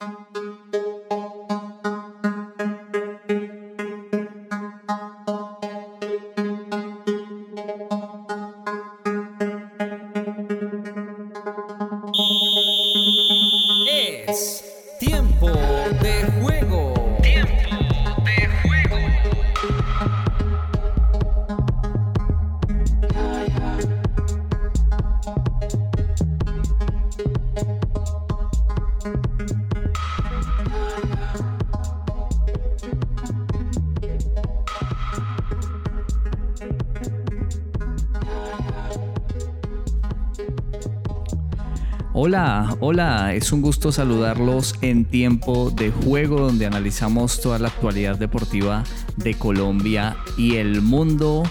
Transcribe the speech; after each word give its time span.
Música 0.00 0.85
Hola, 42.36 42.76
hola, 42.80 43.34
es 43.34 43.50
un 43.50 43.62
gusto 43.62 43.92
saludarlos 43.92 44.74
en 44.82 45.06
tiempo 45.06 45.70
de 45.70 45.90
juego 45.90 46.38
donde 46.38 46.66
analizamos 46.66 47.40
toda 47.40 47.58
la 47.58 47.68
actualidad 47.68 48.18
deportiva 48.18 48.84
de 49.16 49.32
Colombia 49.32 50.18
y 50.36 50.56
el 50.56 50.82
mundo. 50.82 51.44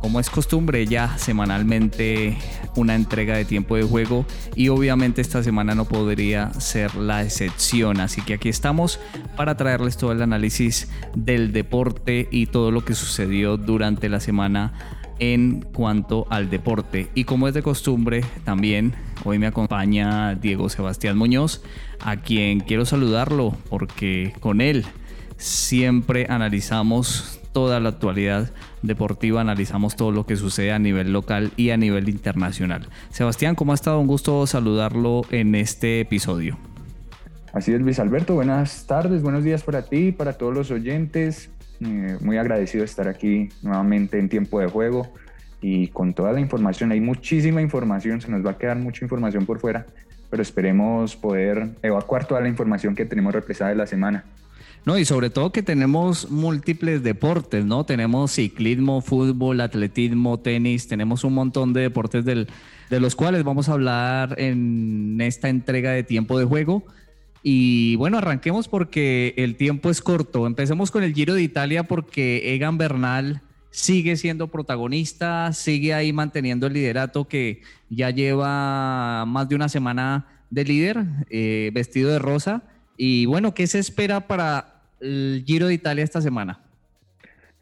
Como 0.00 0.18
es 0.20 0.30
costumbre 0.30 0.86
ya 0.86 1.18
semanalmente 1.18 2.38
una 2.74 2.94
entrega 2.94 3.36
de 3.36 3.44
tiempo 3.44 3.76
de 3.76 3.82
juego 3.82 4.24
y 4.54 4.70
obviamente 4.70 5.20
esta 5.20 5.42
semana 5.42 5.74
no 5.74 5.84
podría 5.84 6.54
ser 6.54 6.94
la 6.94 7.22
excepción. 7.22 8.00
Así 8.00 8.22
que 8.22 8.32
aquí 8.32 8.48
estamos 8.48 9.00
para 9.36 9.58
traerles 9.58 9.98
todo 9.98 10.12
el 10.12 10.22
análisis 10.22 10.88
del 11.14 11.52
deporte 11.52 12.28
y 12.30 12.46
todo 12.46 12.70
lo 12.70 12.82
que 12.82 12.94
sucedió 12.94 13.58
durante 13.58 14.08
la 14.08 14.20
semana 14.20 14.72
en 15.18 15.60
cuanto 15.60 16.26
al 16.30 16.48
deporte. 16.48 17.10
Y 17.14 17.24
como 17.24 17.46
es 17.46 17.52
de 17.52 17.62
costumbre, 17.62 18.24
también 18.44 18.94
hoy 19.24 19.38
me 19.38 19.46
acompaña 19.46 20.34
Diego 20.34 20.68
Sebastián 20.68 21.16
Muñoz, 21.16 21.62
a 22.00 22.16
quien 22.16 22.60
quiero 22.60 22.84
saludarlo 22.84 23.56
porque 23.68 24.34
con 24.40 24.60
él 24.60 24.84
siempre 25.36 26.26
analizamos 26.28 27.40
toda 27.52 27.80
la 27.80 27.90
actualidad 27.90 28.50
deportiva, 28.82 29.40
analizamos 29.40 29.96
todo 29.96 30.12
lo 30.12 30.26
que 30.26 30.36
sucede 30.36 30.72
a 30.72 30.78
nivel 30.78 31.12
local 31.12 31.52
y 31.56 31.70
a 31.70 31.76
nivel 31.76 32.08
internacional. 32.08 32.88
Sebastián, 33.10 33.54
¿cómo 33.54 33.72
ha 33.72 33.74
estado? 33.74 34.00
Un 34.00 34.06
gusto 34.06 34.46
saludarlo 34.46 35.22
en 35.30 35.54
este 35.54 36.00
episodio. 36.00 36.58
Así 37.52 37.72
es, 37.72 37.80
Luis 37.80 37.98
Alberto. 38.00 38.34
Buenas 38.34 38.86
tardes, 38.86 39.22
buenos 39.22 39.44
días 39.44 39.62
para 39.62 39.82
ti, 39.82 40.12
para 40.12 40.32
todos 40.34 40.52
los 40.52 40.70
oyentes. 40.70 41.50
Eh, 41.80 42.18
muy 42.20 42.36
agradecido 42.36 42.82
de 42.82 42.86
estar 42.86 43.08
aquí 43.08 43.48
nuevamente 43.62 44.18
en 44.18 44.28
tiempo 44.28 44.60
de 44.60 44.66
juego 44.66 45.12
y 45.66 45.88
con 45.88 46.12
toda 46.12 46.30
la 46.34 46.40
información. 46.40 46.92
Hay 46.92 47.00
muchísima 47.00 47.62
información, 47.62 48.20
se 48.20 48.30
nos 48.30 48.44
va 48.44 48.50
a 48.50 48.58
quedar 48.58 48.76
mucha 48.76 49.02
información 49.02 49.46
por 49.46 49.60
fuera, 49.60 49.86
pero 50.28 50.42
esperemos 50.42 51.16
poder 51.16 51.70
evacuar 51.82 52.26
toda 52.26 52.42
la 52.42 52.48
información 52.48 52.94
que 52.94 53.06
tenemos 53.06 53.32
represada 53.32 53.70
de 53.70 53.76
la 53.76 53.86
semana. 53.86 54.24
No, 54.84 54.98
y 54.98 55.06
sobre 55.06 55.30
todo 55.30 55.52
que 55.52 55.62
tenemos 55.62 56.30
múltiples 56.30 57.02
deportes, 57.02 57.64
¿no? 57.64 57.84
Tenemos 57.84 58.32
ciclismo, 58.32 59.00
fútbol, 59.00 59.62
atletismo, 59.62 60.38
tenis, 60.38 60.86
tenemos 60.86 61.24
un 61.24 61.32
montón 61.32 61.72
de 61.72 61.80
deportes 61.80 62.26
del, 62.26 62.46
de 62.90 63.00
los 63.00 63.16
cuales 63.16 63.42
vamos 63.42 63.70
a 63.70 63.72
hablar 63.72 64.34
en 64.38 65.18
esta 65.22 65.48
entrega 65.48 65.92
de 65.92 66.02
tiempo 66.02 66.38
de 66.38 66.44
juego. 66.44 66.84
Y 67.42 67.96
bueno, 67.96 68.18
arranquemos 68.18 68.68
porque 68.68 69.32
el 69.38 69.56
tiempo 69.56 69.88
es 69.88 70.02
corto. 70.02 70.46
Empecemos 70.46 70.90
con 70.90 71.02
el 71.04 71.14
Giro 71.14 71.32
de 71.32 71.42
Italia 71.42 71.84
porque 71.84 72.54
Egan 72.54 72.76
Bernal 72.76 73.40
sigue 73.74 74.14
siendo 74.14 74.46
protagonista, 74.46 75.52
sigue 75.52 75.94
ahí 75.94 76.12
manteniendo 76.12 76.68
el 76.68 76.74
liderato 76.74 77.26
que 77.26 77.62
ya 77.90 78.10
lleva 78.10 79.24
más 79.26 79.48
de 79.48 79.56
una 79.56 79.68
semana 79.68 80.26
de 80.48 80.64
líder, 80.64 80.98
eh, 81.28 81.72
vestido 81.74 82.12
de 82.12 82.20
rosa. 82.20 82.62
Y 82.96 83.26
bueno, 83.26 83.52
¿qué 83.52 83.66
se 83.66 83.80
espera 83.80 84.28
para 84.28 84.82
el 85.00 85.42
Giro 85.44 85.66
de 85.66 85.74
Italia 85.74 86.04
esta 86.04 86.22
semana? 86.22 86.60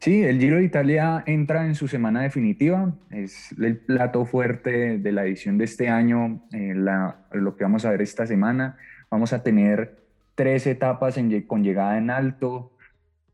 Sí, 0.01 0.23
el 0.23 0.39
Giro 0.39 0.57
de 0.59 0.65
Italia 0.65 1.25
entra 1.25 1.65
en 1.65 1.75
su 1.75 1.89
semana 1.89 2.21
definitiva. 2.21 2.93
Es 3.11 3.51
el 3.59 3.79
plato 3.79 4.27
fuerte 4.27 4.99
de 4.99 5.13
la 5.13 5.25
edición 5.25 5.57
de 5.57 5.65
este 5.65 5.89
año, 5.89 6.43
eh, 6.53 6.75
lo 6.75 7.57
que 7.57 7.65
vamos 7.65 7.87
a 7.87 7.91
ver 7.91 8.03
esta 8.03 8.27
semana. 8.27 8.77
Vamos 9.11 9.33
a 9.33 9.43
tener 9.43 9.97
tres 10.35 10.67
etapas 10.67 11.19
con 11.47 11.65
llegada 11.65 11.97
en 11.97 12.11
alto, 12.11 12.72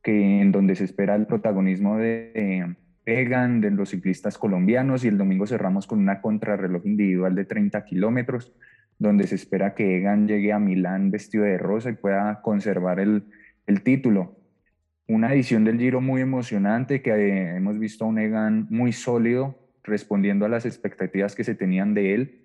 que, 0.03 0.41
en 0.41 0.53
donde 0.53 0.75
se 0.75 0.85
espera 0.85 1.15
el 1.15 1.27
protagonismo 1.27 1.97
de 1.97 2.77
Egan, 3.05 3.61
de 3.61 3.71
los 3.71 3.91
ciclistas 3.91 4.37
colombianos, 4.39 5.05
y 5.05 5.09
el 5.09 5.19
domingo 5.19 5.47
cerramos 5.47 5.87
con 5.87 5.99
una 5.99 6.21
contrarreloj 6.21 6.85
individual 6.85 7.35
de 7.35 7.45
30 7.45 7.85
kilómetros, 7.85 8.53
donde 8.99 9.27
se 9.27 9.37
espera 9.37 9.75
que 9.75 9.97
Egan 9.97 10.27
llegue 10.29 10.53
a 10.53 10.59
Milán 10.59 11.11
vestido 11.11 11.45
de 11.45 11.57
rosa 11.57 11.91
y 11.91 11.95
pueda 11.95 12.43
conservar 12.43 13.01
el, 13.01 13.25
el 13.67 13.83
título. 13.83 14.37
Una 15.07 15.33
edición 15.33 15.65
del 15.65 15.79
Giro 15.79 16.01
muy 16.01 16.21
emocionante, 16.21 17.01
que 17.01 17.55
hemos 17.57 17.79
visto 17.79 18.05
un 18.05 18.19
Egan 18.19 18.67
muy 18.71 18.93
sólido, 18.93 19.59
respondiendo 19.85 20.45
a 20.45 20.51
las 20.51 20.67
expectativas 20.67 21.35
que 21.35 21.45
se 21.45 21.55
tenían 21.55 21.95
de 21.95 22.15
él. 22.15 22.45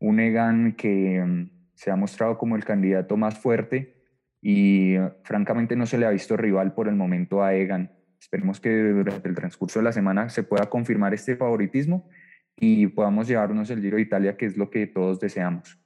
Un 0.00 0.18
Egan 0.18 0.72
que 0.72 1.48
se 1.74 1.90
ha 1.90 1.96
mostrado 1.96 2.36
como 2.36 2.56
el 2.56 2.64
candidato 2.64 3.16
más 3.16 3.38
fuerte 3.38 3.99
y 4.42 4.94
francamente 5.22 5.76
no 5.76 5.86
se 5.86 5.98
le 5.98 6.06
ha 6.06 6.10
visto 6.10 6.36
rival 6.36 6.74
por 6.74 6.88
el 6.88 6.94
momento 6.94 7.42
a 7.42 7.54
Egan. 7.54 7.92
Esperemos 8.20 8.60
que 8.60 8.70
durante 8.70 9.28
el 9.28 9.34
transcurso 9.34 9.78
de 9.78 9.84
la 9.84 9.92
semana 9.92 10.28
se 10.28 10.42
pueda 10.42 10.68
confirmar 10.68 11.14
este 11.14 11.36
favoritismo 11.36 12.08
y 12.56 12.86
podamos 12.88 13.28
llevarnos 13.28 13.70
el 13.70 13.80
Giro 13.80 13.96
de 13.96 14.02
Italia, 14.02 14.36
que 14.36 14.46
es 14.46 14.56
lo 14.56 14.70
que 14.70 14.86
todos 14.86 15.20
deseamos. 15.20 15.78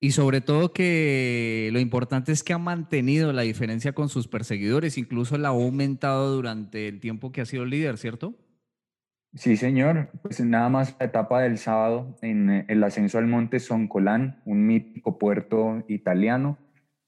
Y 0.00 0.12
sobre 0.12 0.40
todo 0.40 0.72
que 0.72 1.70
lo 1.72 1.80
importante 1.80 2.30
es 2.30 2.44
que 2.44 2.52
ha 2.52 2.58
mantenido 2.58 3.32
la 3.32 3.42
diferencia 3.42 3.92
con 3.92 4.08
sus 4.08 4.28
perseguidores, 4.28 4.96
incluso 4.96 5.38
la 5.38 5.48
ha 5.48 5.50
aumentado 5.50 6.34
durante 6.34 6.86
el 6.86 7.00
tiempo 7.00 7.32
que 7.32 7.40
ha 7.40 7.46
sido 7.46 7.64
líder, 7.64 7.98
¿cierto? 7.98 8.34
Sí, 9.34 9.56
señor. 9.56 10.10
Pues 10.22 10.40
nada 10.40 10.68
más 10.68 10.96
la 10.98 11.06
etapa 11.06 11.40
del 11.42 11.58
sábado 11.58 12.16
en 12.22 12.50
eh, 12.50 12.64
el 12.68 12.82
ascenso 12.82 13.18
al 13.18 13.26
monte 13.26 13.60
Soncolán, 13.60 14.40
un 14.44 14.66
mítico 14.66 15.18
puerto 15.18 15.84
italiano. 15.88 16.58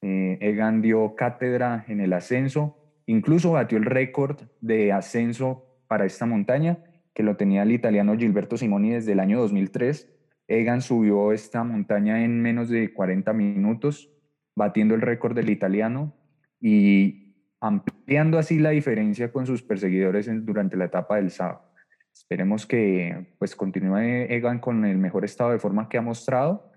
Eh, 0.02 0.38
Egan 0.40 0.82
dio 0.82 1.14
cátedra 1.14 1.84
en 1.88 2.00
el 2.00 2.12
ascenso, 2.12 2.76
incluso 3.06 3.52
batió 3.52 3.78
el 3.78 3.84
récord 3.84 4.40
de 4.60 4.92
ascenso 4.92 5.66
para 5.88 6.06
esta 6.06 6.26
montaña, 6.26 6.78
que 7.14 7.22
lo 7.22 7.36
tenía 7.36 7.62
el 7.62 7.72
italiano 7.72 8.16
Gilberto 8.16 8.56
Simoni 8.56 8.90
desde 8.90 9.12
el 9.12 9.20
año 9.20 9.40
2003. 9.40 10.08
Egan 10.48 10.80
subió 10.80 11.32
esta 11.32 11.64
montaña 11.64 12.24
en 12.24 12.40
menos 12.40 12.68
de 12.68 12.92
40 12.92 13.32
minutos, 13.32 14.10
batiendo 14.56 14.94
el 14.94 15.00
récord 15.00 15.34
del 15.34 15.50
italiano 15.50 16.14
y 16.60 17.34
ampliando 17.60 18.38
así 18.38 18.58
la 18.58 18.70
diferencia 18.70 19.32
con 19.32 19.46
sus 19.46 19.62
perseguidores 19.62 20.28
durante 20.44 20.76
la 20.76 20.86
etapa 20.86 21.16
del 21.16 21.30
sábado. 21.30 21.70
Esperemos 22.12 22.66
que 22.66 23.34
pues 23.38 23.54
continúe 23.54 24.26
Egan 24.28 24.58
con 24.58 24.84
el 24.84 24.98
mejor 24.98 25.24
estado 25.24 25.50
de 25.50 25.58
forma 25.58 25.88
que 25.88 25.98
ha 25.98 26.02
mostrado. 26.02 26.72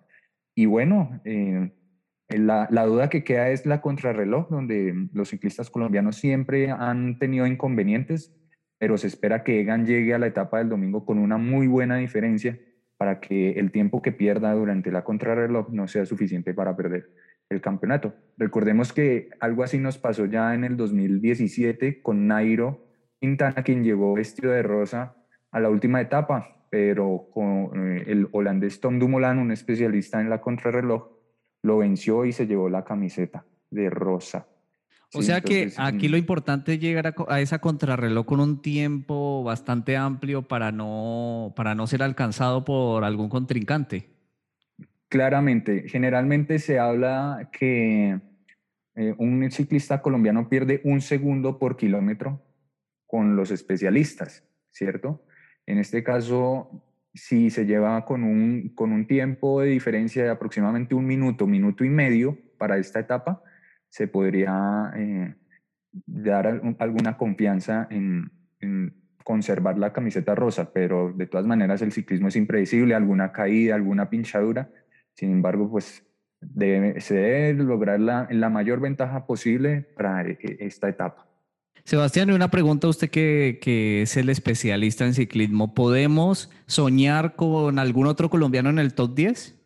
Y 0.56 0.66
bueno, 0.66 1.22
eh, 1.26 1.72
la, 2.30 2.68
duda 2.86 3.10
que 3.10 3.24
queda 3.24 3.50
es 3.50 3.66
la 3.66 3.82
contrarreloj, 3.82 4.50
donde 4.50 5.08
los 5.14 5.30
ciclistas 5.30 5.70
colombianos 5.70 6.16
siempre 6.16 6.72
han 6.72 7.20
tenido 7.20 7.46
inconvenientes, 7.46 8.36
pero 8.78 8.98
se 8.98 9.08
espera 9.08 9.44
que 9.44 9.62
Egan 9.62 9.86
llegue 9.86 10.14
a 10.14 10.20
la 10.20 10.28
etapa 10.28 10.58
del 10.58 10.70
domingo 10.70 11.06
con 11.06 11.20
una 11.20 11.38
muy 11.38 11.68
buena 11.68 11.98
diferencia 11.98 12.60
para 12.98 13.20
que 13.20 13.52
el 13.52 13.72
tiempo 13.72 14.02
que 14.02 14.12
pierda 14.12 14.54
durante 14.54 14.92
la 14.92 15.04
contrarreloj 15.04 15.70
no 15.70 15.88
sea 15.88 16.06
suficiente 16.06 16.54
para 16.54 16.76
perder 16.76 17.10
el 17.50 17.62
campeonato. 17.62 18.14
Recordemos 18.38 18.94
que 18.94 19.30
algo 19.40 19.64
así 19.64 19.78
nos 19.78 19.98
pasó 19.98 20.26
ya 20.26 20.54
en 20.54 20.64
el 20.64 20.78
2017 20.78 22.02
con 22.02 22.28
Nairo 22.28 22.88
Quintana, 23.20 23.64
quien 23.64 23.84
llegó 23.84 24.14
vestido 24.14 24.52
de 24.52 24.64
rosa 24.64 25.16
a 25.52 25.60
la 25.60 25.70
última 25.70 26.02
etapa, 26.02 26.66
pero 26.70 27.28
con 27.32 27.72
eh, 27.76 28.04
el 28.08 28.28
holandés 28.32 28.80
Tom 28.80 29.00
Dumoulin, 29.00 29.38
un 29.38 29.52
especialista 29.52 30.20
en 30.20 30.30
la 30.30 30.42
contrarreloj, 30.42 31.13
lo 31.64 31.78
venció 31.80 32.26
y 32.26 32.34
se 32.34 32.46
llevó 32.46 32.70
la 32.70 32.84
camiseta 32.84 33.46
de 33.72 33.90
rosa. 33.90 34.48
O 35.16 35.22
sea 35.22 35.42
que 35.42 35.72
aquí 35.78 36.08
lo 36.08 36.18
importante 36.18 36.74
es 36.74 36.80
llegar 36.80 37.14
a, 37.28 37.40
esa 37.40 37.60
contrarreloj 37.60 38.26
con 38.26 38.40
un 38.40 38.62
tiempo 38.62 39.44
bastante 39.44 39.96
amplio 39.96 40.42
para 40.42 40.72
no, 40.72 41.54
para 41.56 41.76
no 41.76 41.86
ser 41.86 42.02
alcanzado 42.02 42.66
por 42.66 43.04
algún 43.04 43.30
contrincante. 43.30 44.10
Claramente, 45.10 45.88
generalmente 45.88 46.58
se 46.58 46.80
habla 46.80 47.52
que 47.52 48.20
eh, 48.96 49.16
un 49.20 49.50
ciclista 49.52 50.02
colombiano 50.02 50.50
pierde 50.50 50.82
un 50.84 51.00
segundo 51.02 51.60
por 51.60 51.78
kilómetro 51.78 52.42
con 53.06 53.36
los 53.36 53.52
especialistas, 53.52 54.44
¿cierto? 54.72 55.24
En 55.68 55.78
este 55.78 56.04
caso, 56.04 56.84
si 57.14 57.50
se 57.50 57.66
lleva 57.66 58.06
con 58.06 58.24
un, 58.24 58.70
con 58.76 58.92
un 58.92 59.06
tiempo 59.06 59.62
de 59.62 59.70
diferencia 59.70 60.24
de 60.24 60.30
aproximadamente 60.30 60.96
un 60.96 61.06
minuto, 61.06 61.46
minuto 61.46 61.84
y 61.84 61.90
medio 61.90 62.38
para 62.58 62.78
esta 62.78 63.00
etapa, 63.00 63.42
se 63.90 64.08
podría 64.08 64.92
eh, 64.96 65.36
dar 65.92 66.62
alguna 66.80 67.18
confianza 67.18 67.88
en, 67.92 68.32
conservar 69.24 69.78
la 69.78 69.94
camiseta 69.94 70.36
rosa, 70.36 70.74
pero 70.74 71.14
de 71.14 71.28
todas 71.28 71.46
maneras 71.46 71.82
el 71.82 71.92
ciclismo 71.92 72.28
es 72.28 72.36
impredecible, 72.36 72.96
alguna 72.96 73.32
caída, 73.32 73.76
alguna 73.76 74.10
pinchadura, 74.10 74.70
sin 75.14 75.32
embargo, 75.32 75.70
pues 75.70 76.06
debe, 76.42 77.00
se 77.00 77.16
debe 77.16 77.64
lograr 77.64 78.00
la, 78.00 78.28
la 78.32 78.50
mayor 78.50 78.80
ventaja 78.80 79.26
posible 79.26 79.82
para 79.96 80.24
e, 80.24 80.38
esta 80.60 80.90
etapa. 80.90 81.33
Sebastián, 81.86 82.32
una 82.32 82.50
pregunta 82.50 82.88
a 82.88 82.90
usted 82.90 83.10
que, 83.10 84.02
es 84.02 84.16
el 84.16 84.30
especialista 84.30 85.06
en 85.06 85.14
ciclismo. 85.14 85.74
¿Podemos 85.74 86.50
soñar 86.66 87.36
con 87.36 87.78
algún 87.78 88.08
otro 88.08 88.30
colombiano 88.30 88.70
en 88.70 88.80
el 88.80 88.94
top 88.94 89.14
10? 89.16 89.60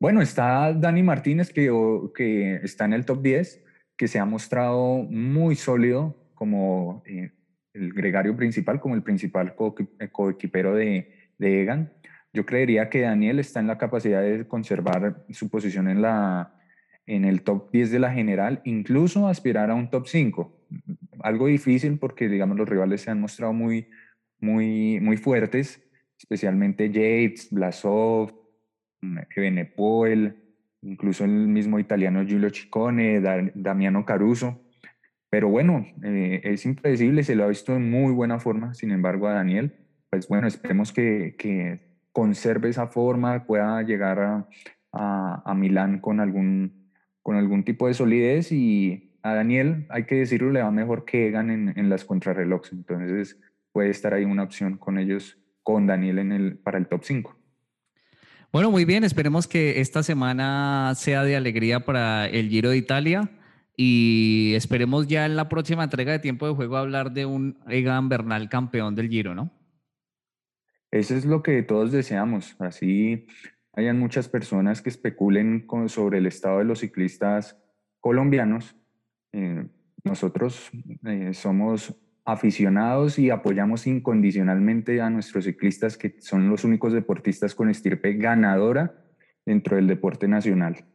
Bueno, 0.00 0.20
está 0.20 0.72
Dani 0.72 1.04
Martínez, 1.04 1.52
que, 1.52 2.60
está 2.62 2.86
en 2.86 2.92
el 2.92 3.04
top 3.04 3.22
10, 3.22 3.64
que 3.96 4.08
se 4.08 4.18
ha 4.18 4.24
mostrado 4.24 5.04
muy 5.08 5.54
sólido 5.54 6.16
como 6.34 7.04
eh, 7.06 7.30
el 7.72 7.92
gregario 7.92 8.36
principal, 8.36 8.80
como 8.80 8.96
el 8.96 9.02
principal 9.02 9.54
eh, 10.00 10.08
coequipero 10.10 10.74
de 10.74 11.06
Egan. 11.38 11.92
Yo 12.32 12.44
creería 12.44 12.90
que 12.90 13.02
Daniel 13.02 13.38
está 13.38 13.60
en 13.60 13.68
la 13.68 13.78
capacidad 13.78 14.20
de 14.20 14.48
conservar 14.48 15.24
su 15.30 15.48
posición 15.48 15.88
en, 15.88 16.02
la, 16.02 16.52
en 17.06 17.24
el 17.24 17.42
top 17.42 17.70
10 17.70 17.90
de 17.90 17.98
la 17.98 18.12
general, 18.12 18.60
incluso 18.64 19.28
aspirar 19.28 19.70
a 19.70 19.74
un 19.74 19.90
top 19.90 20.06
5. 20.06 20.66
Algo 21.20 21.46
difícil 21.46 21.98
porque, 21.98 22.28
digamos, 22.28 22.56
los 22.56 22.68
rivales 22.68 23.02
se 23.02 23.10
han 23.10 23.20
mostrado 23.20 23.52
muy, 23.52 23.88
muy, 24.40 25.00
muy 25.00 25.16
fuertes, 25.16 25.82
especialmente 26.18 26.88
Yates, 26.88 27.48
Blasov, 27.50 28.32
Ebenepoel, 29.34 30.36
incluso 30.82 31.24
el 31.24 31.48
mismo 31.48 31.78
italiano 31.78 32.24
Giulio 32.24 32.50
Ciccone, 32.50 33.20
Damiano 33.54 34.04
Caruso. 34.04 34.60
Pero 35.30 35.48
bueno, 35.48 35.86
eh, 36.04 36.40
es 36.44 36.64
impredecible, 36.64 37.24
se 37.24 37.34
lo 37.34 37.44
ha 37.44 37.48
visto 37.48 37.74
en 37.74 37.90
muy 37.90 38.12
buena 38.12 38.38
forma, 38.38 38.72
sin 38.74 38.92
embargo, 38.92 39.26
a 39.26 39.32
Daniel, 39.32 39.74
pues 40.08 40.28
bueno, 40.28 40.46
esperemos 40.46 40.92
que, 40.92 41.34
que 41.36 41.80
conserve 42.12 42.68
esa 42.68 42.86
forma, 42.86 43.44
pueda 43.44 43.82
llegar 43.82 44.20
a, 44.20 44.48
a, 44.92 45.42
a, 45.44 45.54
Milán 45.54 45.98
con 45.98 46.20
algún, 46.20 46.83
con 47.24 47.36
algún 47.36 47.64
tipo 47.64 47.88
de 47.88 47.94
solidez 47.94 48.52
y 48.52 49.10
a 49.22 49.34
Daniel, 49.34 49.86
hay 49.88 50.04
que 50.04 50.16
decirlo, 50.16 50.52
le 50.52 50.62
va 50.62 50.70
mejor 50.70 51.06
que 51.06 51.26
Egan 51.26 51.50
en, 51.50 51.72
en 51.76 51.88
las 51.88 52.04
contrarrelojes, 52.04 52.72
entonces 52.72 53.40
puede 53.72 53.88
estar 53.88 54.12
ahí 54.12 54.24
una 54.24 54.42
opción 54.42 54.76
con 54.76 54.98
ellos, 54.98 55.38
con 55.62 55.86
Daniel 55.86 56.18
en 56.18 56.32
el, 56.32 56.58
para 56.58 56.76
el 56.76 56.86
top 56.86 57.02
5. 57.02 57.34
Bueno, 58.52 58.70
muy 58.70 58.84
bien, 58.84 59.04
esperemos 59.04 59.48
que 59.48 59.80
esta 59.80 60.02
semana 60.02 60.92
sea 60.96 61.24
de 61.24 61.34
alegría 61.34 61.80
para 61.80 62.28
el 62.28 62.50
Giro 62.50 62.68
de 62.68 62.76
Italia 62.76 63.30
y 63.74 64.52
esperemos 64.54 65.08
ya 65.08 65.24
en 65.24 65.34
la 65.34 65.48
próxima 65.48 65.82
entrega 65.82 66.12
de 66.12 66.18
tiempo 66.18 66.46
de 66.46 66.54
juego 66.54 66.76
hablar 66.76 67.12
de 67.12 67.24
un 67.24 67.58
Egan 67.66 68.10
Bernal 68.10 68.50
campeón 68.50 68.94
del 68.94 69.08
Giro, 69.08 69.34
¿no? 69.34 69.50
Eso 70.90 71.16
es 71.16 71.24
lo 71.24 71.42
que 71.42 71.62
todos 71.62 71.90
deseamos. 71.90 72.54
Así 72.60 73.26
hayan 73.76 73.98
muchas 73.98 74.28
personas 74.28 74.82
que 74.82 74.90
especulen 74.90 75.66
sobre 75.86 76.18
el 76.18 76.26
estado 76.26 76.58
de 76.58 76.64
los 76.64 76.80
ciclistas 76.80 77.56
colombianos. 78.00 78.76
Eh, 79.32 79.66
nosotros 80.04 80.70
eh, 81.06 81.32
somos 81.34 81.94
aficionados 82.24 83.18
y 83.18 83.30
apoyamos 83.30 83.86
incondicionalmente 83.86 85.00
a 85.00 85.10
nuestros 85.10 85.44
ciclistas, 85.44 85.96
que 85.96 86.16
son 86.20 86.48
los 86.48 86.64
únicos 86.64 86.92
deportistas 86.92 87.54
con 87.54 87.68
estirpe 87.68 88.14
ganadora 88.14 88.94
dentro 89.44 89.76
del 89.76 89.86
deporte 89.86 90.26
nacional. 90.26 90.86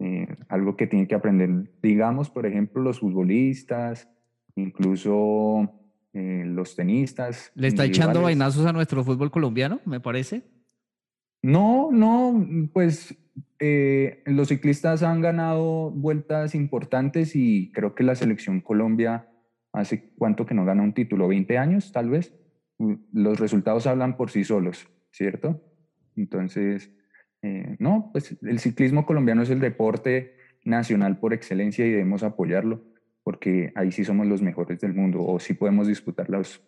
Eh, 0.00 0.26
algo 0.48 0.76
que 0.76 0.86
tiene 0.86 1.06
que 1.06 1.14
aprender, 1.14 1.70
digamos, 1.80 2.28
por 2.28 2.46
ejemplo, 2.46 2.82
los 2.82 2.98
futbolistas, 2.98 4.08
incluso 4.56 5.70
eh, 6.12 6.42
los 6.46 6.74
tenistas. 6.74 7.52
¿Le 7.54 7.68
está 7.68 7.84
echando 7.84 8.22
vainazos 8.22 8.66
a 8.66 8.72
nuestro 8.72 9.04
fútbol 9.04 9.30
colombiano, 9.30 9.80
me 9.84 10.00
parece? 10.00 10.42
No, 11.44 11.90
no, 11.92 12.70
pues 12.72 13.14
eh, 13.58 14.22
los 14.24 14.48
ciclistas 14.48 15.02
han 15.02 15.20
ganado 15.20 15.90
vueltas 15.90 16.54
importantes 16.54 17.36
y 17.36 17.70
creo 17.72 17.94
que 17.94 18.02
la 18.02 18.14
selección 18.14 18.62
Colombia 18.62 19.28
hace 19.70 20.14
cuánto 20.16 20.46
que 20.46 20.54
no 20.54 20.64
gana 20.64 20.82
un 20.82 20.94
título, 20.94 21.28
20 21.28 21.58
años 21.58 21.92
tal 21.92 22.08
vez. 22.08 22.34
Los 23.12 23.40
resultados 23.40 23.86
hablan 23.86 24.16
por 24.16 24.30
sí 24.30 24.42
solos, 24.42 24.88
¿cierto? 25.10 25.62
Entonces, 26.16 26.90
eh, 27.42 27.76
no, 27.78 28.08
pues 28.10 28.38
el 28.40 28.58
ciclismo 28.58 29.04
colombiano 29.04 29.42
es 29.42 29.50
el 29.50 29.60
deporte 29.60 30.38
nacional 30.64 31.18
por 31.18 31.34
excelencia 31.34 31.84
y 31.84 31.90
debemos 31.90 32.22
apoyarlo, 32.22 32.86
porque 33.22 33.70
ahí 33.74 33.92
sí 33.92 34.02
somos 34.02 34.26
los 34.26 34.40
mejores 34.40 34.80
del 34.80 34.94
mundo 34.94 35.22
o 35.22 35.38
sí 35.38 35.52
podemos 35.52 35.88
disputar 35.88 36.30
los, 36.30 36.64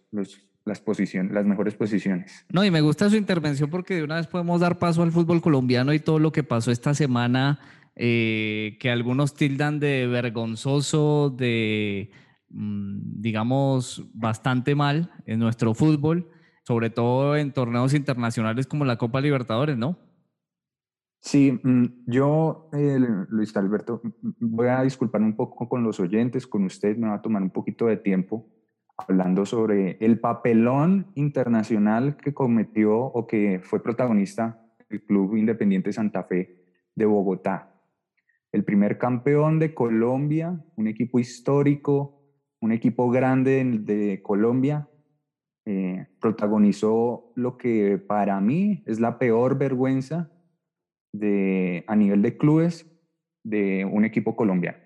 las, 0.66 0.80
posiciones, 0.80 1.32
las 1.32 1.46
mejores 1.46 1.74
posiciones. 1.74 2.44
No, 2.52 2.64
y 2.64 2.70
me 2.70 2.82
gusta 2.82 3.08
su 3.08 3.16
intervención 3.16 3.70
porque 3.70 3.94
de 3.94 4.04
una 4.04 4.16
vez 4.16 4.26
podemos 4.26 4.60
dar 4.60 4.78
paso 4.78 5.02
al 5.02 5.12
fútbol 5.12 5.40
colombiano 5.40 5.94
y 5.94 6.00
todo 6.00 6.18
lo 6.18 6.32
que 6.32 6.42
pasó 6.42 6.70
esta 6.70 6.92
semana, 6.92 7.58
eh, 7.94 8.76
que 8.78 8.90
algunos 8.90 9.34
tildan 9.34 9.80
de 9.80 10.06
vergonzoso, 10.06 11.30
de 11.30 12.10
Mm, 12.48 13.20
digamos, 13.20 14.08
bastante 14.14 14.74
mal 14.74 15.10
en 15.26 15.40
nuestro 15.40 15.74
fútbol, 15.74 16.30
sobre 16.62 16.90
todo 16.90 17.36
en 17.36 17.52
torneos 17.52 17.92
internacionales 17.92 18.66
como 18.66 18.84
la 18.84 18.96
Copa 18.96 19.20
Libertadores, 19.20 19.76
¿no? 19.76 19.98
Sí, 21.20 21.58
mm, 21.60 22.04
yo, 22.06 22.70
eh, 22.72 22.98
Luis 23.28 23.56
Alberto, 23.56 24.00
mm, 24.02 24.30
voy 24.40 24.68
a 24.68 24.82
disculpar 24.82 25.22
un 25.22 25.34
poco 25.34 25.68
con 25.68 25.82
los 25.82 25.98
oyentes, 25.98 26.46
con 26.46 26.64
usted, 26.64 26.96
me 26.96 27.08
va 27.08 27.16
a 27.16 27.22
tomar 27.22 27.42
un 27.42 27.50
poquito 27.50 27.86
de 27.86 27.96
tiempo 27.96 28.48
hablando 28.96 29.44
sobre 29.44 29.98
el 30.00 30.18
papelón 30.18 31.06
internacional 31.14 32.16
que 32.16 32.34
cometió 32.34 32.98
o 32.98 33.26
que 33.26 33.60
fue 33.62 33.82
protagonista 33.82 34.62
el 34.88 35.02
Club 35.04 35.36
Independiente 35.36 35.92
Santa 35.92 36.24
Fe 36.24 36.64
de 36.94 37.04
Bogotá. 37.04 37.74
El 38.52 38.64
primer 38.64 38.98
campeón 38.98 39.58
de 39.58 39.74
Colombia, 39.74 40.64
un 40.76 40.88
equipo 40.88 41.18
histórico, 41.18 42.22
un 42.60 42.72
equipo 42.72 43.10
grande 43.10 43.64
de 43.64 44.22
Colombia, 44.22 44.88
eh, 45.66 46.06
protagonizó 46.20 47.32
lo 47.34 47.58
que 47.58 47.98
para 47.98 48.40
mí 48.40 48.82
es 48.86 49.00
la 49.00 49.18
peor 49.18 49.58
vergüenza 49.58 50.30
de, 51.12 51.84
a 51.86 51.96
nivel 51.96 52.22
de 52.22 52.36
clubes 52.36 52.86
de 53.42 53.84
un 53.84 54.04
equipo 54.04 54.36
colombiano. 54.36 54.85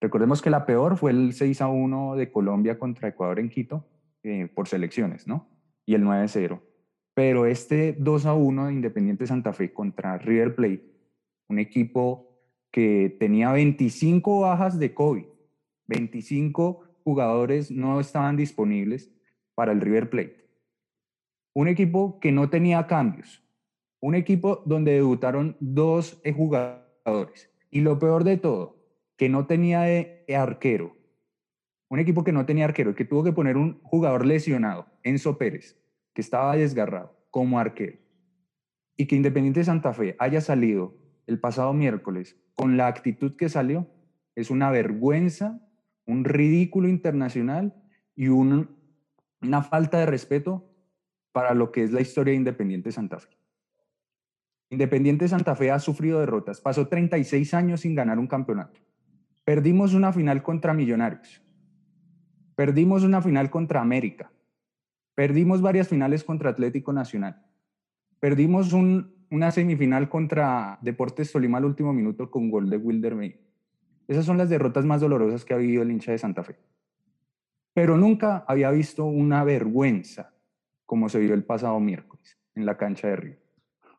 Recordemos 0.00 0.42
que 0.42 0.50
la 0.50 0.66
peor 0.66 0.96
fue 0.96 1.10
el 1.10 1.32
6 1.32 1.60
a 1.62 1.68
1 1.68 2.16
de 2.16 2.30
Colombia 2.30 2.78
contra 2.78 3.08
Ecuador 3.08 3.40
en 3.40 3.48
Quito 3.48 3.86
eh, 4.22 4.48
por 4.54 4.68
selecciones, 4.68 5.26
¿no? 5.26 5.48
Y 5.86 5.94
el 5.94 6.04
9 6.04 6.24
a 6.24 6.28
0. 6.28 6.62
Pero 7.14 7.46
este 7.46 7.94
2 7.98 8.26
a 8.26 8.34
1 8.34 8.66
de 8.66 8.72
Independiente 8.74 9.26
Santa 9.26 9.52
Fe 9.52 9.72
contra 9.72 10.18
River 10.18 10.54
Plate, 10.54 10.84
un 11.48 11.58
equipo 11.58 12.26
que 12.70 13.16
tenía 13.18 13.52
25 13.52 14.40
bajas 14.40 14.78
de 14.78 14.92
COVID, 14.92 15.24
25 15.86 16.82
jugadores 17.04 17.70
no 17.70 18.00
estaban 18.00 18.36
disponibles 18.36 19.10
para 19.54 19.72
el 19.72 19.80
River 19.80 20.10
Plate. 20.10 20.46
Un 21.54 21.68
equipo 21.68 22.20
que 22.20 22.32
no 22.32 22.50
tenía 22.50 22.86
cambios. 22.86 23.42
Un 24.00 24.14
equipo 24.14 24.62
donde 24.66 24.92
debutaron 24.92 25.56
dos 25.58 26.20
jugadores. 26.36 27.50
Y 27.70 27.80
lo 27.80 27.98
peor 27.98 28.24
de 28.24 28.36
todo, 28.36 28.75
que 29.16 29.28
no 29.28 29.46
tenía 29.46 29.84
arquero. 30.36 30.96
Un 31.88 31.98
equipo 32.00 32.24
que 32.24 32.32
no 32.32 32.46
tenía 32.46 32.64
arquero, 32.64 32.94
que 32.94 33.04
tuvo 33.04 33.24
que 33.24 33.32
poner 33.32 33.56
un 33.56 33.80
jugador 33.82 34.26
lesionado, 34.26 34.86
Enzo 35.02 35.38
Pérez, 35.38 35.78
que 36.14 36.20
estaba 36.20 36.56
desgarrado 36.56 37.16
como 37.30 37.58
arquero. 37.58 37.98
Y 38.96 39.06
que 39.06 39.16
Independiente 39.16 39.64
Santa 39.64 39.92
Fe 39.92 40.16
haya 40.18 40.40
salido 40.40 40.96
el 41.26 41.38
pasado 41.38 41.72
miércoles 41.72 42.36
con 42.54 42.76
la 42.76 42.86
actitud 42.86 43.36
que 43.36 43.48
salió, 43.48 43.88
es 44.34 44.50
una 44.50 44.70
vergüenza 44.70 45.60
un 46.06 46.24
ridículo 46.24 46.88
internacional 46.88 47.74
y 48.14 48.28
una 48.28 49.62
falta 49.68 49.98
de 49.98 50.06
respeto 50.06 50.70
para 51.32 51.52
lo 51.52 51.72
que 51.72 51.82
es 51.82 51.92
la 51.92 52.00
historia 52.00 52.32
de 52.32 52.38
Independiente 52.38 52.92
Santa 52.92 53.18
Fe. 53.18 53.28
Independiente 54.70 55.28
Santa 55.28 55.54
Fe 55.54 55.70
ha 55.70 55.78
sufrido 55.78 56.20
derrotas, 56.20 56.60
pasó 56.60 56.88
36 56.88 57.52
años 57.54 57.80
sin 57.82 57.94
ganar 57.94 58.18
un 58.18 58.26
campeonato. 58.26 58.80
Perdimos 59.46 59.94
una 59.94 60.12
final 60.12 60.42
contra 60.42 60.74
Millonarios, 60.74 61.40
perdimos 62.56 63.04
una 63.04 63.22
final 63.22 63.48
contra 63.48 63.80
América, 63.80 64.32
perdimos 65.14 65.62
varias 65.62 65.86
finales 65.86 66.24
contra 66.24 66.50
Atlético 66.50 66.92
Nacional, 66.92 67.46
perdimos 68.18 68.72
una 68.72 69.50
semifinal 69.52 70.08
contra 70.08 70.80
Deportes 70.82 71.30
Tolima 71.30 71.58
al 71.58 71.64
último 71.64 71.92
minuto 71.92 72.28
con 72.28 72.50
gol 72.50 72.68
de 72.68 72.76
Wilder. 72.76 73.38
Esas 74.08 74.24
son 74.24 74.36
las 74.36 74.48
derrotas 74.48 74.84
más 74.84 75.00
dolorosas 75.00 75.44
que 75.44 75.54
ha 75.54 75.58
vivido 75.58 75.84
el 75.84 75.92
hincha 75.92 76.10
de 76.10 76.18
Santa 76.18 76.42
Fe. 76.42 76.56
Pero 77.72 77.96
nunca 77.96 78.44
había 78.48 78.72
visto 78.72 79.04
una 79.04 79.44
vergüenza 79.44 80.34
como 80.86 81.08
se 81.08 81.20
vio 81.20 81.34
el 81.34 81.44
pasado 81.44 81.78
miércoles 81.78 82.36
en 82.56 82.66
la 82.66 82.76
cancha 82.76 83.06
de 83.06 83.14
Río. 83.14 83.36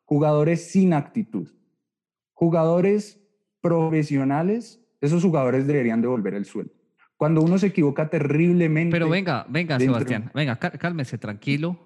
Jugadores 0.04 0.70
sin 0.70 0.92
actitud, 0.92 1.48
jugadores 2.34 3.26
profesionales, 3.62 4.84
esos 5.00 5.22
jugadores 5.22 5.66
deberían 5.66 6.00
devolver 6.00 6.34
el 6.34 6.44
sueldo. 6.44 6.77
Cuando 7.18 7.42
uno 7.42 7.58
se 7.58 7.66
equivoca 7.66 8.08
terriblemente. 8.08 8.92
Pero 8.92 9.08
venga, 9.08 9.44
venga, 9.48 9.76
Sebastián, 9.80 10.30
venga, 10.34 10.54
cálmese, 10.56 11.18
tranquilo. 11.18 11.76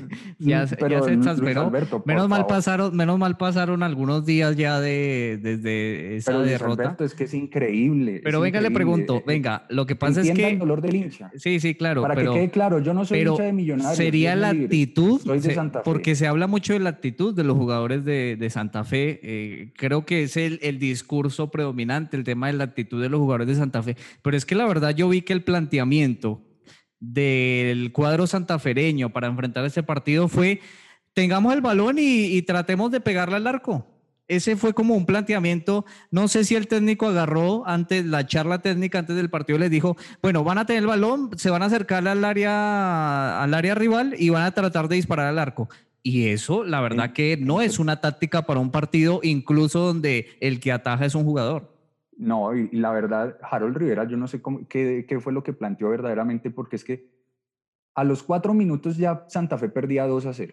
ya, 0.38 0.66
se 0.66 0.76
exasperó. 1.12 1.70
menos 2.06 2.26
mal, 2.26 2.46
pasaron, 2.46 2.96
menos 2.96 3.18
mal 3.18 3.36
pasaron 3.36 3.82
algunos 3.82 4.24
días 4.24 4.56
ya 4.56 4.80
de, 4.80 5.38
desde 5.42 6.16
esa 6.16 6.32
pero 6.32 6.42
derrota. 6.42 6.82
Alberto, 6.84 7.04
es 7.04 7.14
que 7.14 7.24
es 7.24 7.34
increíble. 7.34 8.22
Pero 8.24 8.40
venga, 8.40 8.62
le 8.62 8.70
pregunto, 8.70 9.22
venga, 9.26 9.66
lo 9.68 9.84
que 9.84 9.94
pasa 9.94 10.22
es 10.22 10.30
que. 10.30 10.48
el 10.48 10.58
dolor 10.58 10.80
del 10.80 10.96
hincha. 10.96 11.30
Sí, 11.36 11.60
sí, 11.60 11.74
claro. 11.74 12.00
Para 12.00 12.14
que 12.14 12.24
quede 12.24 12.50
claro, 12.50 12.78
yo 12.78 12.94
no 12.94 13.04
soy 13.04 13.20
hincha 13.20 13.42
de 13.42 13.52
millonarios. 13.52 13.94
Sería 13.94 14.36
la 14.36 14.48
actitud. 14.48 15.20
Soy 15.20 15.40
de 15.40 15.54
Santa 15.54 15.80
Fe. 15.80 15.84
Porque 15.84 16.14
se 16.14 16.26
habla 16.26 16.46
mucho 16.46 16.72
de 16.72 16.78
la 16.78 16.88
actitud 16.88 17.34
de 17.34 17.44
los 17.44 17.58
jugadores 17.58 18.06
de, 18.06 18.36
de 18.40 18.48
Santa 18.48 18.84
Fe. 18.84 19.20
Eh, 19.22 19.72
creo 19.76 20.06
que 20.06 20.22
es 20.22 20.38
el, 20.38 20.58
el 20.62 20.78
discurso 20.78 21.50
predominante, 21.50 22.16
el 22.16 22.24
tema 22.24 22.46
de 22.46 22.54
la 22.54 22.64
actitud 22.64 23.02
de 23.02 23.10
los 23.10 23.20
jugadores 23.20 23.48
de 23.48 23.54
Santa 23.54 23.82
Fe. 23.82 23.98
Pero 24.22 24.34
es 24.34 24.46
que 24.46 24.54
la 24.54 24.66
verdad 24.66 24.77
yo 24.94 25.08
vi 25.08 25.22
que 25.22 25.32
el 25.32 25.44
planteamiento 25.44 26.42
del 27.00 27.92
cuadro 27.92 28.26
santafereño 28.26 29.10
para 29.10 29.28
enfrentar 29.28 29.64
ese 29.64 29.82
partido 29.82 30.28
fue 30.28 30.60
tengamos 31.14 31.52
el 31.52 31.60
balón 31.60 31.96
y, 31.98 32.40
tratemos 32.42 32.90
de 32.90 33.00
pegarle 33.00 33.36
al 33.36 33.46
arco. 33.46 33.86
Ese 34.28 34.56
fue 34.56 34.74
como 34.74 34.94
un 34.94 35.06
planteamiento. 35.06 35.84
No 36.10 36.28
sé 36.28 36.44
si 36.44 36.54
el 36.54 36.68
técnico 36.68 37.08
agarró 37.08 37.66
antes 37.66 38.04
la 38.04 38.26
charla 38.26 38.60
técnica 38.60 39.00
antes 39.00 39.16
del 39.16 39.30
partido 39.30 39.58
les 39.58 39.70
dijo, 39.70 39.96
bueno, 40.22 40.44
van 40.44 40.58
a 40.58 40.66
tener 40.66 40.82
el 40.82 40.86
balón, 40.86 41.30
se 41.36 41.50
van 41.50 41.62
a 41.62 41.66
acercar 41.66 42.06
al 42.06 42.24
área 42.24 43.42
al 43.42 43.54
área 43.54 43.74
rival 43.74 44.14
y 44.18 44.28
van 44.28 44.44
a 44.44 44.52
tratar 44.52 44.86
de 44.86 44.96
disparar 44.96 45.26
al 45.26 45.38
arco. 45.38 45.68
Y 46.02 46.28
eso, 46.28 46.62
la 46.62 46.80
verdad 46.80 47.12
que 47.12 47.36
no 47.36 47.60
es 47.60 47.78
una 47.78 48.00
táctica 48.00 48.46
para 48.46 48.60
un 48.60 48.70
partido, 48.70 49.20
incluso 49.22 49.80
donde 49.80 50.36
el 50.40 50.60
que 50.60 50.72
ataja 50.72 51.04
es 51.04 51.14
un 51.14 51.24
jugador. 51.24 51.77
No, 52.18 52.52
y, 52.54 52.68
la 52.72 52.90
verdad, 52.90 53.38
Harold 53.42 53.76
Rivera, 53.76 54.02
yo 54.02 54.16
no 54.16 54.26
sé 54.26 54.42
qué, 54.68 55.06
qué, 55.08 55.20
fue 55.20 55.32
lo 55.32 55.44
que 55.44 55.52
planteó 55.52 55.90
verdaderamente, 55.90 56.50
porque 56.50 56.74
es 56.74 56.82
que 56.82 57.08
a 57.94 58.02
los 58.02 58.24
cuatro 58.24 58.54
minutos 58.54 58.96
ya 58.96 59.24
Santa 59.28 59.56
Fe 59.56 59.68
perdía 59.68 60.04
2 60.04 60.26
a 60.26 60.32
0. 60.32 60.52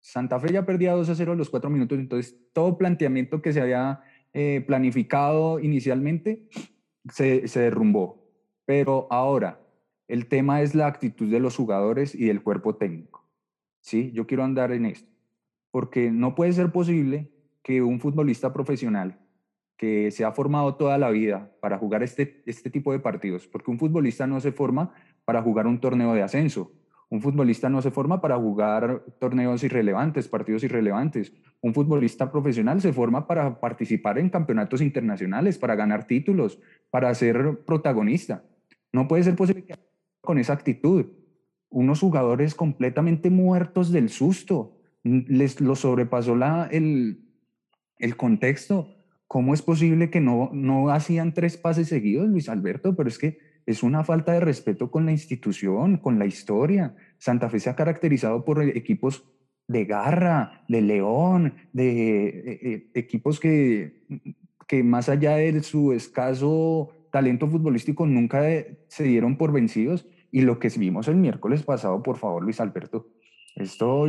Santa 0.00 0.38
Fe 0.38 0.52
ya 0.52 0.64
perdía 0.64 0.92
2 0.92 1.08
a 1.08 1.14
0 1.16 1.32
a 1.32 1.34
los 1.34 1.50
cuatro 1.50 1.68
minutos, 1.68 1.98
entonces 1.98 2.36
todo 2.52 2.78
planteamiento 2.78 3.42
que 3.42 3.52
se 3.52 3.60
había 3.60 4.02
eh, 4.32 4.62
planificado 4.64 5.58
inicialmente 5.58 6.46
se, 7.10 7.48
se 7.48 7.60
derrumbó. 7.60 8.28
Pero 8.64 9.08
ahora, 9.10 9.60
el 10.06 10.28
tema 10.28 10.62
es 10.62 10.76
la 10.76 10.86
actitud 10.86 11.28
de 11.28 11.40
los 11.40 11.56
jugadores 11.56 12.14
y 12.14 12.26
del 12.26 12.42
cuerpo 12.42 12.76
técnico. 12.76 13.26
¿Sí? 13.80 14.12
Yo 14.12 14.28
quiero 14.28 14.44
andar 14.44 14.70
en 14.70 14.86
esto, 14.86 15.10
porque 15.72 16.12
no 16.12 16.36
puede 16.36 16.52
ser 16.52 16.70
posible 16.70 17.32
que 17.64 17.82
un 17.82 17.98
futbolista 17.98 18.52
profesional 18.52 19.18
se 20.10 20.24
ha 20.24 20.32
formado 20.32 20.74
toda 20.76 20.98
la 20.98 21.10
vida 21.10 21.52
para 21.60 21.78
jugar 21.78 22.02
este, 22.02 22.42
este 22.46 22.70
tipo 22.70 22.92
de 22.92 22.98
partidos, 22.98 23.46
porque 23.46 23.70
un 23.70 23.78
futbolista 23.78 24.26
no 24.26 24.40
se 24.40 24.52
forma 24.52 24.92
para 25.24 25.42
jugar 25.42 25.66
un 25.66 25.80
torneo 25.80 26.14
de 26.14 26.22
ascenso, 26.22 26.70
un 27.14 27.20
futbolista 27.20 27.68
no 27.68 27.80
se 27.80 27.92
forma 27.92 28.20
para 28.20 28.36
jugar 28.36 29.04
torneos 29.20 29.62
irrelevantes, 29.62 30.26
partidos 30.26 30.64
irrelevantes. 30.64 31.32
Un 31.60 31.72
futbolista 31.72 32.32
profesional 32.32 32.80
se 32.80 32.92
forma 32.92 33.28
para 33.28 33.60
participar 33.60 34.18
en 34.18 34.30
campeonatos 34.30 34.80
internacionales, 34.80 35.56
para 35.56 35.76
ganar 35.76 36.08
títulos, 36.08 36.58
para 36.90 37.14
ser 37.14 37.60
protagonista. 37.64 38.42
No 38.92 39.06
puede 39.06 39.22
ser 39.22 39.36
posible 39.36 39.64
que 39.64 39.74
con 40.20 40.38
esa 40.38 40.54
actitud. 40.54 41.06
Unos 41.68 42.00
jugadores 42.00 42.54
completamente 42.54 43.30
muertos 43.30 43.92
del 43.92 44.08
susto. 44.08 44.80
Les 45.04 45.60
lo 45.60 45.76
sobrepasó 45.76 46.34
la, 46.34 46.66
el, 46.70 47.20
el 47.98 48.16
contexto. 48.16 48.88
¿Cómo 49.34 49.52
es 49.52 49.62
posible 49.62 50.10
que 50.10 50.20
no, 50.20 50.50
no 50.52 50.90
hacían 50.90 51.34
tres 51.34 51.56
pases 51.56 51.88
seguidos, 51.88 52.28
Luis 52.28 52.48
Alberto? 52.48 52.94
Pero 52.94 53.08
es 53.08 53.18
que 53.18 53.38
es 53.66 53.82
una 53.82 54.04
falta 54.04 54.30
de 54.30 54.38
respeto 54.38 54.92
con 54.92 55.06
la 55.06 55.10
institución, 55.10 55.96
con 55.96 56.20
la 56.20 56.26
historia. 56.26 56.94
Santa 57.18 57.50
Fe 57.50 57.58
se 57.58 57.68
ha 57.68 57.74
caracterizado 57.74 58.44
por 58.44 58.62
equipos 58.62 59.24
de 59.66 59.86
garra, 59.86 60.64
de 60.68 60.82
león, 60.82 61.54
de 61.72 62.28
eh, 62.28 62.60
eh, 62.62 62.90
equipos 62.94 63.40
que, 63.40 64.04
que 64.68 64.84
más 64.84 65.08
allá 65.08 65.34
de 65.34 65.60
su 65.64 65.92
escaso 65.92 66.92
talento 67.10 67.48
futbolístico 67.48 68.06
nunca 68.06 68.40
se 68.86 69.02
dieron 69.02 69.36
por 69.36 69.50
vencidos. 69.50 70.06
Y 70.30 70.42
lo 70.42 70.60
que 70.60 70.68
vimos 70.76 71.08
el 71.08 71.16
miércoles 71.16 71.64
pasado, 71.64 72.04
por 72.04 72.18
favor, 72.18 72.44
Luis 72.44 72.60
Alberto, 72.60 73.08
esto, 73.56 74.06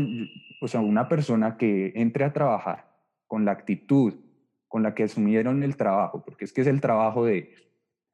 o 0.62 0.68
sea, 0.68 0.82
una 0.82 1.10
persona 1.10 1.58
que 1.58 1.94
entre 1.96 2.26
a 2.26 2.32
trabajar 2.32 2.94
con 3.26 3.44
la 3.44 3.54
actitud, 3.54 4.14
con 4.76 4.84
la 4.84 4.94
que 4.94 5.04
asumieron 5.04 5.64
el 5.64 5.78
trabajo, 5.78 6.22
porque 6.22 6.44
es 6.44 6.52
que 6.52 6.60
es 6.60 6.68
el 6.68 6.82
trabajo 6.82 7.24
de 7.24 7.50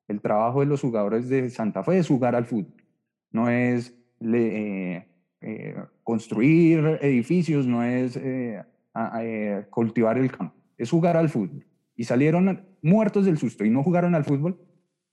El 0.08 0.22
trabajo 0.22 0.60
de 0.60 0.68
los 0.68 0.80
jugadores 0.80 1.28
de 1.28 1.50
Santa 1.50 1.82
Fe 1.82 1.98
es 1.98 2.08
jugar 2.08 2.36
al 2.36 2.46
fútbol, 2.46 2.84
no 3.32 3.50
es 3.50 3.98
eh, 4.20 5.08
eh, 5.42 5.76
construir 6.04 7.00
edificios, 7.02 7.66
no 7.66 7.82
es 7.82 8.16
eh, 8.16 8.64
cultivar 9.72 10.20
el 10.20 10.32
campo, 10.32 10.54
es 10.78 10.92
jugar 10.92 11.18
al 11.18 11.30
fútbol. 11.30 11.66
Y 11.96 12.04
salieron 12.04 12.64
muertos 12.84 13.26
del 13.26 13.40
susto 13.40 13.66
y 13.66 13.72
no 13.72 13.82
jugaron 13.82 14.14
al 14.14 14.24
fútbol, 14.24 14.60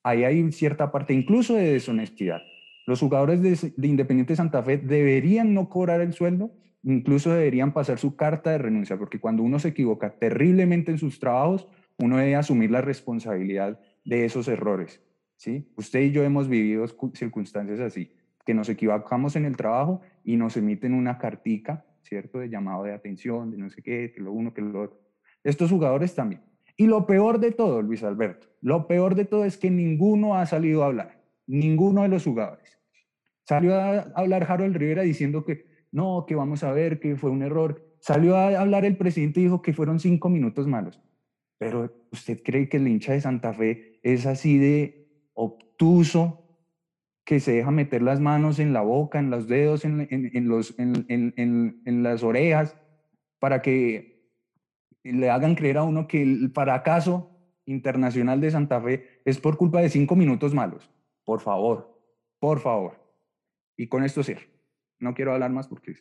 ahí 0.02 0.24
hay 0.24 0.52
cierta 0.52 0.92
parte 0.92 1.14
incluso 1.14 1.54
de 1.54 1.72
deshonestidad. 1.72 2.42
Los 2.88 3.00
jugadores 3.00 3.42
de, 3.42 3.72
de 3.76 3.86
Independiente 3.86 4.34
Santa 4.34 4.62
Fe 4.62 4.78
deberían 4.78 5.52
no 5.52 5.68
cobrar 5.68 6.00
el 6.00 6.14
sueldo 6.14 6.50
incluso 6.82 7.30
deberían 7.30 7.72
pasar 7.72 7.98
su 7.98 8.16
carta 8.16 8.50
de 8.50 8.58
renuncia, 8.58 8.96
porque 8.96 9.20
cuando 9.20 9.42
uno 9.42 9.58
se 9.58 9.68
equivoca 9.68 10.10
terriblemente 10.10 10.90
en 10.90 10.98
sus 10.98 11.18
trabajos, 11.18 11.68
uno 11.98 12.16
debe 12.16 12.36
asumir 12.36 12.70
la 12.70 12.80
responsabilidad 12.80 13.80
de 14.04 14.24
esos 14.24 14.48
errores. 14.48 15.02
¿sí? 15.36 15.70
Usted 15.76 16.00
y 16.00 16.12
yo 16.12 16.22
hemos 16.22 16.48
vivido 16.48 16.86
circunstancias 17.14 17.80
así, 17.80 18.12
que 18.44 18.54
nos 18.54 18.68
equivocamos 18.68 19.36
en 19.36 19.44
el 19.44 19.56
trabajo 19.56 20.00
y 20.24 20.36
nos 20.36 20.56
emiten 20.56 20.94
una 20.94 21.18
cartica, 21.18 21.84
¿cierto? 22.02 22.38
De 22.38 22.48
llamado 22.48 22.84
de 22.84 22.94
atención, 22.94 23.50
de 23.50 23.58
no 23.58 23.68
sé 23.68 23.82
qué, 23.82 24.12
que 24.14 24.20
lo 24.20 24.32
uno, 24.32 24.54
que 24.54 24.62
lo 24.62 24.82
otro. 24.82 24.98
Estos 25.44 25.70
jugadores 25.70 26.14
también. 26.14 26.42
Y 26.76 26.86
lo 26.86 27.06
peor 27.06 27.40
de 27.40 27.50
todo, 27.50 27.82
Luis 27.82 28.02
Alberto, 28.04 28.46
lo 28.62 28.86
peor 28.86 29.14
de 29.14 29.24
todo 29.24 29.44
es 29.44 29.58
que 29.58 29.70
ninguno 29.70 30.36
ha 30.36 30.46
salido 30.46 30.82
a 30.82 30.86
hablar, 30.86 31.20
ninguno 31.46 32.02
de 32.02 32.08
los 32.08 32.24
jugadores. 32.24 32.77
Salió 33.48 33.76
a 33.76 34.00
hablar 34.14 34.44
Harold 34.46 34.76
Rivera 34.76 35.00
diciendo 35.00 35.42
que 35.42 35.64
no, 35.90 36.26
que 36.28 36.34
vamos 36.34 36.62
a 36.64 36.72
ver, 36.72 37.00
que 37.00 37.16
fue 37.16 37.30
un 37.30 37.42
error. 37.42 37.82
Salió 37.98 38.36
a 38.36 38.60
hablar 38.60 38.84
el 38.84 38.98
presidente 38.98 39.40
y 39.40 39.44
dijo 39.44 39.62
que 39.62 39.72
fueron 39.72 40.00
cinco 40.00 40.28
minutos 40.28 40.66
malos. 40.66 41.00
Pero 41.56 41.90
¿usted 42.12 42.42
cree 42.44 42.68
que 42.68 42.76
el 42.76 42.86
hincha 42.86 43.14
de 43.14 43.22
Santa 43.22 43.54
Fe 43.54 44.00
es 44.02 44.26
así 44.26 44.58
de 44.58 45.08
obtuso 45.32 46.44
que 47.24 47.40
se 47.40 47.52
deja 47.52 47.70
meter 47.70 48.02
las 48.02 48.20
manos 48.20 48.58
en 48.58 48.74
la 48.74 48.82
boca, 48.82 49.18
en 49.18 49.30
los 49.30 49.48
dedos, 49.48 49.86
en, 49.86 50.06
los, 50.46 50.74
en, 50.78 52.02
las 52.02 52.22
orejas, 52.22 52.76
para 53.38 53.62
que 53.62 54.30
le 55.02 55.30
hagan 55.30 55.54
creer 55.54 55.78
a 55.78 55.84
uno 55.84 56.06
que 56.06 56.22
el 56.22 56.50
fracaso 56.52 57.30
internacional 57.64 58.42
de 58.42 58.50
Santa 58.50 58.78
Fe 58.82 59.22
es 59.24 59.40
por 59.40 59.56
culpa 59.56 59.80
de 59.80 59.88
cinco 59.88 60.16
minutos 60.16 60.52
malos? 60.52 60.90
Por 61.24 61.40
favor, 61.40 61.98
por 62.40 62.60
favor. 62.60 63.07
Y 63.78 63.86
con 63.86 64.04
esto 64.04 64.22
cierro. 64.22 64.46
No 64.98 65.14
quiero 65.14 65.32
hablar 65.32 65.52
más 65.52 65.68
porque... 65.68 65.94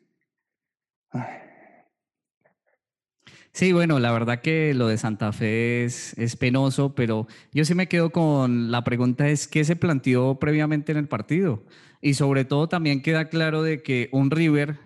Sí, 3.54 3.72
bueno, 3.72 4.00
la 4.00 4.12
verdad 4.12 4.42
que 4.42 4.74
lo 4.74 4.88
de 4.88 4.98
Santa 4.98 5.32
Fe 5.32 5.86
es, 5.86 6.18
es, 6.18 6.36
penoso, 6.36 6.96
pero 6.96 7.28
yo 7.54 7.66
sí 7.66 7.76
me 7.76 7.88
quedo 7.88 8.10
con 8.10 8.72
la 8.72 8.84
pregunta 8.84 9.30
es 9.30 9.48
qué 9.48 9.64
se 9.64 9.76
planteó 9.76 10.40
previamente 10.40 10.92
en 10.92 10.98
el 10.98 11.08
partido. 11.08 11.64
Y 12.02 12.16
sobre 12.16 12.46
todo 12.46 12.68
también 12.68 13.02
queda 13.02 13.30
claro 13.30 13.64
de 13.64 13.82
que 13.82 14.10
un 14.12 14.32
River, 14.32 14.80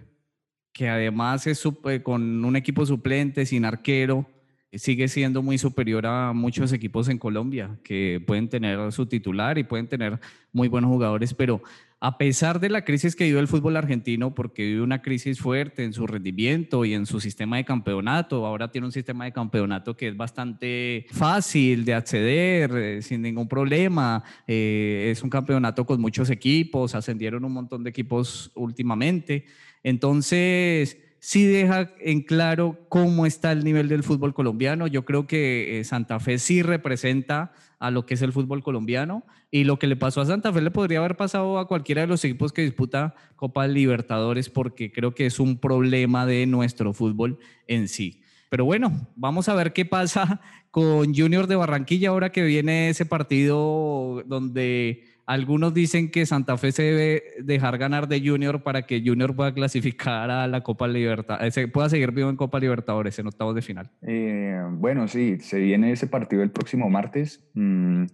que 0.73 0.89
además 0.89 1.47
es 1.47 1.63
eh, 1.85 2.03
con 2.03 2.43
un 2.43 2.55
equipo 2.55 2.85
suplente, 2.85 3.45
sin 3.45 3.65
arquero, 3.65 4.29
sigue 4.73 5.07
siendo 5.07 5.41
muy 5.41 5.57
superior 5.57 6.05
a 6.05 6.33
muchos 6.33 6.71
equipos 6.71 7.09
en 7.09 7.17
Colombia, 7.17 7.77
que 7.83 8.23
pueden 8.25 8.47
tener 8.49 8.91
su 8.91 9.05
titular 9.05 9.57
y 9.57 9.63
pueden 9.63 9.87
tener 9.87 10.19
muy 10.53 10.69
buenos 10.69 10.89
jugadores, 10.89 11.33
pero 11.33 11.61
a 12.03 12.17
pesar 12.17 12.59
de 12.59 12.69
la 12.69 12.83
crisis 12.83 13.15
que 13.15 13.25
vive 13.25 13.39
el 13.39 13.47
fútbol 13.47 13.77
argentino, 13.77 14.33
porque 14.33 14.65
vive 14.65 14.81
una 14.81 15.03
crisis 15.03 15.39
fuerte 15.39 15.83
en 15.83 15.93
su 15.93 16.07
rendimiento 16.07 16.83
y 16.83 16.95
en 16.95 17.05
su 17.05 17.19
sistema 17.19 17.57
de 17.57 17.63
campeonato, 17.63 18.43
ahora 18.47 18.71
tiene 18.71 18.87
un 18.87 18.91
sistema 18.91 19.25
de 19.25 19.31
campeonato 19.31 19.95
que 19.95 20.07
es 20.07 20.17
bastante 20.17 21.05
fácil 21.11 21.85
de 21.85 21.93
acceder 21.93 22.71
eh, 22.75 23.01
sin 23.03 23.21
ningún 23.21 23.47
problema, 23.47 24.23
eh, 24.47 25.09
es 25.11 25.21
un 25.21 25.29
campeonato 25.29 25.85
con 25.85 26.01
muchos 26.01 26.31
equipos, 26.31 26.95
ascendieron 26.95 27.45
un 27.45 27.53
montón 27.53 27.83
de 27.83 27.91
equipos 27.91 28.51
últimamente, 28.55 29.45
entonces 29.83 30.97
sí 31.21 31.45
deja 31.45 31.91
en 31.99 32.21
claro 32.21 32.79
cómo 32.89 33.27
está 33.27 33.51
el 33.51 33.63
nivel 33.63 33.87
del 33.87 34.01
fútbol 34.01 34.33
colombiano. 34.33 34.87
Yo 34.87 35.05
creo 35.05 35.27
que 35.27 35.79
eh, 35.79 35.83
Santa 35.83 36.19
Fe 36.19 36.39
sí 36.39 36.63
representa 36.63 37.53
a 37.79 37.91
lo 37.91 38.07
que 38.07 38.15
es 38.15 38.23
el 38.23 38.33
fútbol 38.33 38.63
colombiano 38.63 39.23
y 39.51 39.63
lo 39.63 39.77
que 39.77 39.85
le 39.85 39.95
pasó 39.95 40.21
a 40.21 40.25
Santa 40.25 40.51
Fe 40.51 40.61
le 40.61 40.71
podría 40.71 40.97
haber 40.97 41.15
pasado 41.15 41.59
a 41.59 41.67
cualquiera 41.67 42.01
de 42.01 42.07
los 42.07 42.25
equipos 42.25 42.51
que 42.51 42.63
disputa 42.63 43.13
Copa 43.35 43.67
Libertadores 43.67 44.49
porque 44.49 44.91
creo 44.91 45.13
que 45.13 45.27
es 45.27 45.39
un 45.39 45.59
problema 45.59 46.25
de 46.25 46.47
nuestro 46.47 46.91
fútbol 46.91 47.37
en 47.67 47.87
sí. 47.87 48.23
Pero 48.49 48.65
bueno, 48.65 49.07
vamos 49.15 49.47
a 49.47 49.53
ver 49.53 49.73
qué 49.73 49.85
pasa 49.85 50.41
con 50.71 51.13
Junior 51.13 51.45
de 51.45 51.55
Barranquilla 51.55 52.09
ahora 52.09 52.31
que 52.31 52.43
viene 52.43 52.89
ese 52.89 53.05
partido 53.05 54.23
donde 54.25 55.03
algunos 55.25 55.73
dicen 55.73 56.11
que 56.11 56.25
Santa 56.25 56.57
Fe 56.57 56.71
se 56.71 56.83
debe 56.83 57.23
dejar 57.43 57.77
ganar 57.77 58.07
de 58.07 58.21
Junior 58.25 58.63
para 58.63 58.83
que 58.83 59.01
Junior 59.05 59.35
pueda 59.35 59.53
clasificar 59.53 60.29
a 60.29 60.47
la 60.47 60.61
Copa 60.61 60.87
Libertadores, 60.87 61.57
eh, 61.57 61.67
pueda 61.67 61.89
seguir 61.89 62.11
vivo 62.11 62.29
en 62.29 62.35
Copa 62.35 62.59
Libertadores 62.59 63.17
en 63.19 63.27
octavos 63.27 63.55
de 63.55 63.61
final. 63.61 63.89
Eh, 64.01 64.61
bueno, 64.71 65.07
sí, 65.07 65.37
se 65.39 65.59
viene 65.59 65.91
ese 65.91 66.07
partido 66.07 66.43
el 66.43 66.51
próximo 66.51 66.89
martes. 66.89 67.47
Mm, 67.53 68.05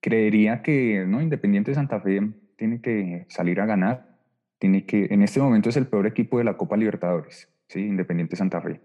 creería 0.00 0.62
que 0.62 1.04
no 1.06 1.22
Independiente 1.22 1.74
Santa 1.74 2.00
Fe 2.00 2.20
tiene 2.56 2.80
que 2.80 3.26
salir 3.28 3.60
a 3.60 3.66
ganar. 3.66 4.16
Tiene 4.58 4.86
que, 4.86 5.06
en 5.10 5.22
este 5.22 5.40
momento 5.40 5.68
es 5.68 5.76
el 5.76 5.86
peor 5.86 6.06
equipo 6.06 6.38
de 6.38 6.44
la 6.44 6.56
Copa 6.56 6.76
Libertadores, 6.76 7.48
sí, 7.68 7.80
Independiente 7.80 8.36
Santa 8.36 8.60
Fe. 8.60 8.80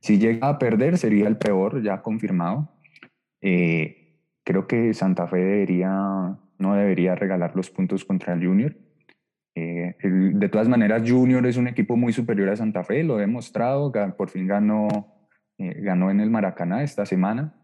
Si 0.00 0.18
llega 0.18 0.48
a 0.48 0.58
perder 0.58 0.98
sería 0.98 1.26
el 1.26 1.36
peor, 1.36 1.82
ya 1.82 2.02
confirmado. 2.02 2.70
Eh, 3.40 4.20
creo 4.44 4.66
que 4.66 4.94
Santa 4.94 5.26
Fe 5.26 5.38
debería 5.38 6.38
no 6.58 6.74
debería 6.74 7.14
regalar 7.14 7.54
los 7.54 7.70
puntos 7.70 8.04
contra 8.04 8.34
el 8.34 8.46
Junior. 8.46 8.76
Eh, 9.54 9.96
de 10.02 10.48
todas 10.48 10.68
maneras, 10.68 11.02
Junior 11.08 11.46
es 11.46 11.56
un 11.56 11.66
equipo 11.66 11.96
muy 11.96 12.12
superior 12.12 12.50
a 12.50 12.56
Santa 12.56 12.84
Fe, 12.84 13.02
lo 13.02 13.16
he 13.18 13.22
demostrado, 13.22 13.90
por 14.16 14.28
fin 14.28 14.46
ganó, 14.46 14.88
eh, 15.58 15.80
ganó 15.80 16.10
en 16.10 16.20
el 16.20 16.30
Maracaná 16.30 16.82
esta 16.82 17.06
semana. 17.06 17.54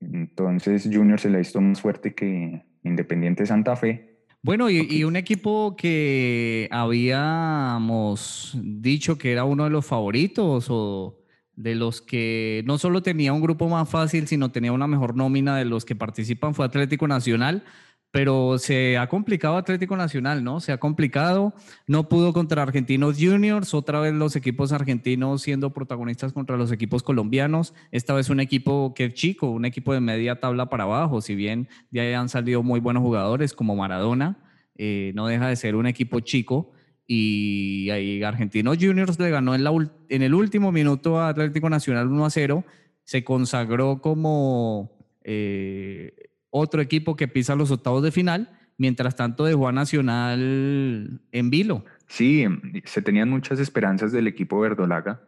Entonces, 0.00 0.88
Junior 0.92 1.18
se 1.18 1.30
le 1.30 1.38
visto 1.38 1.60
más 1.60 1.80
fuerte 1.80 2.14
que 2.14 2.64
Independiente 2.84 3.44
Santa 3.44 3.74
Fe. 3.74 4.22
Bueno, 4.42 4.70
y, 4.70 4.86
y, 4.88 5.02
un 5.02 5.16
equipo 5.16 5.74
que 5.76 6.68
habíamos 6.70 8.56
dicho 8.62 9.18
que 9.18 9.32
era 9.32 9.42
uno 9.42 9.64
de 9.64 9.70
los 9.70 9.84
favoritos 9.84 10.68
o 10.70 11.18
de 11.56 11.74
los 11.74 12.02
que 12.02 12.62
no 12.66 12.78
solo 12.78 13.02
tenía 13.02 13.32
un 13.32 13.40
grupo 13.40 13.68
más 13.68 13.88
fácil, 13.88 14.28
sino 14.28 14.52
tenía 14.52 14.72
una 14.72 14.86
mejor 14.86 15.16
nómina 15.16 15.56
de 15.56 15.64
los 15.64 15.84
que 15.84 15.96
participan 15.96 16.54
fue 16.54 16.66
Atlético 16.66 17.08
Nacional 17.08 17.64
pero 18.10 18.58
se 18.58 18.96
ha 18.96 19.08
complicado 19.08 19.56
Atlético 19.56 19.96
Nacional, 19.96 20.42
¿no? 20.42 20.60
Se 20.60 20.72
ha 20.72 20.78
complicado, 20.78 21.52
no 21.86 22.08
pudo 22.08 22.32
contra 22.32 22.62
Argentinos 22.62 23.16
Juniors, 23.20 23.74
otra 23.74 24.00
vez 24.00 24.14
los 24.14 24.36
equipos 24.36 24.72
argentinos 24.72 25.42
siendo 25.42 25.72
protagonistas 25.72 26.32
contra 26.32 26.56
los 26.56 26.72
equipos 26.72 27.02
colombianos, 27.02 27.74
esta 27.90 28.14
vez 28.14 28.30
un 28.30 28.40
equipo 28.40 28.94
que 28.94 29.06
es 29.06 29.14
chico, 29.14 29.50
un 29.50 29.64
equipo 29.64 29.92
de 29.92 30.00
media 30.00 30.40
tabla 30.40 30.70
para 30.70 30.84
abajo, 30.84 31.20
si 31.20 31.34
bien 31.34 31.68
ya 31.90 32.18
han 32.18 32.28
salido 32.28 32.62
muy 32.62 32.80
buenos 32.80 33.02
jugadores 33.02 33.52
como 33.52 33.76
Maradona, 33.76 34.38
eh, 34.78 35.12
no 35.14 35.26
deja 35.26 35.48
de 35.48 35.56
ser 35.56 35.76
un 35.76 35.86
equipo 35.86 36.20
chico. 36.20 36.72
Y 37.08 37.88
ahí 37.90 38.22
Argentinos 38.22 38.78
Juniors 38.80 39.18
le 39.20 39.30
ganó 39.30 39.54
en, 39.54 39.62
la, 39.62 39.70
en 40.08 40.22
el 40.22 40.34
último 40.34 40.72
minuto 40.72 41.20
a 41.20 41.28
Atlético 41.28 41.70
Nacional 41.70 42.08
1 42.08 42.24
a 42.24 42.30
0, 42.30 42.64
se 43.04 43.24
consagró 43.24 44.00
como... 44.00 44.92
Eh, 45.22 46.14
otro 46.58 46.80
equipo 46.80 47.16
que 47.16 47.28
pisa 47.28 47.54
los 47.54 47.70
octavos 47.70 48.02
de 48.02 48.12
final, 48.12 48.50
mientras 48.78 49.16
tanto 49.16 49.44
dejó 49.44 49.68
a 49.68 49.72
Nacional 49.72 51.20
en 51.32 51.50
vilo. 51.50 51.84
Sí, 52.06 52.46
se 52.84 53.02
tenían 53.02 53.30
muchas 53.30 53.58
esperanzas 53.58 54.12
del 54.12 54.26
equipo 54.26 54.60
verdolaga 54.60 55.22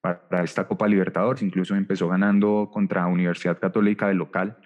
para 0.00 0.42
esta 0.42 0.66
Copa 0.66 0.88
Libertadores, 0.88 1.42
incluso 1.42 1.76
empezó 1.76 2.08
ganando 2.08 2.70
contra 2.72 3.06
Universidad 3.06 3.58
Católica 3.58 4.08
de 4.08 4.14
local, 4.14 4.58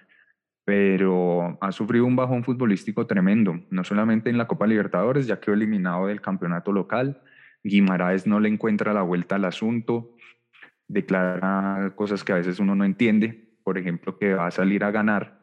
pero 0.64 1.58
ha 1.60 1.72
sufrido 1.72 2.06
un 2.06 2.16
bajón 2.16 2.42
futbolístico 2.42 3.06
tremendo, 3.06 3.60
no 3.70 3.84
solamente 3.84 4.30
en 4.30 4.38
la 4.38 4.46
Copa 4.46 4.66
Libertadores, 4.66 5.26
ya 5.26 5.38
quedó 5.38 5.54
eliminado 5.54 6.06
del 6.06 6.22
campeonato 6.22 6.72
local, 6.72 7.22
Guimaraes 7.62 8.26
no 8.26 8.40
le 8.40 8.48
encuentra 8.48 8.94
la 8.94 9.02
vuelta 9.02 9.36
al 9.36 9.44
asunto, 9.44 10.16
declara 10.88 11.92
cosas 11.96 12.24
que 12.24 12.32
a 12.32 12.36
veces 12.36 12.58
uno 12.58 12.74
no 12.74 12.84
entiende, 12.84 13.56
por 13.62 13.76
ejemplo, 13.76 14.18
que 14.18 14.34
va 14.34 14.46
a 14.46 14.50
salir 14.50 14.84
a 14.84 14.90
ganar 14.90 15.35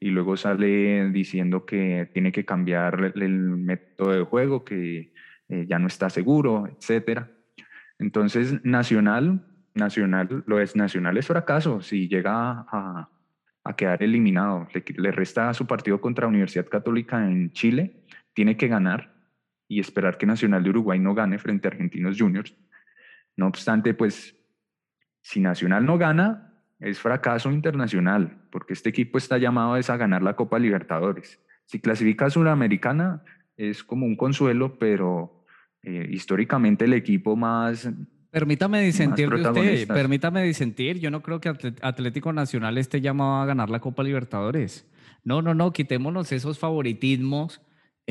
y 0.00 0.08
luego 0.08 0.36
sale 0.38 1.10
diciendo 1.10 1.66
que 1.66 2.08
tiene 2.12 2.32
que 2.32 2.46
cambiar 2.46 3.12
el 3.14 3.38
método 3.38 4.12
de 4.12 4.24
juego, 4.24 4.64
que 4.64 5.12
eh, 5.48 5.66
ya 5.68 5.78
no 5.78 5.88
está 5.88 6.08
seguro, 6.08 6.66
etcétera. 6.66 7.30
Entonces, 7.98 8.64
Nacional, 8.64 9.46
Nacional, 9.74 10.42
lo 10.46 10.58
es 10.58 10.74
Nacional 10.74 11.18
es 11.18 11.26
fracaso 11.26 11.82
si 11.82 12.08
llega 12.08 12.64
a, 12.66 13.10
a 13.62 13.76
quedar 13.76 14.02
eliminado. 14.02 14.66
Le, 14.72 14.82
le, 14.96 15.12
resta 15.12 15.52
su 15.52 15.66
partido 15.66 16.00
contra 16.00 16.26
Universidad 16.26 16.66
Católica 16.66 17.26
en 17.26 17.52
Chile, 17.52 18.04
tiene 18.32 18.56
que 18.56 18.68
ganar 18.68 19.14
y 19.68 19.80
esperar 19.80 20.16
que 20.16 20.24
Nacional 20.24 20.62
de 20.62 20.70
Uruguay 20.70 20.98
no 20.98 21.14
gane 21.14 21.38
frente 21.38 21.68
a 21.68 21.72
Argentinos 21.72 22.16
Juniors. 22.18 22.56
No 23.36 23.48
obstante, 23.48 23.92
pues, 23.92 24.34
si 25.20 25.40
Nacional 25.40 25.84
no 25.84 25.98
gana, 25.98 26.49
es 26.80 26.98
fracaso 26.98 27.50
internacional, 27.50 28.38
porque 28.50 28.72
este 28.72 28.88
equipo 28.88 29.18
está 29.18 29.38
llamado 29.38 29.74
a 29.74 29.96
ganar 29.96 30.22
la 30.22 30.34
Copa 30.34 30.58
Libertadores. 30.58 31.40
Si 31.66 31.78
clasifica 31.78 32.26
a 32.26 32.30
Sudamericana 32.30 33.22
es 33.56 33.84
como 33.84 34.06
un 34.06 34.16
consuelo, 34.16 34.78
pero 34.78 35.44
eh, 35.82 36.08
históricamente 36.10 36.86
el 36.86 36.94
equipo 36.94 37.36
más... 37.36 37.88
Permítame 38.30 38.80
disentir 38.82 39.28
de 39.28 39.42
usted, 39.42 39.88
permítame 39.88 40.42
disentir, 40.44 40.98
yo 40.98 41.10
no 41.10 41.20
creo 41.20 41.40
que 41.40 41.52
Atlético 41.82 42.32
Nacional 42.32 42.78
esté 42.78 43.00
llamado 43.00 43.42
a 43.42 43.46
ganar 43.46 43.70
la 43.70 43.80
Copa 43.80 44.02
Libertadores. 44.02 44.88
No, 45.24 45.42
no, 45.42 45.52
no, 45.52 45.72
quitémonos 45.72 46.32
esos 46.32 46.58
favoritismos 46.58 47.60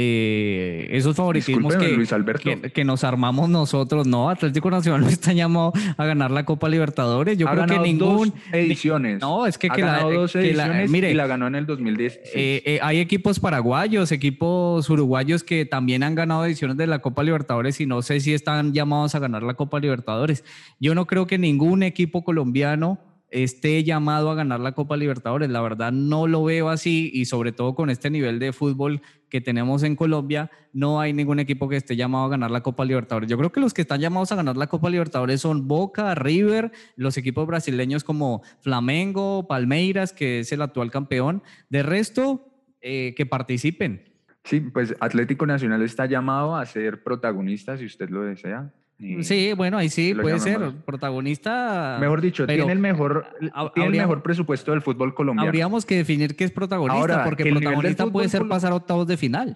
eh, 0.02 0.88
esos 0.92 1.14
favoritismos 1.14 1.76
que, 1.76 2.72
que, 2.72 2.86
nos 2.86 3.04
armamos 3.04 3.50
nosotros. 3.50 4.08
No, 4.08 4.30
Atlético 4.30 4.72
Nacional 4.72 5.02
no 5.02 5.10
está 5.10 5.34
llamado 5.34 5.74
a 5.98 6.06
ganar 6.06 6.32
la 6.32 6.46
Copa 6.46 6.70
Libertadores. 6.70 7.38
Yo 7.38 7.46
creo 7.48 7.66
que 7.66 7.80
ningún. 7.80 8.30
Dos 8.30 8.34
ediciones. 8.54 9.20
No, 9.20 9.46
es 9.46 9.58
que, 9.58 9.68
ha 9.68 9.76
ganado 9.76 10.10
dos 10.10 10.34
ediciones 10.38 10.90
mire, 10.90 11.12
y 11.12 11.14
la 11.16 11.28
ganó 11.28 11.48
en 11.48 11.56
el 11.56 11.66
2010. 11.66 12.14
Eh, 12.34 12.62
eh, 12.66 12.80
hay 12.82 13.00
equipos 13.00 13.42
paraguayos, 13.42 14.14
equipos 14.14 14.90
uruguayos 14.90 15.44
que 15.44 15.66
también 15.66 16.04
han 16.04 16.16
ganado 16.16 16.46
ediciones 16.46 16.78
de 16.78 16.88
la 16.88 17.00
Copa 17.00 17.22
Libertadores 17.22 17.82
y 17.82 17.86
no 17.86 18.02
sé 18.02 18.22
si 18.22 18.34
están 18.34 18.72
llamados 18.72 19.16
a 19.16 19.20
ganar 19.20 19.44
la 19.44 19.56
Copa 19.56 19.82
Libertadores. 19.82 20.46
Yo 20.80 20.96
no 20.96 21.08
creo 21.08 21.28
que 21.28 21.38
ningún 21.38 21.84
equipo 21.84 22.24
colombiano 22.24 23.00
esté 23.32 23.84
llamado 23.84 24.30
a 24.30 24.36
ganar 24.36 24.60
la 24.60 24.74
Copa 24.74 24.98
Libertadores. 24.98 25.50
La 25.50 25.62
verdad 25.62 25.92
no 25.92 26.28
lo 26.28 26.44
veo 26.44 26.70
así 26.70 27.12
y 27.14 27.26
sobre 27.26 27.52
todo 27.52 27.76
con 27.76 27.90
este 27.90 28.10
nivel 28.10 28.40
de 28.40 28.54
fútbol 28.54 29.02
que 29.30 29.42
tenemos 29.42 29.84
en 29.84 29.96
Colombia, 29.96 30.50
no 30.74 31.00
hay 31.00 31.14
ningún 31.14 31.40
equipo 31.40 31.70
que 31.70 31.76
esté 31.76 31.96
llamado 31.96 32.26
a 32.26 32.30
ganar 32.30 32.52
la 32.52 32.62
Copa 32.62 32.84
Libertadores. 32.84 33.30
Yo 33.30 33.38
creo 33.38 33.52
que 33.52 33.60
los 33.60 33.74
que 33.74 33.82
están 33.82 34.02
llamados 34.02 34.32
a 34.32 34.36
ganar 34.36 34.58
la 34.58 34.68
Copa 34.68 34.90
Libertadores 34.90 35.42
son 35.42 35.68
Boca, 35.68 36.16
River, 36.16 36.72
los 36.96 37.18
equipos 37.18 37.46
brasileños 37.46 38.04
como 38.04 38.42
Flamengo, 38.62 39.48
Palmeiras, 39.48 40.14
que 40.14 40.40
es 40.40 40.52
el 40.52 40.62
actual 40.62 40.92
campeón. 40.92 41.44
De 41.70 41.84
resto, 41.84 42.50
eh, 42.82 43.14
que 43.16 43.26
participen. 43.26 44.04
Sí, 44.44 44.62
pues 44.62 44.96
Atlético 45.00 45.46
Nacional 45.46 45.82
está 45.84 46.06
llamado 46.06 46.56
a 46.56 46.66
ser 46.66 47.04
protagonista, 47.04 47.78
si 47.78 47.86
usted 47.86 48.10
lo 48.10 48.24
desea. 48.24 48.74
Sí, 49.22 49.54
bueno, 49.54 49.78
ahí 49.78 49.90
sí 49.90 50.14
puede 50.14 50.40
ser 50.40 50.74
protagonista. 50.86 51.98
Mejor 52.02 52.20
dicho, 52.20 52.46
tiene 52.46 52.72
el 52.72 52.80
mejor, 52.80 53.28
tiene 53.74 53.90
el 53.92 53.98
mejor 53.98 54.22
presupuesto 54.22 54.72
del 54.72 54.82
fútbol 54.82 55.14
colombiano. 55.14 55.48
Habríamos 55.48 55.86
que 55.86 55.96
definir 55.96 56.36
qué 56.36 56.44
es 56.44 56.52
protagonista, 56.52 57.24
porque 57.24 57.44
el 57.44 57.56
protagonista 57.56 58.08
puede 58.08 58.28
ser 58.28 58.48
pasar 58.48 58.74
octavos 58.74 59.08
de 59.08 59.16
final. 59.16 59.56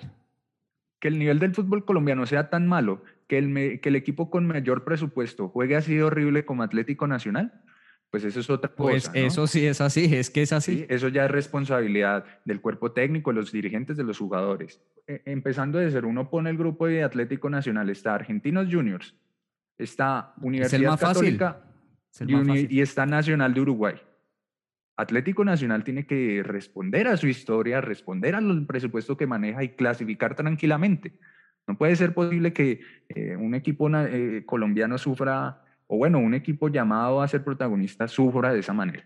Que 0.99 1.09
el 1.09 1.19
nivel 1.19 1.39
del 1.39 1.53
fútbol 1.53 1.83
colombiano 1.83 2.25
sea 2.25 2.49
tan 2.49 2.65
malo 2.65 3.03
que 3.27 3.37
el, 3.37 3.81
que 3.81 3.89
el 3.89 3.97
equipo 3.97 4.29
con 4.29 4.47
mayor 4.47 4.85
presupuesto 4.85 5.49
juegue 5.49 5.75
así 5.75 5.95
de 5.95 6.03
horrible 6.03 6.45
como 6.45 6.63
Atlético 6.63 7.07
Nacional, 7.07 7.51
pues 8.13 8.23
eso 8.23 8.39
es 8.39 8.49
otra 8.49 8.71
pues 8.73 9.05
cosa. 9.05 9.11
Pues 9.11 9.25
eso 9.25 9.47
sí 9.47 9.65
es 9.65 9.81
así, 9.81 10.15
es 10.15 10.29
que 10.29 10.43
es 10.43 10.53
así. 10.53 10.85
eso 10.87 11.09
ya 11.09 11.25
es 11.25 11.31
responsabilidad 11.31 12.23
del 12.45 12.61
cuerpo 12.61 12.91
técnico, 12.91 13.31
de 13.31 13.41
los 13.41 13.51
dirigentes, 13.51 13.97
de 13.97 14.03
los 14.03 14.19
jugadores. 14.19 14.79
E, 15.07 15.21
empezando 15.25 15.79
de 15.79 15.91
ser 15.91 16.05
uno 16.05 16.29
pone 16.29 16.49
el 16.49 16.57
grupo 16.57 16.87
de 16.87 17.03
Atlético 17.03 17.49
Nacional, 17.49 17.89
está 17.89 18.13
Argentinos 18.15 18.67
Juniors, 18.71 19.15
está 19.77 20.33
Universidad 20.41 20.99
Católica 20.99 21.61
y, 22.69 22.81
está 22.81 23.05
Nacional 23.05 23.53
de 23.53 23.61
Uruguay. 23.61 23.95
Atlético 24.95 25.43
Nacional 25.43 25.83
tiene 25.83 26.05
que 26.05 26.43
responder 26.43 27.07
a 27.07 27.17
su 27.17 27.27
historia, 27.27 27.81
responder 27.81 28.35
al 28.35 28.65
presupuesto 28.65 29.17
que 29.17 29.25
maneja 29.25 29.63
y 29.63 29.69
clasificar 29.69 30.35
tranquilamente. 30.35 31.17
No 31.67 31.77
puede 31.77 31.95
ser 31.95 32.13
posible 32.13 32.53
que 32.53 32.81
eh, 33.09 33.35
un 33.35 33.55
equipo 33.55 33.89
eh, 33.89 34.43
colombiano 34.45 34.97
sufra, 34.97 35.63
o 35.87 35.97
bueno, 35.97 36.19
un 36.19 36.33
equipo 36.33 36.67
llamado 36.69 37.21
a 37.21 37.27
ser 37.27 37.43
protagonista 37.43 38.07
sufra 38.07 38.53
de 38.53 38.59
esa 38.59 38.73
manera. 38.73 39.03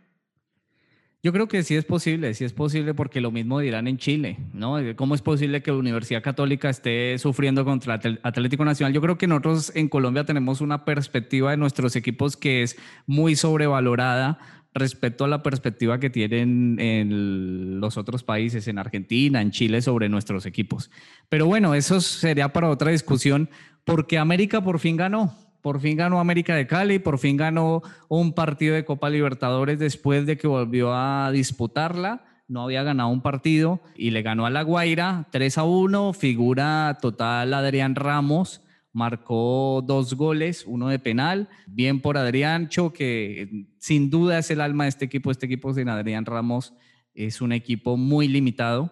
Yo 1.28 1.34
creo 1.34 1.50
que 1.50 1.62
sí 1.62 1.76
es 1.76 1.84
posible, 1.84 2.34
sí 2.36 2.46
es 2.46 2.54
posible 2.54 2.94
porque 2.94 3.20
lo 3.20 3.32
mismo 3.32 3.60
dirán 3.60 3.90
en 3.90 3.98
Chile, 3.98 4.38
¿no? 4.54 4.78
¿Cómo 4.96 5.14
es 5.14 5.22
posible 5.22 5.62
que 5.62 5.72
la 5.72 5.78
Universidad 5.78 6.24
Católica 6.24 6.70
esté 6.70 7.18
sufriendo 7.18 7.66
contra 7.66 8.00
Atlético 8.24 8.64
Nacional? 8.64 8.94
Yo 8.94 9.02
creo 9.02 9.18
que 9.18 9.28
nosotros 9.28 9.74
en 9.76 9.90
Colombia 9.90 10.24
tenemos 10.24 10.62
una 10.62 10.86
perspectiva 10.86 11.52
de 11.52 11.58
nuestros 11.58 11.98
equipos 11.98 12.38
que 12.38 12.64
es 12.64 12.78
muy 13.08 13.36
sobrevalorada 13.36 14.40
respecto 14.74 15.26
a 15.26 15.28
la 15.28 15.44
perspectiva 15.44 16.00
que 16.00 16.10
tienen 16.10 16.80
en 16.80 17.82
los 17.82 17.98
otros 17.98 18.24
países, 18.24 18.66
en 18.70 18.80
Argentina, 18.80 19.42
en 19.42 19.52
Chile, 19.52 19.82
sobre 19.82 20.08
nuestros 20.08 20.46
equipos. 20.46 20.90
Pero 21.28 21.46
bueno, 21.46 21.76
eso 21.76 22.00
sería 22.00 22.54
para 22.54 22.70
otra 22.70 22.92
discusión, 22.92 23.50
porque 23.84 24.18
América 24.18 24.62
por 24.62 24.80
fin 24.80 24.96
ganó. 24.96 25.47
Por 25.62 25.80
fin 25.80 25.98
ganó 25.98 26.20
América 26.20 26.56
de 26.56 26.68
Cali, 26.68 27.00
por 27.00 27.20
fin 27.20 27.38
ganó 27.38 27.82
un 28.08 28.34
partido 28.34 28.76
de 28.76 28.86
Copa 28.86 29.10
Libertadores 29.10 29.80
después 29.80 30.26
de 30.26 30.38
que 30.38 30.48
volvió 30.48 30.94
a 30.94 31.32
disputarla. 31.32 32.24
No 32.48 32.64
había 32.64 32.84
ganado 32.84 33.10
un 33.10 33.22
partido 33.22 33.82
y 33.96 34.12
le 34.12 34.22
ganó 34.22 34.46
a 34.46 34.50
La 34.50 34.62
Guaira 34.62 35.28
3 35.32 35.58
a 35.58 35.64
1, 35.64 36.14
figura 36.14 36.98
total 37.02 37.54
Adrián 37.54 37.96
Ramos 37.96 38.62
marcó 38.98 39.84
dos 39.86 40.16
goles, 40.16 40.64
uno 40.66 40.88
de 40.88 40.98
penal, 40.98 41.50
bien 41.68 42.02
por 42.02 42.18
Adriancho, 42.18 42.94
que 42.94 43.68
sin 43.78 44.10
duda 44.10 44.40
es 44.40 44.50
el 44.50 44.60
alma 44.60 44.86
de 44.86 44.90
este 44.90 45.06
equipo. 45.06 45.30
Este 45.30 45.46
equipo 45.46 45.72
sin 45.72 45.88
Adrián 45.88 46.26
Ramos 46.26 46.74
es 47.14 47.40
un 47.40 47.52
equipo 47.52 47.96
muy 47.96 48.28
limitado 48.28 48.92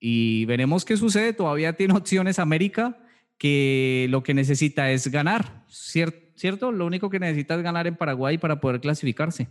y 0.00 0.46
veremos 0.46 0.86
qué 0.86 0.96
sucede. 0.96 1.34
Todavía 1.34 1.74
tiene 1.74 1.94
opciones 1.94 2.38
América, 2.38 2.96
que 3.42 4.06
lo 4.08 4.22
que 4.22 4.34
necesita 4.34 4.90
es 4.90 5.10
ganar, 5.10 5.64
¿cierto? 5.68 6.70
Lo 6.70 6.86
único 6.86 7.10
que 7.10 7.18
necesita 7.18 7.56
es 7.56 7.62
ganar 7.62 7.86
en 7.86 7.96
Paraguay 7.96 8.38
para 8.38 8.60
poder 8.60 8.80
clasificarse. 8.80 9.48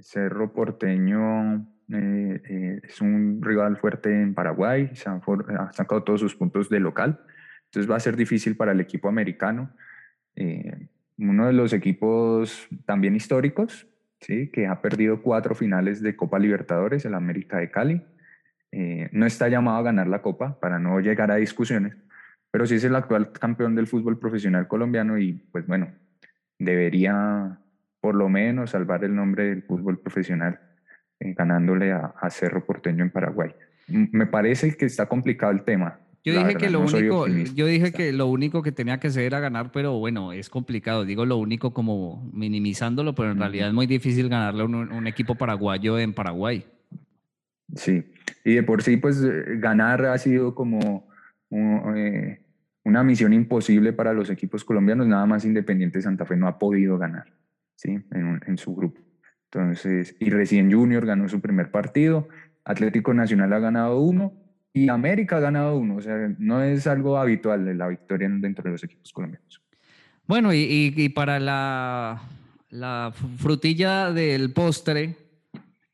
Cerro 0.00 0.52
Porteño 0.52 1.56
eh, 1.92 2.42
eh, 2.48 2.80
es 2.82 3.00
un 3.00 3.40
rival 3.42 3.76
fuerte 3.76 4.10
en 4.10 4.34
Paraguay, 4.34 4.90
ha 5.06 5.72
sacado 5.72 6.02
todos 6.02 6.20
sus 6.20 6.34
puntos 6.34 6.68
de 6.68 6.80
local 6.80 7.20
entonces 7.74 7.90
va 7.90 7.96
a 7.96 8.00
ser 8.00 8.14
difícil 8.14 8.56
para 8.56 8.70
el 8.70 8.78
equipo 8.78 9.08
americano. 9.08 9.68
Eh, 10.36 10.86
uno 11.18 11.48
de 11.48 11.52
los 11.52 11.72
equipos 11.72 12.68
también 12.86 13.16
históricos, 13.16 13.88
¿sí? 14.20 14.48
que 14.52 14.68
ha 14.68 14.80
perdido 14.80 15.22
cuatro 15.22 15.56
finales 15.56 16.00
de 16.00 16.14
Copa 16.14 16.38
Libertadores, 16.38 17.04
el 17.04 17.14
América 17.14 17.58
de 17.58 17.72
Cali. 17.72 18.06
Eh, 18.70 19.08
no 19.10 19.26
está 19.26 19.48
llamado 19.48 19.78
a 19.78 19.82
ganar 19.82 20.06
la 20.06 20.22
Copa 20.22 20.60
para 20.60 20.78
no 20.78 21.00
llegar 21.00 21.32
a 21.32 21.36
discusiones, 21.36 21.96
pero 22.54 22.66
sí 22.66 22.76
es 22.76 22.84
el 22.84 22.94
actual 22.94 23.32
campeón 23.32 23.74
del 23.74 23.88
fútbol 23.88 24.16
profesional 24.16 24.68
colombiano 24.68 25.18
y 25.18 25.32
pues 25.50 25.66
bueno, 25.66 25.92
debería 26.56 27.58
por 28.00 28.14
lo 28.14 28.28
menos 28.28 28.70
salvar 28.70 29.02
el 29.02 29.12
nombre 29.12 29.46
del 29.46 29.64
fútbol 29.64 29.98
profesional 29.98 30.60
eh, 31.18 31.34
ganándole 31.36 31.90
a, 31.90 32.14
a 32.16 32.30
Cerro 32.30 32.64
Porteño 32.64 33.02
en 33.02 33.10
Paraguay. 33.10 33.50
Me 33.88 34.26
parece 34.26 34.76
que 34.76 34.84
está 34.84 35.06
complicado 35.06 35.50
el 35.50 35.64
tema. 35.64 35.98
Yo 36.22 36.38
dije 36.38 36.54
que 36.54 36.70
lo 36.70 36.82
único, 36.82 37.26
yo 37.26 37.66
dije 37.66 37.90
que 37.90 38.12
lo 38.12 38.28
único 38.28 38.62
que 38.62 38.70
tenía 38.70 39.00
que 39.00 39.08
hacer 39.08 39.24
era 39.24 39.40
ganar, 39.40 39.72
pero 39.72 39.98
bueno, 39.98 40.32
es 40.32 40.48
complicado. 40.48 41.04
Digo 41.04 41.26
lo 41.26 41.38
único 41.38 41.74
como 41.74 42.30
minimizándolo, 42.32 43.16
pero 43.16 43.32
en 43.32 43.40
realidad 43.40 43.66
es 43.66 43.74
muy 43.74 43.88
difícil 43.88 44.28
ganarle 44.28 44.62
a 44.62 44.66
un, 44.66 45.06
equipo 45.08 45.34
paraguayo 45.34 45.98
en 45.98 46.14
Paraguay. 46.14 46.64
Sí, 47.74 48.04
y 48.44 48.54
de 48.54 48.62
por 48.62 48.80
sí, 48.84 48.96
pues 48.96 49.20
ganar 49.58 50.04
ha 50.04 50.18
sido 50.18 50.54
como 50.54 51.08
eh, 51.50 52.43
una 52.84 53.02
misión 53.02 53.32
imposible 53.32 53.92
para 53.92 54.12
los 54.12 54.30
equipos 54.30 54.64
colombianos. 54.64 55.06
Nada 55.06 55.26
más 55.26 55.44
Independiente 55.44 56.00
Santa 56.02 56.24
Fe 56.26 56.36
no 56.36 56.46
ha 56.46 56.58
podido 56.58 56.98
ganar, 56.98 57.32
¿sí? 57.76 58.00
En, 58.12 58.40
en 58.46 58.58
su 58.58 58.74
grupo. 58.74 59.00
Entonces, 59.50 60.16
y 60.18 60.30
recién 60.30 60.72
Junior 60.72 61.06
ganó 61.06 61.28
su 61.28 61.40
primer 61.40 61.70
partido. 61.70 62.28
Atlético 62.64 63.14
Nacional 63.14 63.52
ha 63.52 63.58
ganado 63.58 64.00
uno 64.00 64.32
y 64.76 64.88
América 64.88 65.36
ha 65.36 65.40
ganado 65.40 65.76
uno, 65.76 65.96
o 65.96 66.00
sea, 66.00 66.34
no 66.38 66.60
es 66.62 66.88
algo 66.88 67.16
habitual 67.16 67.78
la 67.78 67.86
victoria 67.86 68.28
dentro 68.28 68.64
de 68.64 68.70
los 68.72 68.82
equipos 68.82 69.12
colombianos. 69.12 69.62
Bueno, 70.26 70.52
y, 70.52 71.08
para 71.14 71.38
la, 71.38 72.20
la, 72.70 73.12
frutilla 73.36 74.10
del 74.10 74.52
postre, 74.52 75.14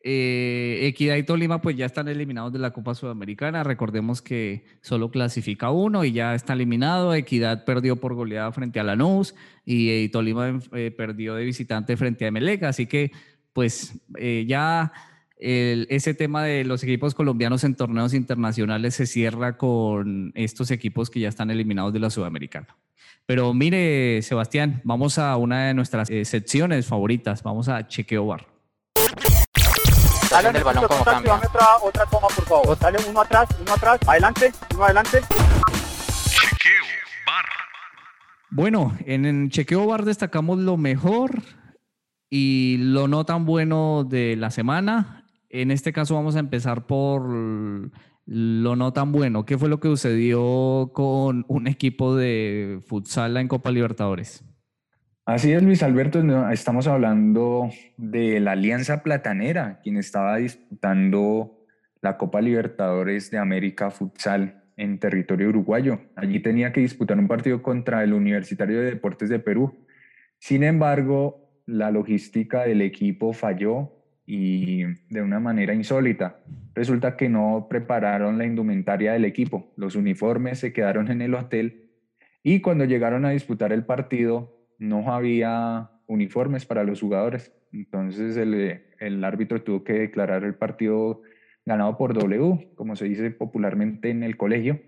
eh, 0.02 0.80
Equidad 0.82 1.16
y 1.16 1.22
Tolima 1.24 1.60
pues 1.60 1.76
ya 1.76 1.86
están 1.86 2.08
eliminados 2.08 2.52
de 2.52 2.58
la 2.58 2.72
Copa 2.72 2.94
Sudamericana. 2.94 3.62
Recordemos 3.64 4.22
que 4.22 4.64
solo 4.80 5.10
clasifica 5.10 5.70
uno 5.70 6.04
y 6.04 6.12
ya 6.12 6.34
está 6.34 6.54
eliminado. 6.54 7.14
Equidad 7.14 7.64
perdió 7.64 7.96
por 7.96 8.14
goleada 8.14 8.50
frente 8.52 8.80
a 8.80 8.84
Lanús 8.84 9.34
y, 9.64 9.90
y 9.90 10.08
Tolima 10.08 10.58
eh, 10.72 10.90
perdió 10.90 11.34
de 11.34 11.44
visitante 11.44 11.96
frente 11.96 12.24
a 12.24 12.28
Emelec. 12.28 12.62
Así 12.62 12.86
que 12.86 13.12
pues 13.52 14.00
eh, 14.16 14.44
ya 14.48 14.92
ese 15.42 16.12
tema 16.12 16.44
de 16.44 16.64
los 16.64 16.82
equipos 16.82 17.14
colombianos 17.14 17.64
en 17.64 17.74
torneos 17.74 18.12
internacionales 18.12 18.94
se 18.94 19.06
cierra 19.06 19.56
con 19.56 20.32
estos 20.34 20.70
equipos 20.70 21.08
que 21.08 21.20
ya 21.20 21.30
están 21.30 21.50
eliminados 21.50 21.94
de 21.94 21.98
la 21.98 22.10
Sudamericana. 22.10 22.76
Pero 23.24 23.54
mire, 23.54 24.22
Sebastián, 24.22 24.80
vamos 24.84 25.18
a 25.18 25.36
una 25.36 25.68
de 25.68 25.74
nuestras 25.74 26.10
eh, 26.10 26.24
secciones 26.24 26.86
favoritas. 26.86 27.42
Vamos 27.42 27.68
a 27.68 27.86
Chequeo 27.86 28.26
Bar. 28.26 28.59
Dale 30.30 30.58
el 30.58 30.64
balón 30.64 30.86
como 30.86 31.04
cambia. 31.04 31.34
Otra, 31.34 31.66
otra 31.82 32.06
toma, 32.06 32.28
por 32.28 32.44
favor. 32.44 32.78
Dale 32.78 32.98
uno 33.08 33.20
atrás, 33.20 33.48
uno 33.60 33.72
atrás, 33.72 34.00
adelante, 34.06 34.52
uno 34.74 34.84
adelante. 34.84 35.20
Chequeo 35.20 36.84
Bar. 37.26 37.44
Bueno, 38.50 38.96
en, 39.06 39.26
en 39.26 39.50
Chequeo 39.50 39.86
Bar 39.86 40.04
destacamos 40.04 40.58
lo 40.58 40.76
mejor 40.76 41.42
y 42.28 42.76
lo 42.78 43.08
no 43.08 43.24
tan 43.24 43.44
bueno 43.44 44.04
de 44.04 44.36
la 44.36 44.50
semana 44.50 45.20
en 45.50 45.70
este 45.72 45.92
caso 45.92 46.14
vamos 46.14 46.36
a 46.36 46.38
empezar 46.38 46.86
por 46.86 47.28
lo 47.28 48.76
no 48.76 48.92
tan 48.92 49.12
bueno. 49.12 49.44
¿Qué 49.44 49.58
fue 49.58 49.68
lo 49.68 49.80
que 49.80 49.88
sucedió 49.88 50.92
con 50.94 51.44
un 51.48 51.66
equipo 51.66 52.14
de 52.14 52.80
futsal 52.86 53.36
en 53.36 53.48
Copa 53.48 53.72
Libertadores? 53.72 54.44
Así 55.26 55.52
es, 55.52 55.62
Luis 55.62 55.82
Alberto. 55.82 56.20
Estamos 56.50 56.86
hablando 56.86 57.70
de 57.96 58.40
la 58.40 58.52
Alianza 58.52 59.02
Platanera, 59.02 59.80
quien 59.82 59.96
estaba 59.96 60.38
disputando 60.38 61.58
la 62.00 62.16
Copa 62.16 62.40
Libertadores 62.40 63.30
de 63.30 63.38
América 63.38 63.90
Futsal 63.90 64.64
en 64.76 64.98
territorio 64.98 65.50
uruguayo. 65.50 66.00
Allí 66.16 66.40
tenía 66.40 66.72
que 66.72 66.80
disputar 66.80 67.18
un 67.18 67.28
partido 67.28 67.62
contra 67.62 68.02
el 68.02 68.14
Universitario 68.14 68.80
de 68.80 68.86
Deportes 68.86 69.28
de 69.28 69.38
Perú. 69.38 69.86
Sin 70.38 70.64
embargo, 70.64 71.50
la 71.66 71.90
logística 71.90 72.64
del 72.64 72.80
equipo 72.80 73.32
falló 73.34 73.92
y 74.26 74.84
de 75.10 75.22
una 75.22 75.38
manera 75.38 75.74
insólita. 75.74 76.40
Resulta 76.74 77.16
que 77.16 77.28
no 77.28 77.66
prepararon 77.68 78.38
la 78.38 78.46
indumentaria 78.46 79.12
del 79.12 79.26
equipo, 79.26 79.72
los 79.76 79.96
uniformes 79.96 80.60
se 80.60 80.72
quedaron 80.72 81.10
en 81.10 81.20
el 81.20 81.34
hotel 81.34 81.90
y 82.42 82.60
cuando 82.60 82.84
llegaron 82.86 83.26
a 83.26 83.30
disputar 83.30 83.72
el 83.72 83.84
partido 83.84 84.59
no 84.80 85.12
había 85.12 85.90
uniformes 86.08 86.66
para 86.66 86.82
los 86.82 87.00
jugadores. 87.00 87.52
Entonces 87.72 88.36
el, 88.36 88.82
el 88.98 89.22
árbitro 89.22 89.62
tuvo 89.62 89.84
que 89.84 89.92
declarar 89.92 90.42
el 90.42 90.56
partido 90.56 91.22
ganado 91.64 91.96
por 91.96 92.14
W, 92.14 92.72
como 92.74 92.96
se 92.96 93.04
dice 93.04 93.30
popularmente 93.30 94.10
en 94.10 94.24
el 94.24 94.36
colegio, 94.36 94.80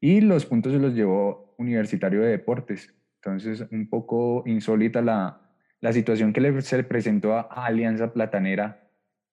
y 0.00 0.20
los 0.20 0.44
puntos 0.44 0.72
se 0.72 0.78
los 0.78 0.94
llevó 0.94 1.54
Universitario 1.56 2.20
de 2.20 2.28
Deportes. 2.28 2.94
Entonces, 3.22 3.66
un 3.72 3.88
poco 3.88 4.42
insólita 4.46 5.00
la, 5.00 5.40
la 5.80 5.92
situación 5.92 6.32
que 6.32 6.40
le 6.40 6.52
presentó 6.52 7.34
a 7.34 7.66
Alianza 7.66 8.12
Platanera 8.12 8.90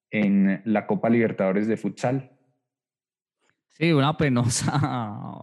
en 0.09 0.61
la 0.65 0.87
Copa 0.87 1.09
Libertadores 1.09 1.67
de 1.67 1.77
futsal. 1.77 2.31
Sí, 3.69 3.91
una 3.91 4.15
penosa, 4.15 4.79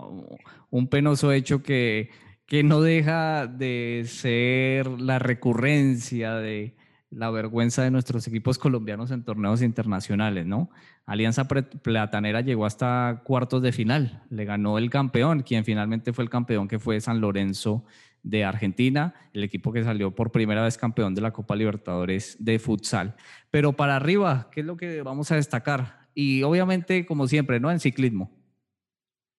un 0.70 0.88
penoso 0.88 1.32
hecho 1.32 1.62
que, 1.62 2.08
que 2.52 2.62
no 2.62 2.82
deja 2.82 3.46
de 3.46 4.04
ser 4.06 4.86
la 4.86 5.18
recurrencia 5.18 6.34
de 6.34 6.74
la 7.08 7.30
vergüenza 7.30 7.82
de 7.82 7.90
nuestros 7.90 8.28
equipos 8.28 8.58
colombianos 8.58 9.10
en 9.10 9.24
torneos 9.24 9.62
internacionales, 9.62 10.44
¿no? 10.44 10.68
Alianza 11.06 11.48
Platanera 11.48 12.42
llegó 12.42 12.66
hasta 12.66 13.22
cuartos 13.24 13.62
de 13.62 13.72
final, 13.72 14.22
le 14.28 14.44
ganó 14.44 14.76
el 14.76 14.90
campeón, 14.90 15.40
quien 15.40 15.64
finalmente 15.64 16.12
fue 16.12 16.24
el 16.24 16.28
campeón 16.28 16.68
que 16.68 16.78
fue 16.78 17.00
San 17.00 17.22
Lorenzo 17.22 17.86
de 18.22 18.44
Argentina, 18.44 19.14
el 19.32 19.44
equipo 19.44 19.72
que 19.72 19.82
salió 19.82 20.14
por 20.14 20.30
primera 20.30 20.62
vez 20.62 20.76
campeón 20.76 21.14
de 21.14 21.22
la 21.22 21.32
Copa 21.32 21.56
Libertadores 21.56 22.36
de 22.38 22.58
futsal. 22.58 23.16
Pero 23.50 23.72
para 23.72 23.96
arriba, 23.96 24.50
¿qué 24.52 24.60
es 24.60 24.66
lo 24.66 24.76
que 24.76 25.00
vamos 25.00 25.32
a 25.32 25.36
destacar? 25.36 26.06
Y 26.14 26.42
obviamente, 26.42 27.06
como 27.06 27.26
siempre, 27.28 27.60
¿no? 27.60 27.70
En 27.70 27.80
ciclismo. 27.80 28.41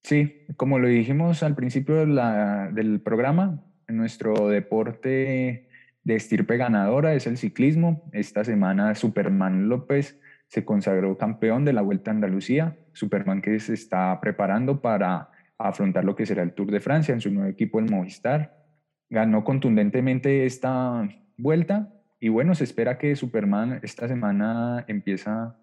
Sí, 0.04 0.46
como 0.58 0.80
lo 0.80 0.88
dijimos 0.88 1.44
al 1.44 1.56
principio 1.56 2.06
del 2.06 3.02
programa, 3.02 3.64
nuestro 3.88 4.50
deporte 4.50 5.70
de 6.04 6.16
estirpe 6.16 6.58
ganadora 6.58 7.14
es 7.14 7.26
el 7.26 7.38
ciclismo. 7.38 8.10
Esta 8.12 8.44
semana 8.44 8.96
Superman 8.96 9.70
López 9.70 10.20
se 10.48 10.66
consagró 10.66 11.18
campeón 11.18 11.64
de 11.64 11.74
la 11.74 11.82
Vuelta 11.82 12.12
a 12.12 12.14
Andalucía. 12.14 12.78
Superman 12.92 13.42
que 13.42 13.60
se 13.60 13.74
está 13.74 14.20
preparando 14.20 14.82
para 14.82 15.30
afrontar 15.58 16.04
lo 16.04 16.16
que 16.16 16.26
será 16.26 16.44
el 16.44 16.54
Tour 16.54 16.72
de 16.72 16.82
Francia 16.82 17.14
en 17.14 17.22
su 17.22 17.32
nuevo 17.32 17.50
equipo, 17.50 17.80
el 17.80 17.90
Movistar 17.90 18.64
ganó 19.10 19.44
contundentemente 19.44 20.46
esta 20.46 21.08
vuelta 21.38 21.94
y 22.20 22.30
bueno, 22.30 22.56
se 22.56 22.64
espera 22.64 22.98
que 22.98 23.16
Superman 23.16 23.80
esta 23.84 24.08
semana 24.08 24.86
empieza 24.88 25.56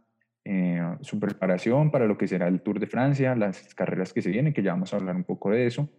eh, 0.44 0.80
su 1.02 1.20
preparación 1.20 1.90
para 1.90 2.06
lo 2.06 2.16
que 2.16 2.26
será 2.26 2.48
el 2.48 2.62
Tour 2.62 2.80
de 2.80 2.86
Francia, 2.86 3.34
las 3.36 3.74
carreras 3.74 4.12
que 4.12 4.22
se 4.22 4.30
vienen, 4.30 4.52
que 4.52 4.62
ya 4.62 4.72
vamos 4.72 4.92
a 4.92 4.96
hablar 4.96 5.16
un 5.16 5.24
poco 5.24 5.50
de 5.50 5.66
eso. 5.66 5.90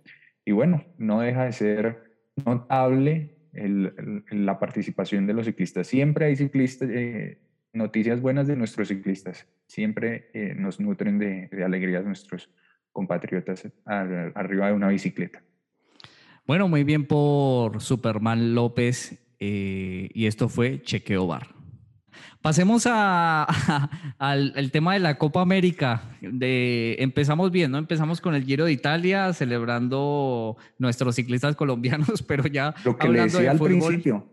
Y 0.43 0.51
bueno, 0.51 0.83
no 0.97 1.21
deja 1.21 1.45
de 1.45 1.51
ser 1.51 2.03
notable 2.45 3.37
la 3.53 4.57
participación 4.59 5.27
de 5.27 5.33
los 5.33 5.45
ciclistas. 5.45 5.87
Siempre 5.87 6.25
hay 6.25 6.35
ciclistas, 6.35 6.89
eh, 6.91 7.39
noticias 7.73 8.21
buenas 8.21 8.47
de 8.47 8.55
nuestros 8.55 8.87
ciclistas. 8.87 9.47
Siempre 9.67 10.29
eh, 10.33 10.55
nos 10.55 10.79
nutren 10.79 11.19
de, 11.19 11.47
de 11.51 11.63
alegrías 11.63 12.05
nuestros 12.05 12.49
compatriotas 12.91 13.71
arriba 13.85 14.67
de 14.67 14.73
una 14.73 14.89
bicicleta. 14.89 15.43
Bueno, 16.45 16.67
muy 16.67 16.83
bien 16.83 17.05
por 17.05 17.81
Superman 17.81 18.55
López 18.55 19.17
y 19.39 20.25
esto 20.25 20.49
fue 20.49 20.81
Chequeo 20.81 21.25
Bar. 21.25 21.60
Pasemos 22.41 22.87
a, 22.89 23.43
al, 24.17 24.71
tema 24.71 24.93
de 24.93 24.99
la 24.99 25.17
Copa 25.17 25.41
América. 25.41 26.03
De, 26.21 26.95
empezamos 26.99 27.51
bien, 27.51 27.71
¿no? 27.71 27.77
Empezamos 27.77 28.21
con 28.21 28.35
el 28.35 28.43
Giro 28.43 28.65
de 28.65 28.71
Italia, 28.71 29.33
celebrando 29.33 30.57
nuestros 30.77 31.15
ciclistas 31.15 31.55
colombianos, 31.57 32.23
pero 32.23 32.47
ya 32.47 32.73
lo 32.83 32.97
que 32.97 33.09
le 33.09 33.21
decía 33.21 33.51
al 33.51 33.59
principio. 33.59 34.27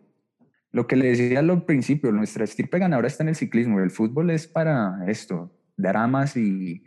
Lo 0.70 0.86
que 0.86 0.96
le 0.96 1.08
decía 1.08 1.38
al 1.38 1.64
principio, 1.64 2.12
nuestra 2.12 2.44
estirpe 2.44 2.78
ganadora 2.78 3.08
está 3.08 3.22
en 3.22 3.30
el 3.30 3.36
ciclismo. 3.36 3.80
El 3.80 3.90
fútbol 3.90 4.30
es 4.30 4.46
para 4.46 4.98
esto, 5.06 5.50
dramas 5.76 6.36
y 6.36 6.82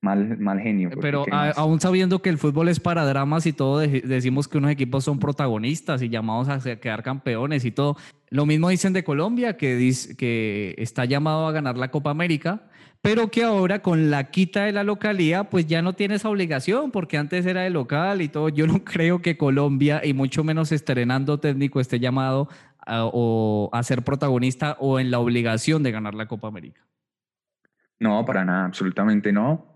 mal, 0.00 0.38
mal 0.38 0.60
genio. 0.60 0.90
Pero 1.00 1.24
aún 1.30 1.80
sabiendo 1.80 2.20
que 2.20 2.30
el 2.30 2.38
fútbol 2.38 2.68
es 2.68 2.80
para 2.80 3.04
dramas 3.04 3.46
y 3.46 3.52
todo, 3.52 3.80
decimos 3.80 4.48
que 4.48 4.58
unos 4.58 4.70
equipos 4.70 5.04
son 5.04 5.18
protagonistas 5.18 6.02
y 6.02 6.08
llamados 6.08 6.48
a 6.48 6.76
quedar 6.78 7.02
campeones 7.02 7.64
y 7.64 7.70
todo. 7.70 7.96
Lo 8.30 8.46
mismo 8.46 8.68
dicen 8.68 8.92
de 8.92 9.04
Colombia, 9.04 9.56
que, 9.56 9.76
dice, 9.76 10.16
que 10.16 10.74
está 10.78 11.04
llamado 11.04 11.46
a 11.46 11.52
ganar 11.52 11.76
la 11.76 11.90
Copa 11.90 12.10
América, 12.10 12.68
pero 13.02 13.30
que 13.30 13.44
ahora 13.44 13.82
con 13.82 14.10
la 14.10 14.30
quita 14.30 14.64
de 14.64 14.72
la 14.72 14.82
localía, 14.82 15.44
pues 15.44 15.66
ya 15.66 15.80
no 15.82 15.92
tiene 15.92 16.16
esa 16.16 16.28
obligación, 16.28 16.90
porque 16.90 17.18
antes 17.18 17.46
era 17.46 17.62
de 17.62 17.70
local 17.70 18.20
y 18.20 18.28
todo. 18.28 18.48
Yo 18.48 18.66
no 18.66 18.82
creo 18.84 19.22
que 19.22 19.36
Colombia, 19.36 20.00
y 20.04 20.12
mucho 20.12 20.44
menos 20.44 20.72
estrenando 20.72 21.38
técnico, 21.38 21.80
esté 21.80 22.00
llamado 22.00 22.48
a, 22.78 23.04
o 23.04 23.70
a 23.72 23.82
ser 23.82 24.02
protagonista 24.02 24.76
o 24.80 24.98
en 24.98 25.10
la 25.10 25.18
obligación 25.20 25.82
de 25.82 25.92
ganar 25.92 26.14
la 26.14 26.26
Copa 26.26 26.48
América. 26.48 26.82
No, 27.98 28.24
para 28.24 28.44
nada, 28.44 28.66
absolutamente 28.66 29.32
no. 29.32 29.75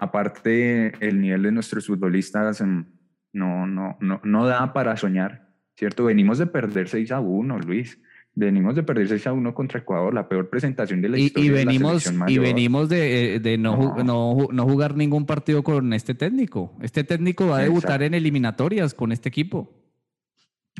Aparte, 0.00 0.92
el 1.06 1.20
nivel 1.20 1.42
de 1.44 1.52
nuestros 1.52 1.86
futbolistas 1.86 2.60
no, 2.60 3.66
no, 3.66 3.96
no, 4.00 4.20
no 4.24 4.46
da 4.46 4.72
para 4.72 4.96
soñar. 4.96 5.50
¿cierto? 5.80 6.04
Venimos 6.04 6.36
de 6.36 6.46
perder 6.46 6.90
6 6.90 7.10
a 7.10 7.20
1, 7.20 7.58
Luis. 7.60 7.98
Venimos 8.34 8.76
de 8.76 8.82
perder 8.82 9.08
6 9.08 9.28
a 9.28 9.32
1 9.32 9.54
contra 9.54 9.80
Ecuador, 9.80 10.12
la 10.12 10.28
peor 10.28 10.50
presentación 10.50 11.00
de 11.00 11.08
la 11.08 11.18
historia. 11.18 11.48
Y, 11.48 11.50
venimos, 11.50 12.04
de 12.04 12.12
la 12.12 12.30
y 12.30 12.36
venimos 12.36 12.90
de, 12.90 13.40
de 13.40 13.56
no, 13.56 13.96
no. 14.04 14.48
no, 14.52 14.64
jugar 14.66 14.94
ningún 14.94 15.24
partido 15.24 15.62
con 15.62 15.94
este 15.94 16.14
técnico. 16.14 16.76
Este 16.82 17.02
técnico 17.02 17.46
va 17.46 17.58
a 17.58 17.62
debutar 17.62 18.02
en 18.02 18.12
eliminatorias 18.12 18.92
con 18.92 19.10
este 19.10 19.30
equipo. 19.30 19.74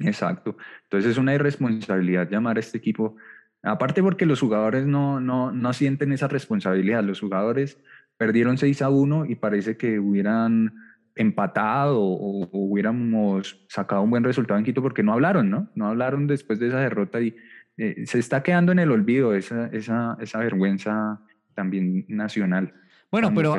Exacto. 0.03 0.59
Entonces 0.83 1.13
es 1.13 1.17
una 1.17 1.35
irresponsabilidad 1.35 2.29
llamar 2.29 2.59
a 2.59 2.61
este 2.61 2.77
equipo. 2.77 3.17
Aparte 3.63 4.03
porque 4.03 4.27
los 4.27 4.39
jugadores 4.39 4.85
no, 4.85 5.19
no, 5.19 5.51
no 5.51 5.73
sienten 5.73 6.13
esa 6.13 6.29
responsabilidad. 6.29 7.03
Los 7.03 7.21
jugadores 7.21 7.79
perdieron 8.21 8.59
6 8.59 8.83
a 8.83 8.91
1 8.91 9.25
y 9.31 9.35
parece 9.35 9.79
que 9.79 9.99
hubieran 9.99 10.75
empatado 11.15 11.99
o, 11.99 12.51
hubiéramos 12.53 13.65
sacado 13.67 14.03
un 14.03 14.11
buen 14.11 14.25
resultado 14.25 14.59
en 14.59 14.65
Quito 14.67 14.83
porque 14.83 15.03
no 15.03 15.15
hablaron, 15.15 15.49
¿no? 15.49 15.71
No 15.75 15.87
hablaron 15.87 16.27
después 16.27 16.59
de 16.59 16.69
esa 16.69 16.81
derrota 16.81 17.19
y 17.23 17.35
eh, 17.79 18.05
se 18.05 18.19
está 18.19 18.43
quedando 18.43 18.73
en 18.73 18.79
el 18.79 18.91
olvido 18.91 19.35
esa, 19.35 19.69
esa, 19.69 20.19
esa 20.21 20.39
vergüenza 20.39 21.23
también 21.55 22.05
nacional. 22.09 22.75
Bueno, 23.11 23.33
pero 23.35 23.57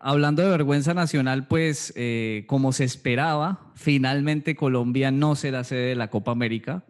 hablando 0.00 0.42
de 0.42 0.50
vergüenza 0.50 0.92
nacional, 0.92 1.46
pues 1.46 1.92
eh, 1.94 2.46
como 2.48 2.72
se 2.72 2.82
esperaba, 2.82 3.70
finalmente 3.76 4.56
Colombia 4.56 5.12
no 5.12 5.36
será 5.36 5.62
sede 5.62 5.90
de 5.90 5.94
la 5.94 6.10
Copa 6.10 6.32
América 6.32 6.82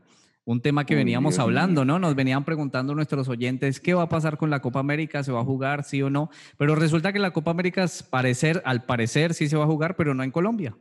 un 0.50 0.60
tema 0.60 0.84
que 0.84 0.96
veníamos 0.96 1.38
hablando, 1.38 1.84
¿no? 1.84 2.00
Nos 2.00 2.16
venían 2.16 2.44
preguntando 2.44 2.92
nuestros 2.92 3.28
oyentes 3.28 3.78
qué 3.78 3.94
va 3.94 4.02
a 4.02 4.08
pasar 4.08 4.36
con 4.36 4.50
la 4.50 4.60
Copa 4.60 4.80
América, 4.80 5.22
se 5.22 5.30
va 5.30 5.42
a 5.42 5.44
jugar, 5.44 5.84
sí 5.84 6.02
o 6.02 6.10
no. 6.10 6.28
Pero 6.56 6.74
resulta 6.74 7.12
que 7.12 7.20
la 7.20 7.32
Copa 7.32 7.52
América, 7.52 7.86
parecer, 8.10 8.60
al 8.64 8.84
parecer, 8.84 9.32
sí 9.32 9.48
se 9.48 9.56
va 9.56 9.62
a 9.62 9.68
jugar, 9.68 9.94
pero 9.94 10.12
no 10.12 10.24
en 10.24 10.32
Colombia. 10.32 10.76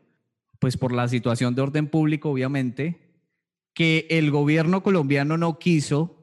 Pues 0.57 0.75
por 0.75 0.91
la 0.91 1.07
situación 1.07 1.53
de 1.53 1.61
orden 1.61 1.87
público, 1.87 2.31
obviamente, 2.31 2.97
que 3.75 4.07
el 4.09 4.31
gobierno 4.31 4.81
colombiano 4.81 5.37
no 5.37 5.59
quiso 5.59 6.15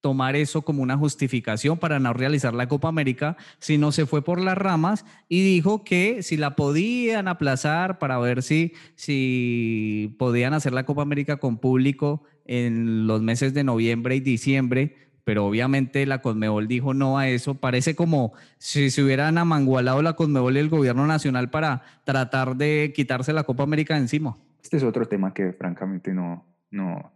tomar 0.00 0.34
eso 0.34 0.62
como 0.62 0.82
una 0.82 0.96
justificación 0.96 1.78
para 1.78 1.98
no 1.98 2.14
realizar 2.14 2.54
la 2.54 2.68
Copa 2.68 2.88
América, 2.88 3.36
sino 3.58 3.92
se 3.92 4.06
fue 4.06 4.24
por 4.24 4.40
las 4.40 4.56
ramas 4.56 5.04
y 5.28 5.42
dijo 5.42 5.84
que 5.84 6.22
si 6.22 6.36
la 6.38 6.56
podían 6.56 7.28
aplazar 7.28 7.98
para 7.98 8.18
ver 8.18 8.42
si, 8.42 8.72
si 8.94 10.16
podían 10.18 10.54
hacer 10.54 10.72
la 10.72 10.86
Copa 10.86 11.02
América 11.02 11.36
con 11.36 11.58
público 11.58 12.22
en 12.50 13.06
los 13.06 13.22
meses 13.22 13.54
de 13.54 13.62
noviembre 13.62 14.16
y 14.16 14.20
diciembre, 14.20 14.96
pero 15.22 15.46
obviamente 15.46 16.04
la 16.04 16.20
Conmebol 16.20 16.66
dijo 16.66 16.94
no 16.94 17.16
a 17.16 17.28
eso. 17.28 17.54
Parece 17.54 17.94
como 17.94 18.32
si 18.58 18.90
se 18.90 19.04
hubieran 19.04 19.38
amangualado 19.38 20.02
la 20.02 20.14
Conmebol 20.14 20.56
y 20.56 20.58
el 20.58 20.68
gobierno 20.68 21.06
nacional 21.06 21.50
para 21.50 21.82
tratar 22.04 22.56
de 22.56 22.92
quitarse 22.92 23.32
la 23.32 23.44
Copa 23.44 23.62
América 23.62 23.96
encima. 23.96 24.36
Este 24.60 24.78
es 24.78 24.82
otro 24.82 25.06
tema 25.06 25.32
que 25.32 25.52
francamente 25.52 26.12
no, 26.12 26.44
no 26.72 27.12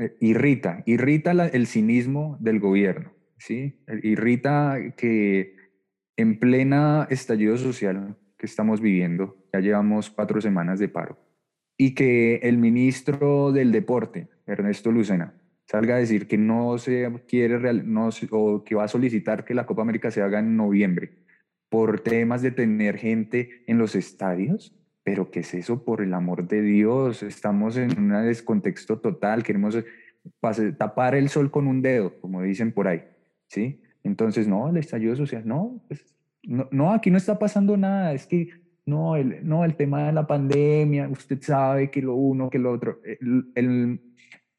eh, 0.00 0.16
irrita, 0.20 0.82
irrita 0.86 1.30
el 1.46 1.68
cinismo 1.68 2.36
del 2.40 2.58
gobierno, 2.58 3.12
¿sí? 3.38 3.80
Irrita 4.02 4.76
que 4.96 5.54
en 6.16 6.40
plena 6.40 7.06
estallido 7.10 7.56
social 7.58 8.16
que 8.36 8.46
estamos 8.46 8.80
viviendo, 8.80 9.36
ya 9.52 9.60
llevamos 9.60 10.10
cuatro 10.10 10.40
semanas 10.40 10.80
de 10.80 10.88
paro, 10.88 11.16
y 11.76 11.94
que 11.94 12.36
el 12.42 12.58
ministro 12.58 13.52
del 13.52 13.72
deporte, 13.72 14.28
Ernesto 14.46 14.90
Lucena, 14.90 15.34
salga 15.66 15.96
a 15.96 15.98
decir 15.98 16.26
que 16.26 16.38
no 16.38 16.78
se 16.78 17.10
quiere 17.26 17.58
no, 17.84 18.10
o 18.30 18.64
que 18.64 18.74
va 18.74 18.84
a 18.84 18.88
solicitar 18.88 19.44
que 19.44 19.54
la 19.54 19.66
Copa 19.66 19.82
América 19.82 20.10
se 20.10 20.22
haga 20.22 20.40
en 20.40 20.56
noviembre 20.56 21.18
por 21.68 22.00
temas 22.00 22.42
de 22.42 22.50
tener 22.50 22.98
gente 22.98 23.64
en 23.66 23.78
los 23.78 23.94
estadios. 23.94 24.76
Pero 25.04 25.30
¿qué 25.30 25.40
es 25.40 25.54
eso? 25.54 25.84
Por 25.84 26.00
el 26.00 26.14
amor 26.14 26.46
de 26.46 26.62
Dios, 26.62 27.22
estamos 27.22 27.76
en 27.76 27.98
un 27.98 28.10
descontexto 28.24 29.00
total, 29.00 29.42
queremos 29.42 29.76
tapar 30.78 31.14
el 31.16 31.28
sol 31.28 31.50
con 31.50 31.66
un 31.66 31.82
dedo, 31.82 32.20
como 32.20 32.42
dicen 32.42 32.72
por 32.72 32.86
ahí, 32.86 33.02
¿sí? 33.48 33.82
Entonces, 34.04 34.46
no, 34.46 34.68
el 34.68 34.76
estallido 34.76 35.16
social, 35.16 35.42
no, 35.44 35.82
pues, 35.88 36.04
no, 36.44 36.68
no, 36.70 36.92
aquí 36.92 37.10
no 37.10 37.16
está 37.16 37.38
pasando 37.38 37.76
nada, 37.76 38.12
es 38.12 38.26
que 38.26 38.61
no 38.86 39.16
el, 39.16 39.46
no, 39.46 39.64
el 39.64 39.76
tema 39.76 40.06
de 40.06 40.12
la 40.12 40.26
pandemia, 40.26 41.08
usted 41.08 41.40
sabe 41.40 41.90
que 41.90 42.02
lo 42.02 42.14
uno, 42.14 42.50
que 42.50 42.58
lo 42.58 42.72
otro. 42.72 43.00
El, 43.04 44.00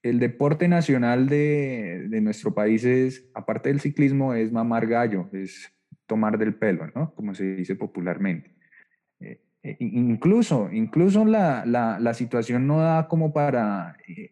el, 0.01 0.19
deporte 0.19 0.67
nacional 0.67 1.27
de, 1.27 2.07
de, 2.09 2.21
nuestro 2.21 2.53
país 2.53 2.83
es, 2.85 3.29
aparte 3.33 3.69
del 3.69 3.79
ciclismo, 3.79 4.33
es 4.33 4.51
mamar 4.51 4.87
gallo, 4.87 5.29
es 5.33 5.73
tomar 6.07 6.37
del 6.37 6.55
pelo, 6.55 6.87
¿no? 6.95 7.13
Como 7.15 7.33
se 7.33 7.55
dice 7.55 7.75
popularmente. 7.75 8.53
Eh, 9.19 9.41
eh, 9.63 9.77
incluso, 9.79 10.69
incluso 10.71 11.25
la, 11.25 11.65
la, 11.65 11.99
la, 11.99 12.13
situación 12.13 12.67
no 12.67 12.79
da 12.79 13.07
como 13.07 13.33
para, 13.33 13.95
eh, 14.07 14.31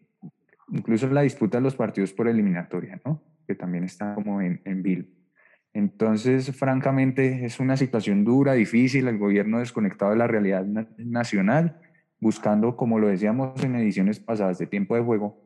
incluso 0.70 1.08
la 1.08 1.22
disputa 1.22 1.58
de 1.58 1.62
los 1.62 1.74
partidos 1.74 2.12
por 2.12 2.28
eliminatoria, 2.28 3.00
¿no? 3.04 3.22
Que 3.46 3.54
también 3.54 3.84
está 3.84 4.14
como 4.14 4.40
en, 4.40 4.60
en 4.64 4.82
vil. 4.82 5.21
Entonces, 5.74 6.54
francamente, 6.54 7.44
es 7.46 7.58
una 7.58 7.76
situación 7.76 8.24
dura, 8.24 8.52
difícil, 8.52 9.08
el 9.08 9.18
gobierno 9.18 9.58
desconectado 9.58 10.10
de 10.10 10.18
la 10.18 10.26
realidad 10.26 10.64
nacional, 10.98 11.80
buscando, 12.20 12.76
como 12.76 12.98
lo 12.98 13.08
decíamos 13.08 13.62
en 13.64 13.76
ediciones 13.76 14.20
pasadas 14.20 14.58
de 14.58 14.66
tiempo 14.66 14.94
de 14.94 15.02
juego, 15.02 15.40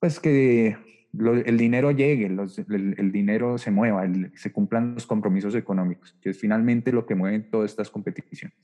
pues 0.00 0.20
que 0.20 0.76
el 1.12 1.56
dinero 1.56 1.90
llegue, 1.90 2.26
el, 2.26 3.12
dinero 3.12 3.56
se 3.56 3.70
mueva, 3.70 4.06
se 4.34 4.52
cumplan 4.52 4.94
los 4.94 5.06
compromisos 5.06 5.54
económicos, 5.54 6.14
que 6.20 6.30
es 6.30 6.38
finalmente 6.38 6.92
lo 6.92 7.06
que 7.06 7.14
mueven 7.14 7.50
todas 7.50 7.70
estas 7.70 7.90
competiciones. 7.90 8.56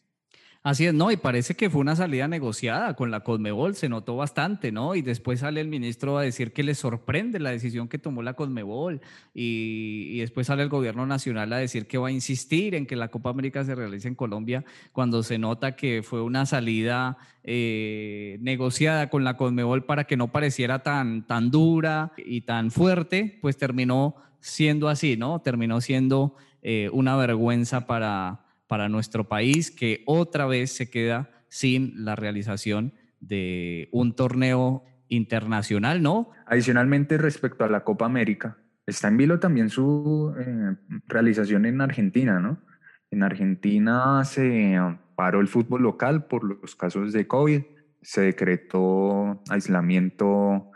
Así 0.66 0.86
es, 0.86 0.94
no, 0.94 1.10
y 1.10 1.18
parece 1.18 1.54
que 1.56 1.68
fue 1.68 1.82
una 1.82 1.94
salida 1.94 2.26
negociada 2.26 2.94
con 2.96 3.10
la 3.10 3.20
Conmebol, 3.20 3.74
se 3.74 3.90
notó 3.90 4.16
bastante, 4.16 4.72
¿no? 4.72 4.94
Y 4.94 5.02
después 5.02 5.40
sale 5.40 5.60
el 5.60 5.68
ministro 5.68 6.16
a 6.16 6.22
decir 6.22 6.54
que 6.54 6.62
le 6.62 6.74
sorprende 6.74 7.38
la 7.38 7.50
decisión 7.50 7.86
que 7.86 7.98
tomó 7.98 8.22
la 8.22 8.32
Conmebol 8.32 9.02
y, 9.34 10.18
después 10.20 10.46
sale 10.46 10.62
el 10.62 10.70
gobierno 10.70 11.04
nacional 11.04 11.52
a 11.52 11.58
decir 11.58 11.86
que 11.86 11.98
va 11.98 12.08
a 12.08 12.12
insistir 12.12 12.74
en 12.74 12.86
que 12.86 12.96
la 12.96 13.08
Copa 13.08 13.28
América 13.28 13.62
se 13.62 13.74
realice 13.74 14.08
en 14.08 14.14
Colombia 14.14 14.64
cuando 14.92 15.22
se 15.22 15.36
nota 15.36 15.76
que 15.76 16.02
fue 16.02 16.22
una 16.22 16.46
salida 16.46 17.18
eh, 17.42 18.38
negociada 18.40 19.10
con 19.10 19.22
la 19.22 19.36
Conmebol 19.36 19.84
para 19.84 20.04
que 20.04 20.16
no 20.16 20.32
pareciera 20.32 20.82
tan, 20.82 21.26
tan 21.26 21.50
dura 21.50 22.12
y 22.16 22.40
tan 22.40 22.70
fuerte, 22.70 23.38
pues 23.42 23.58
terminó 23.58 24.16
siendo 24.40 24.88
así, 24.88 25.18
¿no? 25.18 25.42
Terminó 25.42 25.82
siendo 25.82 26.36
eh, 26.62 26.88
una 26.90 27.16
vergüenza 27.16 27.86
para 27.86 28.43
para 28.74 28.88
nuestro 28.88 29.28
país 29.28 29.70
que 29.70 30.02
otra 30.04 30.46
vez 30.46 30.72
se 30.72 30.90
queda 30.90 31.30
sin 31.48 32.04
la 32.04 32.16
realización 32.16 32.92
de 33.20 33.88
un 33.92 34.16
torneo 34.16 34.82
internacional, 35.06 36.02
¿no? 36.02 36.30
Adicionalmente, 36.44 37.16
respecto 37.16 37.62
a 37.64 37.68
la 37.68 37.84
Copa 37.84 38.04
América, 38.04 38.58
está 38.84 39.06
en 39.06 39.16
vilo 39.16 39.38
también 39.38 39.70
su 39.70 40.34
eh, 40.36 40.74
realización 41.06 41.66
en 41.66 41.82
Argentina, 41.82 42.40
¿no? 42.40 42.64
En 43.12 43.22
Argentina 43.22 44.24
se 44.24 44.76
paró 45.14 45.38
el 45.38 45.46
fútbol 45.46 45.82
local 45.82 46.26
por 46.26 46.42
los 46.42 46.74
casos 46.74 47.12
de 47.12 47.28
COVID, 47.28 47.62
se 48.02 48.22
decretó 48.22 49.40
aislamiento 49.50 50.72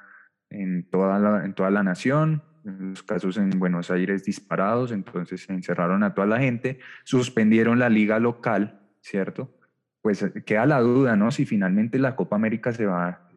en 0.50 0.88
toda 0.88 1.18
la, 1.18 1.44
en 1.44 1.52
toda 1.52 1.70
la 1.72 1.82
nación, 1.82 2.44
los 2.68 3.02
casos 3.02 3.36
en 3.38 3.50
Buenos 3.50 3.90
Aires 3.90 4.24
disparados, 4.24 4.92
entonces 4.92 5.42
se 5.42 5.52
encerraron 5.52 6.02
a 6.02 6.14
toda 6.14 6.26
la 6.26 6.38
gente, 6.38 6.78
suspendieron 7.04 7.78
la 7.78 7.88
liga 7.88 8.18
local, 8.18 8.80
¿cierto? 9.00 9.58
pues 10.08 10.24
queda 10.46 10.66
la 10.66 10.80
duda, 10.80 11.16
¿no? 11.16 11.30
Si 11.30 11.44
finalmente 11.44 11.98
la 11.98 12.16
Copa 12.16 12.36
América 12.36 12.72
se 12.72 12.86
va. 12.86 13.28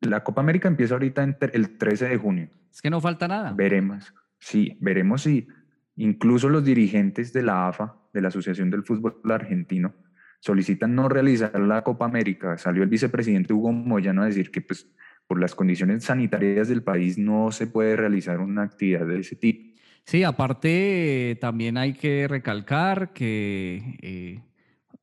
La 0.00 0.22
Copa 0.22 0.40
América 0.40 0.68
empieza 0.68 0.94
ahorita 0.94 1.24
el 1.24 1.76
13 1.76 2.08
de 2.08 2.16
junio. 2.16 2.48
Es 2.70 2.80
que 2.80 2.90
no 2.90 3.00
falta 3.00 3.28
nada. 3.28 3.52
Veremos, 3.52 4.14
sí, 4.38 4.78
veremos 4.80 5.22
si 5.22 5.48
incluso 5.96 6.48
los 6.48 6.64
dirigentes 6.64 7.32
de 7.32 7.42
la 7.42 7.68
AFA, 7.68 7.96
de 8.12 8.22
la 8.22 8.28
Asociación 8.28 8.70
del 8.70 8.84
Fútbol 8.84 9.20
Argentino, 9.30 9.94
solicitan 10.38 10.94
no 10.94 11.08
realizar 11.08 11.58
la 11.58 11.82
Copa 11.82 12.04
América. 12.04 12.56
Salió 12.56 12.82
el 12.82 12.88
vicepresidente 12.88 13.52
Hugo 13.52 13.72
Moyano 13.72 14.22
a 14.22 14.26
decir 14.26 14.50
que 14.50 14.60
pues 14.60 14.88
por 15.30 15.38
las 15.40 15.54
condiciones 15.54 16.02
sanitarias 16.02 16.66
del 16.66 16.82
país 16.82 17.16
no 17.16 17.52
se 17.52 17.68
puede 17.68 17.94
realizar 17.94 18.40
una 18.40 18.64
actividad 18.64 19.06
de 19.06 19.20
ese 19.20 19.36
tipo. 19.36 19.78
Sí, 20.02 20.24
aparte 20.24 21.38
también 21.40 21.76
hay 21.76 21.92
que 21.92 22.26
recalcar 22.26 23.12
que, 23.12 23.96
eh, 24.02 24.40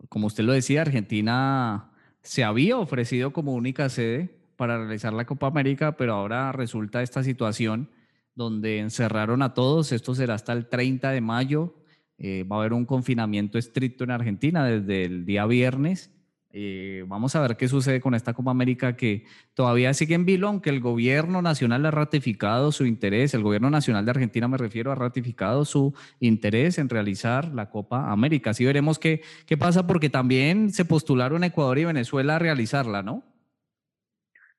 como 0.09 0.27
usted 0.27 0.43
lo 0.43 0.51
decía, 0.51 0.81
Argentina 0.81 1.91
se 2.23 2.43
había 2.43 2.77
ofrecido 2.77 3.31
como 3.31 3.53
única 3.53 3.87
sede 3.87 4.35
para 4.57 4.77
realizar 4.77 5.13
la 5.13 5.23
Copa 5.23 5.47
América, 5.47 5.95
pero 5.95 6.15
ahora 6.15 6.51
resulta 6.51 7.01
esta 7.01 7.23
situación 7.23 7.89
donde 8.35 8.79
encerraron 8.79 9.41
a 9.41 9.53
todos, 9.53 9.93
esto 9.93 10.13
será 10.13 10.33
hasta 10.33 10.51
el 10.51 10.67
30 10.67 11.09
de 11.11 11.21
mayo, 11.21 11.73
eh, 12.17 12.43
va 12.43 12.57
a 12.57 12.59
haber 12.59 12.73
un 12.73 12.85
confinamiento 12.85 13.57
estricto 13.57 14.03
en 14.03 14.11
Argentina 14.11 14.65
desde 14.65 15.05
el 15.05 15.23
día 15.23 15.45
viernes. 15.45 16.11
Eh, 16.51 17.03
vamos 17.07 17.35
a 17.35 17.41
ver 17.41 17.57
qué 17.57 17.67
sucede 17.67 17.99
con 17.99 18.15
esta 18.15 18.33
Copa 18.33 18.51
América 18.51 18.95
que 18.95 19.25
todavía 19.53 19.93
sigue 19.93 20.15
en 20.15 20.25
vilo, 20.25 20.47
aunque 20.47 20.69
el 20.69 20.79
gobierno 20.79 21.41
nacional 21.41 21.85
ha 21.85 21.91
ratificado 21.91 22.71
su 22.71 22.85
interés, 22.85 23.33
el 23.33 23.43
gobierno 23.43 23.69
nacional 23.69 24.05
de 24.05 24.11
Argentina 24.11 24.47
me 24.47 24.57
refiero, 24.57 24.91
ha 24.91 24.95
ratificado 24.95 25.65
su 25.65 25.93
interés 26.19 26.77
en 26.77 26.89
realizar 26.89 27.53
la 27.53 27.69
Copa 27.69 28.11
América. 28.11 28.51
Así 28.51 28.63
veremos 28.63 28.97
qué, 28.97 29.21
qué 29.45 29.57
pasa 29.57 29.85
porque 29.85 30.09
también 30.09 30.71
se 30.71 30.85
postularon 30.85 31.43
Ecuador 31.43 31.77
y 31.79 31.85
Venezuela 31.85 32.37
a 32.37 32.39
realizarla, 32.39 33.03
¿no? 33.03 33.23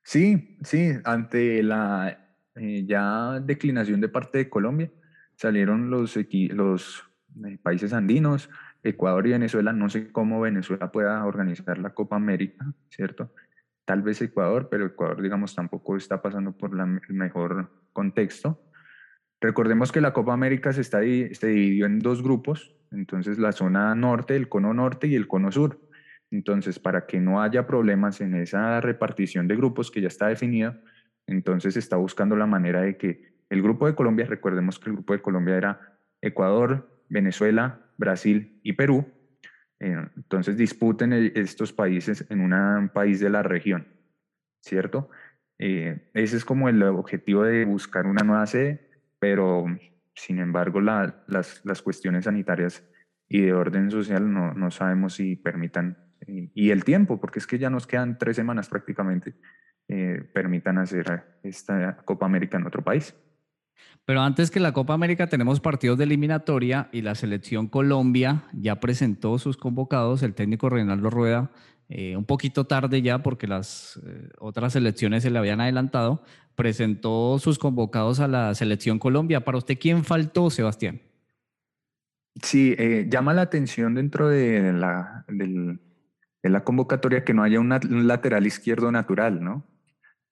Sí, 0.03 0.57
sí, 0.63 0.91
ante 1.05 1.63
la 1.63 2.29
eh, 2.55 2.85
ya 2.87 3.41
declinación 3.41 4.01
de 4.01 4.09
parte 4.09 4.39
de 4.39 4.49
Colombia, 4.49 4.91
salieron 5.37 5.91
los, 5.91 6.17
los 6.17 7.05
eh, 7.47 7.59
países 7.63 7.93
andinos, 7.93 8.51
Ecuador 8.91 9.27
y 9.27 9.31
Venezuela. 9.31 9.73
No 9.73 9.89
sé 9.89 10.11
cómo 10.13 10.41
Venezuela 10.41 10.91
pueda 10.91 11.25
organizar 11.25 11.79
la 11.79 11.91
Copa 11.91 12.17
América, 12.17 12.67
¿cierto? 12.89 13.33
Tal 13.85 14.03
vez 14.03 14.21
Ecuador, 14.21 14.69
pero 14.71 14.87
Ecuador, 14.87 15.23
digamos, 15.23 15.55
tampoco 15.55 15.97
está 15.97 16.21
pasando 16.21 16.53
por 16.53 16.71
el 16.73 17.15
mejor 17.15 17.71
contexto. 17.93 18.61
Recordemos 19.41 19.93
que 19.93 20.01
la 20.01 20.13
Copa 20.13 20.33
América 20.33 20.73
se, 20.73 20.81
está, 20.81 21.01
se 21.01 21.47
dividió 21.47 21.87
en 21.87 22.01
dos 22.01 22.23
grupos, 22.23 22.75
entonces 22.91 23.39
la 23.39 23.53
zona 23.53 23.95
norte, 23.95 24.35
el 24.37 24.49
cono 24.49 24.75
norte 24.75 25.07
y 25.07 25.15
el 25.15 25.29
cono 25.29 25.53
sur. 25.53 25.81
Entonces, 26.31 26.79
para 26.79 27.07
que 27.07 27.21
no 27.21 27.41
haya 27.41 27.67
problemas 27.67 28.21
en 28.21 28.35
esa 28.35 28.81
repartición 28.81 29.49
de 29.49 29.57
grupos 29.57 29.91
que 29.91 30.01
ya 30.01 30.09
está 30.09 30.29
definida, 30.29 30.81
entonces 31.27 31.77
está 31.77 31.97
buscando 31.97 32.37
la 32.37 32.47
manera 32.47 32.83
de 32.83 32.97
que 32.97 33.33
el 33.49 33.63
grupo 33.63 33.87
de 33.87 33.95
Colombia, 33.95 34.27
recordemos 34.27 34.79
que 34.79 34.91
el 34.91 34.97
grupo 34.97 35.13
de 35.15 35.23
Colombia 35.23 35.57
era 35.57 35.99
Ecuador, 36.21 37.03
Venezuela, 37.09 37.81
Brasil 37.99 38.61
y 38.63 38.73
Perú. 38.73 39.07
Eh, 39.81 39.97
entonces 40.17 40.57
disputen 40.57 41.13
estos 41.13 41.73
países 41.73 42.25
en 42.31 42.41
un 42.41 42.89
país 42.89 43.21
de 43.21 43.29
la 43.29 43.43
región, 43.43 43.87
¿cierto? 44.61 45.11
Eh, 45.59 46.09
ese 46.15 46.37
es 46.39 46.45
como 46.45 46.69
el 46.69 46.83
objetivo 46.83 47.43
de 47.43 47.65
buscar 47.65 48.07
una 48.07 48.25
nueva 48.25 48.47
sede, 48.47 48.89
pero 49.19 49.67
sin 50.15 50.39
embargo 50.39 50.81
las, 50.81 51.15
las, 51.27 51.83
cuestiones 51.83 52.25
sanitarias 52.25 52.83
y 53.29 53.43
de 53.43 53.53
orden 53.53 53.91
social 53.91 54.33
no, 54.33 54.55
no 54.55 54.71
sabemos 54.71 55.15
si 55.15 55.37
permitan, 55.37 55.99
y, 56.27 56.51
y 56.55 56.71
el 56.71 56.85
tiempo, 56.85 57.21
porque 57.21 57.39
es 57.39 57.47
que 57.47 57.59
ya 57.59 57.71
nos 57.71 57.87
quedan 57.87 58.19
tres 58.19 58.37
semanas 58.37 58.69
prácticamente, 58.69 59.35
eh, 59.91 60.23
permitan 60.35 60.77
hacer 60.77 61.39
esta 61.43 61.97
Copa 62.05 62.27
América 62.27 62.59
en 62.59 62.67
otro 62.67 62.83
país. 62.83 63.15
Pero 64.09 64.23
antes 64.23 64.51
que 64.51 64.59
la 64.59 64.73
Copa 64.73 64.95
América 64.95 65.27
tenemos 65.27 65.61
partidos 65.61 65.99
de 65.99 66.05
eliminatoria 66.05 66.89
y 66.93 67.03
la 67.03 67.15
selección 67.15 67.69
Colombia 67.69 68.45
ya 68.55 68.81
presentó 68.81 69.39
sus 69.39 69.59
convocados, 69.59 70.23
el 70.23 70.33
técnico 70.33 70.71
Reinaldo 70.71 71.11
Rueda, 71.11 71.51
eh, 71.91 72.17
un 72.17 72.25
poquito 72.25 72.65
tarde 72.65 73.03
ya 73.03 73.23
porque 73.23 73.47
las 73.47 74.01
eh, 74.07 74.31
otras 74.39 74.73
selecciones 74.73 75.25
se 75.25 75.31
le 75.31 75.39
habían 75.39 75.61
adelantado, 75.61 76.23
presentó 76.55 77.39
sus 77.39 77.59
convocados 77.59 78.19
a 78.21 78.29
la 78.29 78.55
selección 78.55 78.99
Colombia. 78.99 79.45
¿Para 79.45 79.59
usted 79.59 79.77
quién 79.79 80.03
faltó, 80.05 80.49
Sebastián? 80.49 81.03
Sí, 82.43 82.75
llama 83.11 83.35
la 83.35 83.43
atención 83.43 83.95
dentro 83.95 84.31
de 84.31 84.73
la, 84.73 85.27
de 85.29 86.49
la 86.49 86.65
convocatoria 86.65 87.25
que 87.25 87.35
no 87.35 87.43
haya 87.43 87.61
un 87.61 88.09
lateral 88.09 88.47
izquierdo 88.47 88.91
natural, 88.91 89.45
¿no? 89.45 89.67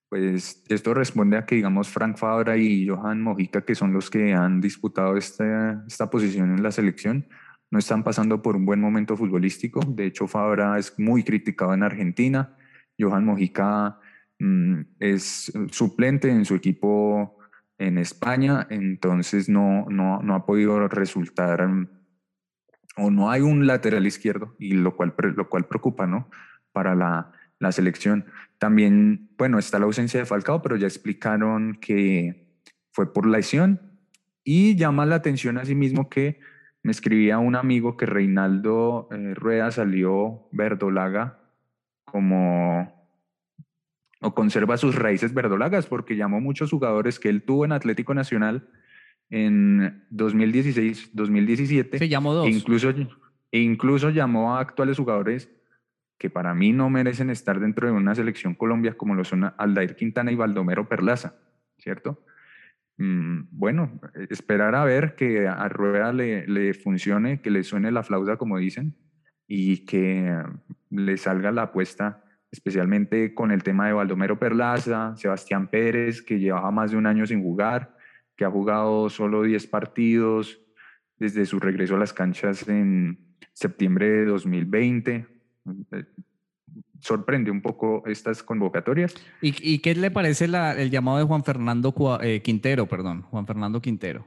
Pues 0.09 0.63
esto 0.69 0.95
responde 0.95 1.37
a 1.37 1.47
que, 1.47 1.57
digamos, 1.57 1.89
Frank 1.89 2.17
Fabra 2.17 2.57
y 2.57 2.87
Johan 2.87 3.23
Mojica, 3.23 3.65
que 3.65 3.75
son 3.75 3.93
los 3.93 4.09
que 4.09 4.35
han 4.35 4.61
disputado 4.61 5.17
esta, 5.17 5.85
esta 5.87 6.09
posición 6.09 6.55
en 6.55 6.63
la 6.63 6.71
selección, 6.71 7.27
no 7.71 7.81
están 7.81 8.05
pasando 8.05 8.41
por 8.41 8.55
un 8.55 8.65
buen 8.65 8.81
momento 8.81 9.17
futbolístico. 9.17 9.81
De 9.81 10.07
hecho, 10.07 10.29
Fabra 10.29 10.79
es 10.79 10.97
muy 10.99 11.25
criticado 11.25 11.75
en 11.75 11.83
Argentina. 11.83 12.57
Johan 12.99 13.25
Mojica 13.25 13.99
mm, 14.39 14.81
es 15.01 15.53
suplente 15.73 16.31
en 16.31 16.45
su 16.45 16.55
equipo 16.55 17.39
en 17.79 17.99
España, 17.99 18.67
entonces 18.71 19.49
no, 19.49 19.87
no, 19.91 20.23
no 20.23 20.35
ha 20.35 20.47
podido 20.47 20.89
resultar 20.89 21.67
mm, 21.67 21.89
o 22.97 23.11
no 23.11 23.31
hay 23.31 23.43
un 23.43 23.67
lateral 23.67 24.07
izquierdo, 24.07 24.55
y 24.59 24.73
lo 24.73 24.97
cual, 24.97 25.15
lo 25.35 25.49
cual 25.49 25.67
preocupa, 25.67 26.07
¿no? 26.07 26.31
Para 26.73 26.95
la, 26.95 27.33
la 27.59 27.73
selección. 27.73 28.27
También, 28.59 29.31
bueno, 29.39 29.59
está 29.59 29.79
la 29.79 29.87
ausencia 29.87 30.21
de 30.21 30.27
Falcao, 30.27 30.63
pero 30.63 30.77
ya 30.77 30.87
explicaron 30.87 31.79
que 31.81 32.47
fue 32.93 33.13
por 33.13 33.27
lesión 33.27 33.81
y 34.45 34.77
llama 34.77 35.07
la 35.07 35.17
atención 35.17 35.59
asimismo 35.59 36.09
que 36.09 36.41
me 36.83 36.93
escribía 36.93 37.39
un 37.39 37.57
amigo 37.57 37.97
que 37.97 38.07
Reinaldo 38.07 39.09
eh, 39.11 39.35
Rueda 39.35 39.71
salió 39.73 40.49
verdolaga 40.53 41.41
como 42.05 42.95
o 44.21 44.35
conserva 44.35 44.77
sus 44.77 44.95
raíces 44.95 45.35
verdolagas 45.35 45.87
porque 45.87 46.17
llamó 46.17 46.41
muchos 46.41 46.71
jugadores 46.71 47.19
que 47.19 47.29
él 47.29 47.43
tuvo 47.43 47.65
en 47.65 47.73
Atlético 47.73 48.15
Nacional 48.15 48.69
en 49.31 50.05
2016, 50.11 51.11
2017. 51.13 51.99
Se 51.99 52.09
llamó 52.09 52.33
dos. 52.33 52.47
E 52.47 52.51
incluso, 52.51 52.91
e 53.51 53.59
incluso 53.59 54.11
llamó 54.11 54.57
a 54.57 54.61
actuales 54.61 54.97
jugadores 54.97 55.51
que 56.19 56.31
para 56.31 56.55
mí 56.55 56.73
no 56.73 56.89
merecen 56.91 57.31
estar 57.31 57.61
dentro 57.61 57.87
de 57.87 57.93
una 57.93 58.15
selección 58.15 58.55
Colombia 58.55 58.97
como 58.97 59.15
lo 59.15 59.25
son 59.25 59.53
Aldair 59.57 59.97
Quintana 59.97 60.33
y 60.33 60.37
Baldomero 60.37 60.89
Perlaza, 60.89 61.35
¿cierto? 61.79 62.25
Mm, 62.99 63.49
bueno, 63.51 64.01
esperar 64.31 64.75
a 64.75 64.85
ver 64.85 65.15
que 65.15 65.47
a 65.47 65.69
Rueda 65.69 66.13
le, 66.13 66.47
le, 66.47 66.73
funcione, 66.73 67.41
que 67.43 67.51
le 67.51 67.63
suene 67.63 67.93
la 67.93 68.03
flauta 68.03 68.37
como 68.37 68.57
dicen 68.59 68.97
y 69.47 69.85
que 69.85 70.43
le 70.91 71.17
salga 71.19 71.53
la 71.53 71.63
apuesta, 71.63 72.25
especialmente 72.51 73.35
con 73.35 73.51
el 73.51 73.63
tema 73.63 73.87
de 73.87 73.93
Baldomero 73.93 74.39
Perlaza, 74.39 75.15
Sebastián 75.17 75.69
Pérez, 75.69 76.23
que 76.23 76.39
llevaba 76.39 76.71
más 76.71 76.91
de 76.91 76.97
un 76.97 77.07
año 77.07 77.27
sin 77.27 77.43
jugar, 77.43 77.95
que 78.35 78.47
ha 78.47 78.51
jugado 78.51 79.11
solo 79.11 79.43
10 79.43 79.67
partidos 79.67 80.63
desde 81.19 81.45
su 81.45 81.61
regreso 81.61 81.97
a 81.97 81.99
las 81.99 82.13
canchas 82.13 82.67
en 82.69 83.19
septiembre 83.53 84.09
de 84.09 84.25
2020 84.27 85.15
eh, 85.15 85.36
sorprende 87.01 87.51
un 87.51 87.63
poco 87.63 88.03
estas 88.07 88.43
convocatorias. 88.43 89.15
¿Y, 89.41 89.79
qué 89.79 89.95
le 89.95 90.11
parece 90.11 90.47
el 90.47 90.91
llamado 90.91 91.19
de 91.19 91.25
Juan 91.25 91.45
Fernando 91.45 91.95
eh, 92.23 92.43
Quintero, 92.43 92.87
perdón, 92.87 93.23
Juan 93.23 93.47
Fernando 93.47 93.81
Quintero? 93.81 94.25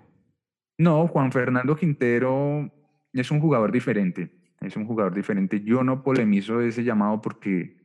No, 0.78 1.08
Juan 1.08 1.32
Fernando 1.32 1.75
Quintero 1.75 2.71
es 3.12 3.32
un 3.32 3.41
jugador 3.41 3.71
diferente, 3.71 4.32
es 4.62 4.75
un 4.75 4.86
jugador 4.86 5.13
diferente. 5.13 5.62
Yo 5.62 5.84
no 5.84 6.04
polemizo 6.04 6.62
ese 6.62 6.84
llamado 6.84 7.21
porque 7.21 7.78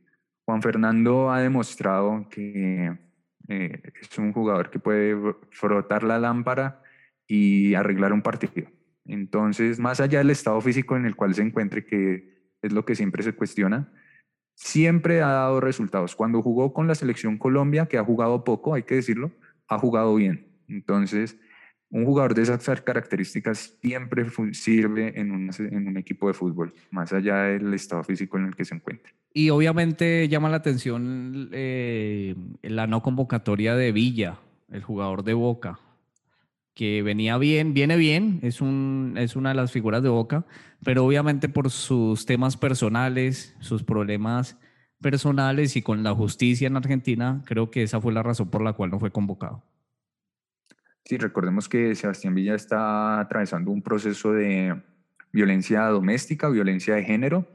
Juan 0.45 0.61
Fernando 0.61 1.31
ha 1.31 1.41
demostrado 1.41 2.27
que 2.29 2.97
eh, 3.47 3.81
es 4.01 4.17
un 4.17 4.31
jugador 4.31 4.69
que 4.69 4.79
puede 4.79 5.15
frotar 5.49 6.03
la 6.03 6.19
lámpara 6.19 6.81
y 7.27 7.73
arreglar 7.73 8.13
un 8.13 8.21
partido. 8.21 8.67
Entonces, 9.05 9.79
más 9.79 9.99
allá 9.99 10.19
del 10.19 10.29
estado 10.29 10.59
físico 10.61 10.95
en 10.95 11.05
el 11.05 11.15
cual 11.15 11.35
se 11.35 11.41
encuentre, 11.41 11.85
que 11.85 12.34
es 12.65 12.73
lo 12.73 12.85
que 12.85 12.95
siempre 12.95 13.23
se 13.23 13.33
cuestiona, 13.33 13.91
siempre 14.55 15.21
ha 15.21 15.27
dado 15.27 15.59
resultados. 15.59 16.15
Cuando 16.15 16.41
jugó 16.41 16.73
con 16.73 16.87
la 16.87 16.95
selección 16.95 17.37
Colombia, 17.37 17.85
que 17.85 17.97
ha 17.97 18.03
jugado 18.03 18.43
poco, 18.43 18.73
hay 18.73 18.83
que 18.83 18.95
decirlo, 18.95 19.31
ha 19.67 19.77
jugado 19.77 20.15
bien. 20.15 20.47
Entonces, 20.67 21.37
un 21.89 22.05
jugador 22.05 22.33
de 22.33 22.41
esas 22.41 22.81
características 22.81 23.77
siempre 23.81 24.25
sirve 24.51 25.19
en 25.19 25.31
un, 25.31 25.97
equipo 25.97 26.27
de 26.27 26.33
fútbol, 26.33 26.73
más 26.91 27.13
allá 27.13 27.43
del 27.43 27.73
estado 27.73 28.03
físico 28.03 28.37
en 28.37 28.47
el 28.47 28.55
que 28.55 28.65
se 28.65 28.75
encuentre. 28.75 29.13
Y 29.33 29.49
obviamente 29.49 30.27
llama 30.27 30.49
la 30.49 30.57
atención 30.57 31.49
eh, 31.51 32.35
la 32.63 32.87
no 32.87 33.01
convocatoria 33.01 33.75
de 33.75 33.91
Villa, 33.91 34.39
el 34.71 34.83
jugador 34.83 35.23
de 35.23 35.33
Boca. 35.33 35.79
Que 36.75 37.01
venía 37.01 37.37
bien, 37.37 37.73
viene 37.73 37.95
bien, 37.95 38.39
es, 38.43 38.61
un, 38.61 39.15
es 39.17 39.35
una 39.35 39.49
de 39.49 39.55
las 39.55 39.71
figuras 39.71 40.03
de 40.03 40.09
Boca, 40.09 40.45
pero 40.83 41.05
obviamente 41.05 41.47
por 41.47 41.71
sus 41.71 42.25
temas 42.25 42.57
personales, 42.57 43.55
sus 43.61 43.83
problemas 43.83 44.59
personales 45.01 45.77
y 45.77 45.81
con 45.81 46.03
la 46.03 46.13
justicia 46.13 46.67
en 46.67 46.75
Argentina, 46.75 47.41
creo 47.45 47.71
que 47.71 47.83
esa 47.83 48.01
fue 48.01 48.11
la 48.11 48.23
razón 48.23 48.49
por 48.49 48.61
la 48.61 48.73
cual 48.73 48.91
no 48.91 48.99
fue 48.99 49.11
convocado. 49.11 49.63
Sí, 51.05 51.17
recordemos 51.17 51.69
que 51.69 51.95
Sebastián 51.95 52.35
Villa 52.35 52.55
está 52.55 53.19
atravesando 53.19 53.71
un 53.71 53.81
proceso 53.81 54.33
de 54.33 54.81
violencia 55.31 55.85
doméstica, 55.85 56.49
violencia 56.49 56.95
de 56.95 57.03
género, 57.03 57.47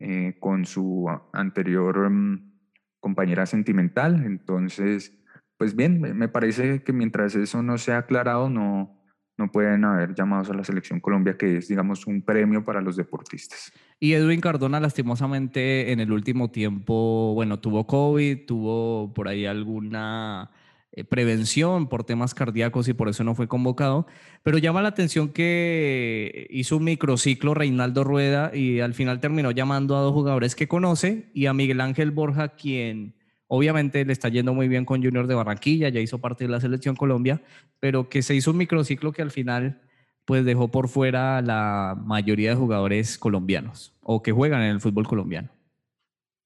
eh, 0.00 0.36
con 0.38 0.66
su 0.66 1.06
anterior 1.32 2.10
mm, 2.10 2.52
compañera 3.00 3.46
sentimental. 3.46 4.24
Entonces, 4.26 5.23
pues 5.56 5.76
bien, 5.76 6.00
me 6.00 6.28
parece 6.28 6.82
que 6.82 6.92
mientras 6.92 7.34
eso 7.34 7.62
no 7.62 7.78
sea 7.78 7.98
aclarado, 7.98 8.50
no, 8.50 9.04
no 9.36 9.50
pueden 9.50 9.84
haber 9.84 10.14
llamados 10.14 10.50
a 10.50 10.54
la 10.54 10.64
selección 10.64 11.00
Colombia, 11.00 11.36
que 11.36 11.56
es, 11.56 11.68
digamos, 11.68 12.06
un 12.06 12.22
premio 12.22 12.64
para 12.64 12.80
los 12.80 12.96
deportistas. 12.96 13.72
Y 13.98 14.12
Edwin 14.12 14.40
Cardona, 14.40 14.80
lastimosamente, 14.80 15.92
en 15.92 16.00
el 16.00 16.12
último 16.12 16.50
tiempo, 16.50 17.32
bueno, 17.34 17.58
tuvo 17.58 17.86
COVID, 17.86 18.46
tuvo 18.46 19.12
por 19.12 19.28
ahí 19.28 19.46
alguna 19.46 20.50
eh, 20.92 21.02
prevención 21.02 21.88
por 21.88 22.04
temas 22.04 22.34
cardíacos 22.34 22.86
y 22.86 22.92
por 22.94 23.08
eso 23.08 23.24
no 23.24 23.34
fue 23.34 23.48
convocado, 23.48 24.06
pero 24.44 24.58
llama 24.58 24.82
la 24.82 24.90
atención 24.90 25.30
que 25.30 26.46
hizo 26.50 26.76
un 26.76 26.84
microciclo 26.84 27.54
Reinaldo 27.54 28.04
Rueda 28.04 28.54
y 28.54 28.78
al 28.80 28.94
final 28.94 29.18
terminó 29.18 29.50
llamando 29.50 29.96
a 29.96 30.00
dos 30.00 30.12
jugadores 30.12 30.54
que 30.54 30.68
conoce 30.68 31.30
y 31.34 31.46
a 31.46 31.54
Miguel 31.54 31.80
Ángel 31.80 32.12
Borja, 32.12 32.50
quien 32.50 33.16
Obviamente 33.46 34.04
le 34.04 34.12
está 34.12 34.28
yendo 34.28 34.54
muy 34.54 34.68
bien 34.68 34.84
con 34.84 35.02
Junior 35.02 35.26
de 35.26 35.34
Barranquilla, 35.34 35.88
ya 35.88 36.00
hizo 36.00 36.20
parte 36.20 36.44
de 36.44 36.50
la 36.50 36.60
selección 36.60 36.96
Colombia, 36.96 37.42
pero 37.80 38.08
que 38.08 38.22
se 38.22 38.34
hizo 38.34 38.50
un 38.50 38.56
microciclo 38.56 39.12
que 39.12 39.22
al 39.22 39.30
final 39.30 39.82
pues 40.24 40.44
dejó 40.44 40.70
por 40.70 40.88
fuera 40.88 41.42
la 41.42 41.96
mayoría 42.02 42.50
de 42.50 42.56
jugadores 42.56 43.18
colombianos 43.18 43.94
o 44.00 44.22
que 44.22 44.32
juegan 44.32 44.62
en 44.62 44.70
el 44.70 44.80
fútbol 44.80 45.06
colombiano. 45.06 45.50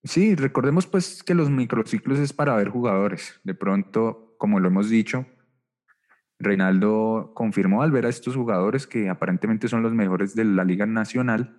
Sí, 0.04 0.34
recordemos 0.34 0.86
pues 0.86 1.22
que 1.22 1.34
los 1.34 1.50
microciclos 1.50 2.18
es 2.18 2.32
para 2.32 2.56
ver 2.56 2.68
jugadores. 2.68 3.40
De 3.44 3.54
pronto, 3.54 4.34
como 4.38 4.60
lo 4.60 4.68
hemos 4.68 4.88
dicho, 4.90 5.26
Reinaldo 6.38 7.32
confirmó 7.34 7.82
al 7.82 7.90
ver 7.90 8.06
a 8.06 8.08
estos 8.08 8.36
jugadores 8.36 8.86
que 8.86 9.08
aparentemente 9.08 9.68
son 9.68 9.82
los 9.82 9.92
mejores 9.92 10.34
de 10.34 10.44
la 10.44 10.64
Liga 10.64 10.86
Nacional, 10.86 11.56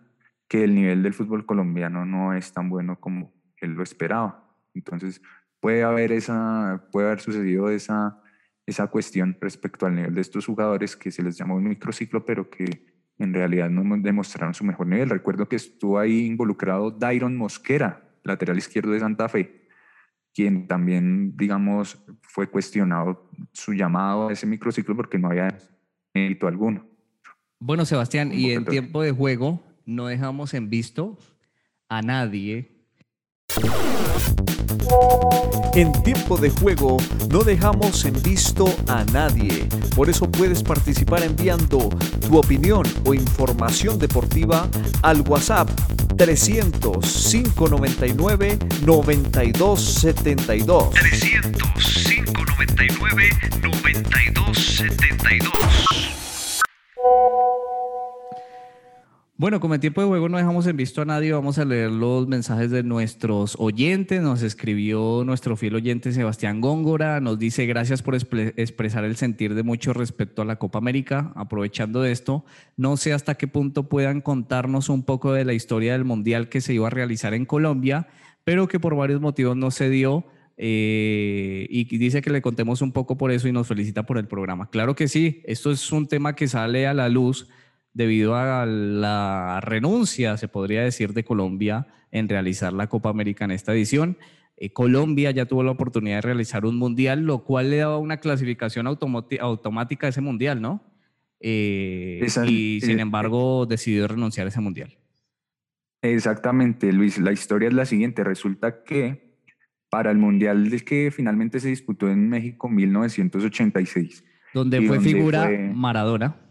que 0.48 0.64
el 0.64 0.74
nivel 0.74 1.04
del 1.04 1.14
fútbol 1.14 1.46
colombiano 1.46 2.06
no 2.06 2.34
es 2.34 2.54
tan 2.54 2.70
bueno 2.70 3.00
como 3.00 3.34
él 3.58 3.72
lo 3.72 3.84
esperaba. 3.84 4.49
Entonces, 4.80 5.22
puede 5.60 5.84
haber, 5.84 6.12
esa, 6.12 6.88
puede 6.92 7.08
haber 7.08 7.20
sucedido 7.20 7.70
esa, 7.70 8.22
esa 8.66 8.88
cuestión 8.88 9.38
respecto 9.40 9.86
al 9.86 9.96
nivel 9.96 10.16
de 10.16 10.22
estos 10.22 10.46
jugadores 10.46 10.96
que 10.96 11.12
se 11.12 11.24
les 11.24 11.38
llamó 11.38 11.56
un 11.56 11.66
microciclo, 11.66 12.26
pero 12.26 12.50
que 12.50 12.86
en 13.18 13.34
realidad 13.34 13.70
no 13.70 13.84
demostraron 13.98 14.54
su 14.54 14.64
mejor 14.64 14.88
nivel. 14.88 15.10
Recuerdo 15.10 15.48
que 15.48 15.58
estuvo 15.58 16.00
ahí 16.00 16.26
involucrado 16.26 16.92
Dairon 16.92 17.36
Mosquera, 17.36 18.10
lateral 18.24 18.58
izquierdo 18.58 18.92
de 18.92 19.00
Santa 19.00 19.28
Fe, 19.28 19.68
quien 20.34 20.68
también, 20.68 21.36
digamos, 21.36 22.06
fue 22.22 22.50
cuestionado 22.50 23.30
su 23.52 23.74
llamado 23.74 24.30
a 24.30 24.34
ese 24.34 24.46
microciclo 24.46 24.96
porque 24.96 25.20
no 25.20 25.30
había 25.30 25.58
mérito 26.14 26.48
alguno. 26.48 26.86
Bueno, 27.60 27.84
Sebastián, 27.84 28.32
y 28.34 28.52
en 28.52 28.64
tiempo 28.64 29.02
de 29.02 29.12
juego 29.12 29.62
no 29.86 30.08
dejamos 30.08 30.54
en 30.54 30.70
visto 30.70 31.18
a 31.90 32.02
nadie 32.02 32.80
en 35.74 35.92
tiempo 36.04 36.38
de 36.38 36.50
juego 36.50 36.98
no 37.30 37.44
dejamos 37.44 38.04
en 38.06 38.22
visto 38.22 38.66
a 38.88 39.04
nadie, 39.06 39.68
por 39.96 40.10
eso 40.10 40.30
puedes 40.30 40.62
participar 40.64 41.24
enviando 41.24 41.90
tu 42.28 42.38
opinión 42.38 42.84
o 43.06 43.14
información 43.14 43.98
deportiva 44.00 44.68
al 45.02 45.22
WhatsApp 45.22 45.70
300 46.18 47.30
599 47.32 48.60
9272. 48.86 50.90
300 50.92 51.70
599 52.06 53.30
9272. 53.62 55.89
Bueno, 59.40 59.62
como 59.62 59.74
en 59.74 59.80
tiempo 59.80 60.02
de 60.02 60.08
juego 60.08 60.28
no 60.28 60.36
dejamos 60.36 60.68
en 60.68 60.76
visto 60.76 61.02
a 61.02 61.06
nadie, 61.06 61.32
vamos 61.32 61.58
a 61.60 61.64
leer 61.64 61.92
los 61.92 62.28
mensajes 62.28 62.72
de 62.72 62.84
nuestros 62.84 63.56
oyentes. 63.58 64.22
Nos 64.22 64.42
escribió 64.42 65.24
nuestro 65.26 65.56
fiel 65.56 65.76
oyente 65.76 66.12
Sebastián 66.12 66.60
Góngora, 66.60 67.22
nos 67.22 67.40
dice 67.40 67.66
gracias 67.66 68.02
por 68.02 68.16
expresar 68.16 69.06
el 69.06 69.16
sentir 69.16 69.56
de 69.56 69.64
mucho 69.64 69.94
respecto 69.94 70.42
a 70.42 70.46
la 70.46 70.58
Copa 70.58 70.80
América. 70.80 71.32
Aprovechando 71.38 72.02
de 72.02 72.12
esto, 72.12 72.44
no 72.76 72.98
sé 72.98 73.14
hasta 73.14 73.36
qué 73.36 73.48
punto 73.48 73.88
puedan 73.88 74.20
contarnos 74.20 74.90
un 74.90 75.04
poco 75.04 75.32
de 75.32 75.46
la 75.46 75.54
historia 75.54 75.94
del 75.94 76.04
Mundial 76.04 76.50
que 76.50 76.60
se 76.60 76.74
iba 76.74 76.88
a 76.88 76.90
realizar 76.90 77.34
en 77.34 77.46
Colombia, 77.46 78.08
pero 78.44 78.68
que 78.68 78.82
por 78.82 78.94
varios 78.98 79.22
motivos 79.22 79.56
no 79.56 79.72
se 79.72 79.90
dio. 79.90 80.26
Eh, 80.58 81.66
y 81.70 81.98
dice 81.98 82.22
que 82.22 82.30
le 82.30 82.42
contemos 82.42 82.82
un 82.82 82.92
poco 82.92 83.18
por 83.18 83.32
eso 83.32 83.48
y 83.48 83.54
nos 83.54 83.68
felicita 83.68 84.06
por 84.06 84.18
el 84.18 84.28
programa. 84.28 84.70
Claro 84.70 84.96
que 84.96 85.08
sí, 85.08 85.42
esto 85.46 85.72
es 85.72 85.94
un 85.94 86.10
tema 86.10 86.36
que 86.36 86.50
sale 86.50 86.88
a 86.88 86.94
la 86.94 87.08
luz 87.08 87.48
debido 88.00 88.38
a 88.38 88.66
la 88.66 89.60
renuncia, 89.62 90.38
se 90.38 90.48
podría 90.48 90.82
decir, 90.84 91.12
de 91.12 91.26
Colombia 91.26 91.88
en 92.12 92.30
realizar 92.30 92.72
la 92.72 92.88
Copa 92.88 93.10
América 93.10 93.44
en 93.44 93.52
esta 93.52 93.74
edición. 93.74 94.18
Eh, 94.56 94.72
Colombia 94.72 95.32
ya 95.32 95.46
tuvo 95.46 95.64
la 95.64 95.72
oportunidad 95.72 96.16
de 96.16 96.22
realizar 96.22 96.66
un 96.66 96.78
mundial, 96.78 97.26
lo 97.26 97.44
cual 97.44 97.70
le 97.70 97.78
daba 97.78 97.98
una 97.98 98.22
clasificación 98.22 98.88
automática 98.88 100.08
a 100.08 100.12
ese 100.12 100.22
mundial, 100.22 100.62
¿no? 100.62 100.82
Eh, 101.42 102.26
y 102.48 102.80
sin 102.80 103.02
embargo 103.02 103.66
decidió 103.66 104.08
renunciar 104.08 104.48
a 104.48 104.50
ese 104.50 104.62
mundial. 104.62 104.98
Exactamente, 106.02 106.94
Luis. 106.94 107.18
La 107.18 107.34
historia 107.34 107.68
es 107.68 107.74
la 107.74 107.86
siguiente. 107.86 108.24
Resulta 108.24 108.86
que 108.86 109.36
para 109.90 110.10
el 110.10 110.18
mundial 110.18 110.72
que 110.86 111.12
finalmente 111.12 111.60
se 111.60 111.68
disputó 111.68 112.10
en 112.10 112.30
México 112.30 112.70
1986. 112.70 114.24
Donde 114.54 114.88
fue 114.88 115.02
figura 115.02 115.50
Maradona 115.74 116.49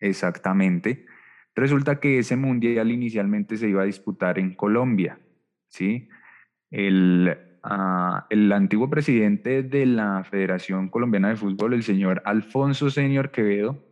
Exactamente. 0.00 1.06
Resulta 1.54 2.00
que 2.00 2.18
ese 2.18 2.36
mundial 2.36 2.90
inicialmente 2.90 3.56
se 3.56 3.68
iba 3.68 3.82
a 3.82 3.86
disputar 3.86 4.38
en 4.38 4.54
Colombia, 4.54 5.18
¿sí? 5.68 6.08
El, 6.70 7.38
ah, 7.62 8.26
el 8.28 8.52
antiguo 8.52 8.90
presidente 8.90 9.62
de 9.62 9.86
la 9.86 10.22
Federación 10.24 10.90
Colombiana 10.90 11.30
de 11.30 11.36
Fútbol, 11.36 11.72
el 11.72 11.82
señor 11.82 12.20
Alfonso 12.26 12.90
Senior 12.90 13.30
Quevedo, 13.30 13.86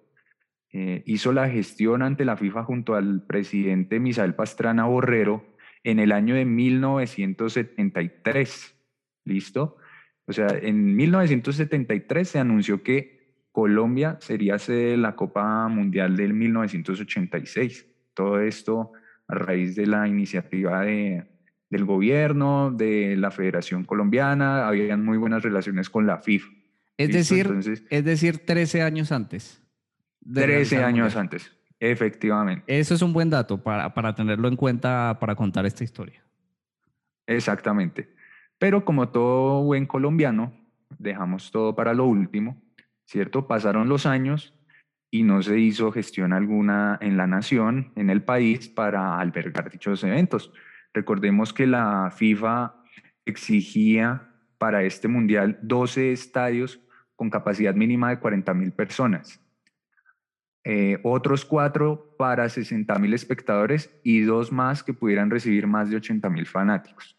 eh, 0.77 1.05
hizo 1.07 1.33
la 1.33 1.49
gestión 1.49 2.03
ante 2.03 2.25
la 2.25 2.37
FIFA 2.37 2.65
junto 2.65 2.97
al 2.97 3.25
presidente 3.25 4.01
Misael 4.01 4.35
Pastrana 4.35 4.87
Borrero 4.87 5.47
en 5.85 6.01
el 6.01 6.11
año 6.11 6.35
de 6.35 6.45
1973. 6.45 8.75
¿Listo? 9.25 9.77
O 10.27 10.33
sea, 10.33 10.49
en 10.49 10.97
1973 10.97 12.29
se 12.29 12.41
anunció 12.41 12.83
que 12.83 13.14
Colombia 13.55 14.17
sería 14.19 14.59
sede 14.59 14.91
de 14.91 14.97
la 14.97 15.15
Copa 15.15 15.69
Mundial 15.69 16.17
del 16.17 16.35
1986. 16.35 17.87
Todo 18.13 18.41
esto 18.41 18.91
a 19.29 19.37
raíz 19.37 19.77
de 19.77 19.87
la 19.87 20.09
iniciativa 20.09 20.81
de, 20.81 21.25
del 21.71 21.85
gobierno, 21.85 22.73
de 22.73 23.15
la 23.17 23.31
Federación 23.31 23.85
Colombiana, 23.85 24.67
habían 24.67 25.05
muy 25.05 25.19
buenas 25.19 25.45
relaciones 25.45 25.89
con 25.89 26.05
la 26.05 26.19
FIFA. 26.19 26.49
Es 26.97 27.13
decir, 27.13 27.49
es 27.91 28.05
decir, 28.05 28.45
13 28.45 28.83
años 28.83 29.13
antes. 29.13 29.63
13 30.35 30.83
años 30.83 31.15
antes, 31.15 31.57
efectivamente. 31.79 32.65
Eso 32.67 32.95
es 32.95 33.03
un 33.03 33.13
buen 33.13 33.31
dato 33.31 33.63
para, 33.63 33.95
para 33.95 34.17
tenerlo 34.17 34.49
en 34.49 34.57
cuenta 34.57 35.17
para 35.21 35.37
contar 35.37 35.65
esta 35.65 35.85
historia. 35.85 36.25
Exactamente. 37.25 38.17
Pero 38.59 38.85
como 38.85 39.11
todo 39.11 39.63
buen 39.63 39.87
colombiano, 39.87 40.53
dejamos 40.99 41.53
todo 41.53 41.77
para 41.77 41.95
lo 41.95 42.07
último 42.07 42.64
¿cierto? 43.07 43.47
Pasaron 43.47 43.89
los 43.89 44.07
años 44.07 44.55
y 45.11 45.23
no 45.23 45.43
se 45.43 45.59
hizo 45.59 45.93
gestión 45.93 46.33
alguna 46.33 46.99
en 47.01 47.17
la 47.17 47.27
nación, 47.27 47.93
en 47.97 48.11
el 48.11 48.23
país, 48.23 48.69
para 48.69 49.19
albergar 49.21 49.71
dichos 49.71 50.03
eventos. 50.03 50.53
Recordemos 50.93 51.53
que 51.53 51.67
la 51.67 52.11
FIFA 52.11 52.75
exigía 53.25 54.31
para 54.59 54.83
este 54.83 55.09
mundial 55.09 55.59
12 55.63 56.13
estadios 56.13 56.81
con 57.17 57.31
capacidad 57.31 57.75
mínima 57.75 58.11
de 58.11 58.19
40 58.19 58.55
mil 58.55 58.73
personas, 58.73 59.41
eh, 60.65 60.99
otros 61.03 61.45
cuatro 61.45 62.15
para 62.19 62.49
60 62.49 62.99
mil 62.99 63.15
espectadores 63.15 63.91
y 64.03 64.23
dos 64.23 64.51
más 64.51 64.83
que 64.83 64.95
pudieran 64.95 65.31
recibir 65.31 65.67
más 65.67 65.91
de 65.91 65.97
80 65.97 66.29
mil 66.31 66.47
fanáticos. 66.47 67.17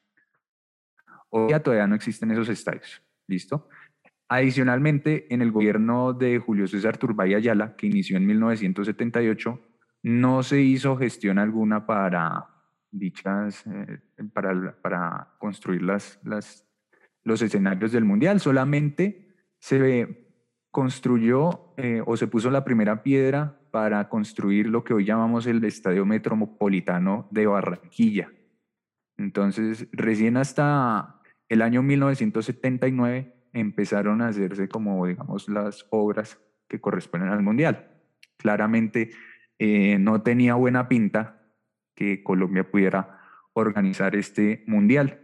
Hoy 1.29 1.51
ya 1.51 1.61
todavía 1.61 1.87
no 1.87 1.95
existen 1.95 2.31
esos 2.31 2.49
estadios. 2.49 3.01
¿Listo? 3.27 3.69
Adicionalmente, 4.27 5.31
en 5.33 5.41
el 5.41 5.51
gobierno 5.51 6.13
de 6.13 6.39
Julio 6.39 6.67
César 6.67 6.97
Turbay 6.97 7.35
Ayala, 7.35 7.75
que 7.75 7.87
inició 7.87 8.17
en 8.17 8.25
1978, 8.25 9.59
no 10.03 10.43
se 10.43 10.61
hizo 10.61 10.97
gestión 10.97 11.37
alguna 11.37 11.85
para 11.85 12.47
dichas, 12.91 13.63
eh, 13.67 13.99
para, 14.33 15.35
construir 15.37 15.83
las, 15.83 16.19
las, 16.23 16.67
los 17.23 17.41
escenarios 17.41 17.91
del 17.91 18.05
Mundial, 18.05 18.39
solamente 18.39 19.27
se 19.59 20.25
construyó 20.71 21.73
eh, 21.77 22.01
o 22.05 22.17
se 22.17 22.27
puso 22.27 22.49
la 22.49 22.63
primera 22.63 23.03
piedra 23.03 23.59
para 23.71 24.09
construir 24.09 24.67
lo 24.67 24.83
que 24.83 24.93
hoy 24.93 25.05
llamamos 25.05 25.45
el 25.47 25.63
Estadio 25.63 26.05
Metropolitano 26.05 27.27
de 27.31 27.45
Barranquilla. 27.45 28.31
Entonces, 29.17 29.87
recién 29.91 30.37
hasta 30.37 31.21
el 31.47 31.61
año 31.61 31.83
1979 31.83 33.34
empezaron 33.55 34.21
a 34.21 34.27
hacerse 34.27 34.67
como, 34.67 35.07
digamos, 35.07 35.47
las 35.47 35.87
obras 35.89 36.39
que 36.67 36.81
corresponden 36.81 37.29
al 37.29 37.41
Mundial. 37.41 37.87
Claramente 38.37 39.11
eh, 39.57 39.97
no 39.97 40.21
tenía 40.21 40.55
buena 40.55 40.89
pinta 40.89 41.41
que 41.95 42.21
Colombia 42.21 42.69
pudiera 42.69 43.19
organizar 43.53 44.15
este 44.15 44.63
Mundial. 44.67 45.21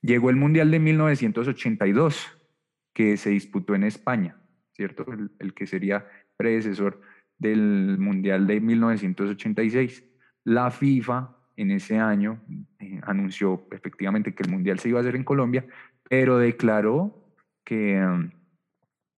Llegó 0.00 0.30
el 0.30 0.36
Mundial 0.36 0.70
de 0.70 0.78
1982, 0.78 2.28
que 2.94 3.16
se 3.16 3.30
disputó 3.30 3.74
en 3.74 3.82
España, 3.82 4.36
¿cierto? 4.72 5.04
El, 5.40 5.54
que 5.54 5.66
sería 5.66 6.06
predecesor 6.36 7.00
del 7.36 7.98
Mundial 7.98 8.46
de 8.46 8.60
1986. 8.60 10.04
La 10.44 10.70
FIFA 10.70 11.36
en 11.56 11.72
ese 11.72 11.98
año 11.98 12.40
eh, 12.78 13.00
anunció 13.02 13.66
efectivamente 13.72 14.32
que 14.32 14.44
el 14.44 14.50
Mundial 14.50 14.78
se 14.78 14.90
iba 14.90 15.00
a 15.00 15.02
hacer 15.02 15.16
en 15.16 15.24
Colombia, 15.24 15.66
pero 16.08 16.38
declaró 16.38 17.27
que 17.68 18.02
um, 18.02 18.30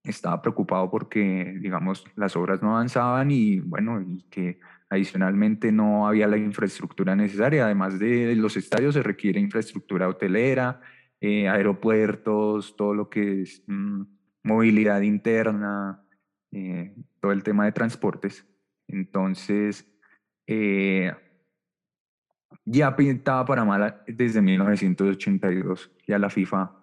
estaba 0.03 0.41
preocupado 0.41 0.91
porque, 0.91 1.57
digamos, 1.61 2.03
las 2.17 2.35
obras 2.35 2.61
no 2.61 2.71
avanzaban 2.71 3.31
y, 3.31 3.61
bueno, 3.61 4.01
y 4.01 4.23
que 4.23 4.59
adicionalmente 4.89 5.71
no 5.71 6.05
había 6.05 6.27
la 6.27 6.35
infraestructura 6.35 7.15
necesaria. 7.15 7.63
Además 7.63 7.97
de 7.97 8.35
los 8.35 8.57
estadios 8.57 8.93
se 8.93 9.03
requiere 9.03 9.39
infraestructura 9.39 10.09
hotelera, 10.09 10.81
eh, 11.21 11.47
aeropuertos, 11.47 12.75
todo 12.75 12.93
lo 12.93 13.09
que 13.09 13.43
es 13.43 13.63
mm, 13.67 14.01
movilidad 14.43 14.99
interna, 14.99 16.03
eh, 16.51 16.93
todo 17.21 17.31
el 17.31 17.43
tema 17.43 17.63
de 17.63 17.71
transportes. 17.71 18.45
Entonces, 18.89 19.89
eh, 20.45 21.13
ya 22.65 22.93
pintaba 22.97 23.45
para 23.45 23.63
mal 23.63 24.03
desde 24.07 24.41
1982, 24.41 25.89
ya 26.05 26.19
la 26.19 26.29
FIFA, 26.29 26.81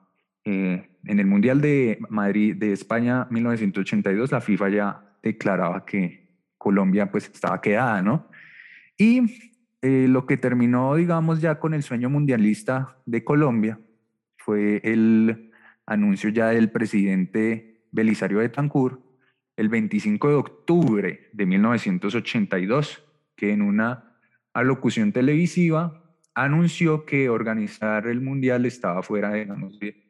en 1.05 1.21
el 1.21 1.27
Mundial 1.27 1.61
de 1.61 1.99
Madrid, 2.09 2.57
de 2.57 2.73
España 2.73 3.27
1982, 3.31 4.33
la 4.33 4.41
FIFA 4.41 4.69
ya 4.69 5.05
declaraba 5.23 5.85
que 5.85 6.29
Colombia 6.57 7.11
pues 7.11 7.31
estaba 7.33 7.61
quedada, 7.61 8.03
¿no? 8.03 8.29
Y 8.97 9.23
lo 9.81 10.27
que 10.27 10.37
terminó, 10.37 10.97
digamos, 10.97 11.41
ya 11.41 11.61
con 11.61 11.73
el 11.73 11.83
sueño 11.83 12.11
mundialista 12.11 12.97
de 13.07 13.23
Colombia 13.23 13.79
fue 14.37 14.81
el 14.83 15.53
anuncio 15.87 16.31
ya 16.31 16.49
del 16.49 16.71
presidente 16.71 17.85
Belisario 17.93 18.41
de 18.41 18.49
Tancur 18.49 19.01
el 19.57 19.69
25 19.69 20.29
de 20.29 20.35
octubre 20.35 21.31
de 21.33 21.47
1982, 21.47 23.05
que 23.35 23.53
en 23.53 23.63
una 23.63 24.15
alocución 24.53 25.13
televisiva 25.13 26.05
anunció 26.35 27.05
que 27.05 27.29
organizar 27.29 28.07
el 28.07 28.21
mundial 28.21 28.67
estaba 28.67 29.03
fuera 29.03 29.31
de, 29.31 30.08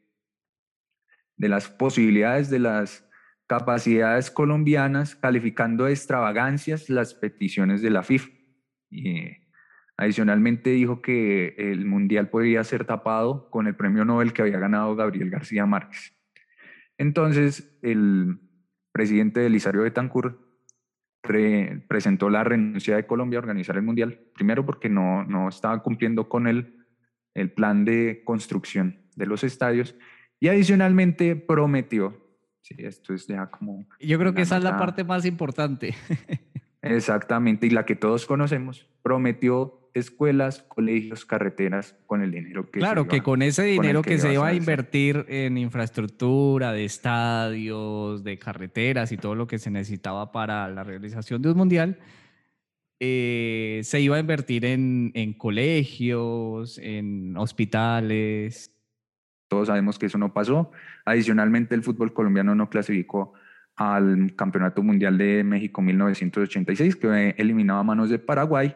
de 1.39 1.49
las 1.49 1.69
posibilidades, 1.71 2.51
de 2.51 2.59
las 2.59 3.09
capacidades 3.47 4.31
colombianas, 4.31 5.17
calificando 5.17 5.85
de 5.85 5.93
extravagancias 5.93 6.91
las 6.91 7.15
peticiones 7.15 7.81
de 7.81 7.91
la 7.91 8.03
FIFA. 8.03 8.29
Y 8.91 9.49
Adicionalmente 10.01 10.71
dijo 10.71 11.03
que 11.03 11.57
el 11.59 11.85
Mundial 11.85 12.31
podría 12.31 12.63
ser 12.63 12.85
tapado 12.85 13.51
con 13.51 13.67
el 13.67 13.75
premio 13.75 14.05
Nobel 14.05 14.33
que 14.33 14.43
había 14.43 14.61
ganado 14.61 14.95
Gabriel 14.95 15.29
García 15.29 15.67
Márquez. 15.67 16.17
Entonces, 16.99 17.77
el 17.83 18.39
presidente 18.93 19.45
Elisario 19.45 19.83
Betancourt 19.83 20.39
presentó 21.89 22.31
la 22.31 22.45
renuncia 22.45 22.95
de 22.95 23.09
Colombia 23.09 23.41
a 23.41 23.43
organizar 23.43 23.77
el 23.77 23.83
Mundial, 23.83 24.21
primero 24.37 24.65
porque 24.65 24.89
no, 24.89 25.25
no 25.25 25.49
estaba 25.49 25.83
cumpliendo 25.83 26.29
con 26.29 26.47
el, 26.47 26.77
el 27.35 27.51
plan 27.51 27.85
de 27.85 28.23
construcción 28.25 29.01
de 29.17 29.27
los 29.27 29.43
estadios 29.43 29.97
y 30.41 30.49
adicionalmente 30.49 31.37
prometió, 31.37 32.17
sí, 32.63 32.75
esto 32.79 33.15
es 33.15 33.27
ya 33.27 33.51
como... 33.51 33.87
Yo 34.01 34.19
creo 34.19 34.35
que 34.35 34.43
esa 34.43 34.59
es 34.59 34.65
la 34.65 34.79
parte 34.79 35.05
más 35.05 35.25
importante. 35.25 35.95
Exactamente, 36.83 37.67
y 37.67 37.71
la 37.71 37.85
que 37.85 37.97
todos 37.97 38.25
conocemos, 38.27 38.87
prometió 39.03 39.91
escuelas, 39.95 40.63
colegios, 40.63 41.25
carreteras 41.25 41.97
con 42.07 42.23
el 42.23 42.31
dinero 42.31 42.71
que 42.71 42.79
Claro, 42.79 43.09
que 43.09 43.23
con 43.23 43.43
ese 43.43 43.65
dinero 43.65 44.03
que, 44.03 44.19
se 44.19 44.33
iba 44.33 44.47
a 44.47 44.55
invertir 44.55 45.25
en 45.29 45.59
infraestructura, 45.59 46.73
de 46.73 46.85
estadios, 46.85 48.23
de 48.23 48.39
carreteras 48.39 49.11
y 49.13 49.17
todo 49.17 49.35
lo 49.35 49.47
que 49.47 49.59
se 49.59 49.71
necesitaba 49.71 50.31
para 50.31 50.69
la 50.69 50.85
realización 50.85 51.43
de 51.43 51.51
un 51.51 51.57
mundial, 51.57 51.99
eh, 53.01 53.81
se 53.85 54.01
iba 54.01 54.17
a 54.17 54.21
invertir 54.21 54.65
en, 54.65 55.11
en 55.15 55.33
colegios, 55.33 56.79
en 56.79 57.37
hospitales. 57.37 58.78
Todos 59.49 59.69
sabemos 59.69 59.99
que 59.99 60.07
eso 60.07 60.19
no 60.19 60.33
pasó. 60.33 60.71
Adicionalmente, 61.05 61.75
el 61.75 61.83
fútbol 61.83 62.13
colombiano 62.13 62.55
no 62.55 62.69
clasificó 62.71 63.33
al 63.77 64.35
Campeonato 64.37 64.83
Mundial 64.83 65.19
de 65.19 65.45
México 65.45 65.83
1986, 65.83 66.97
que 66.97 67.07
fue 67.07 67.35
eliminado 67.39 67.81
a 67.81 67.85
manos 67.85 68.11
de 68.11 68.19
Paraguay 68.19 68.75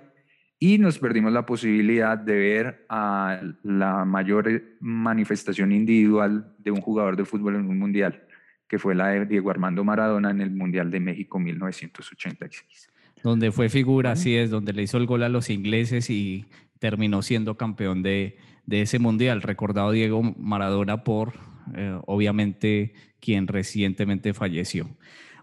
y 0.62 0.78
nos 0.78 0.96
perdimos 1.00 1.32
la 1.32 1.44
posibilidad 1.44 2.16
de 2.16 2.36
ver 2.36 2.86
a 2.88 3.40
la 3.64 4.04
mayor 4.04 4.62
manifestación 4.78 5.72
individual 5.72 6.54
de 6.56 6.70
un 6.70 6.80
jugador 6.80 7.16
de 7.16 7.24
fútbol 7.24 7.56
en 7.56 7.66
un 7.66 7.80
mundial, 7.80 8.22
que 8.68 8.78
fue 8.78 8.94
la 8.94 9.08
de 9.08 9.26
Diego 9.26 9.50
Armando 9.50 9.82
Maradona 9.82 10.30
en 10.30 10.40
el 10.40 10.52
Mundial 10.52 10.88
de 10.92 11.00
México 11.00 11.40
1986. 11.40 12.92
Donde 13.24 13.50
fue 13.50 13.70
figura, 13.70 14.12
así 14.12 14.36
es, 14.36 14.50
donde 14.50 14.72
le 14.72 14.84
hizo 14.84 14.98
el 14.98 15.06
gol 15.06 15.24
a 15.24 15.28
los 15.28 15.50
ingleses 15.50 16.08
y 16.10 16.46
terminó 16.82 17.22
siendo 17.22 17.56
campeón 17.56 18.02
de, 18.02 18.36
ese 18.68 18.98
mundial. 18.98 19.40
Recordado 19.40 19.92
Diego 19.92 20.20
Maradona 20.36 21.04
por, 21.04 21.34
eh, 21.76 21.96
obviamente, 22.06 22.92
quien 23.20 23.46
recientemente 23.46 24.34
falleció. 24.34 24.88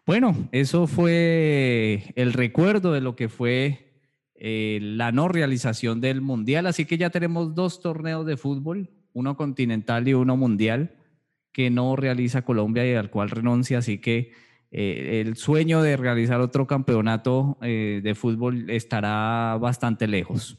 Bueno, 0.05 0.35
eso 0.51 0.85
fue 0.85 2.11
el 2.15 2.33
recuerdo 2.33 2.91
de 2.91 2.99
lo 2.99 3.15
que 3.15 3.29
fue 3.29 3.93
eh, 4.35 4.79
la 4.81 5.13
no 5.13 5.29
realización 5.29 6.01
del 6.01 6.19
Mundial. 6.19 6.65
Así 6.65 6.83
que 6.83 6.97
ya 6.97 7.09
tenemos 7.09 7.55
dos 7.55 7.81
torneos 7.81 8.25
de 8.25 8.35
fútbol, 8.35 8.89
uno 9.13 9.37
continental 9.37 10.09
y 10.09 10.15
uno 10.15 10.35
mundial, 10.35 10.97
que 11.53 11.69
no 11.69 11.95
realiza 11.95 12.41
Colombia 12.41 12.85
y 12.85 12.95
al 12.95 13.11
cual 13.11 13.29
renuncia. 13.29 13.77
Así 13.77 13.99
que 13.99 14.33
eh, 14.71 15.23
el 15.25 15.37
sueño 15.37 15.81
de 15.81 15.95
realizar 15.95 16.41
otro 16.41 16.67
campeonato 16.67 17.57
de 17.61 18.13
fútbol 18.13 18.69
estará 18.69 19.57
bastante 19.57 20.05
lejos. 20.05 20.57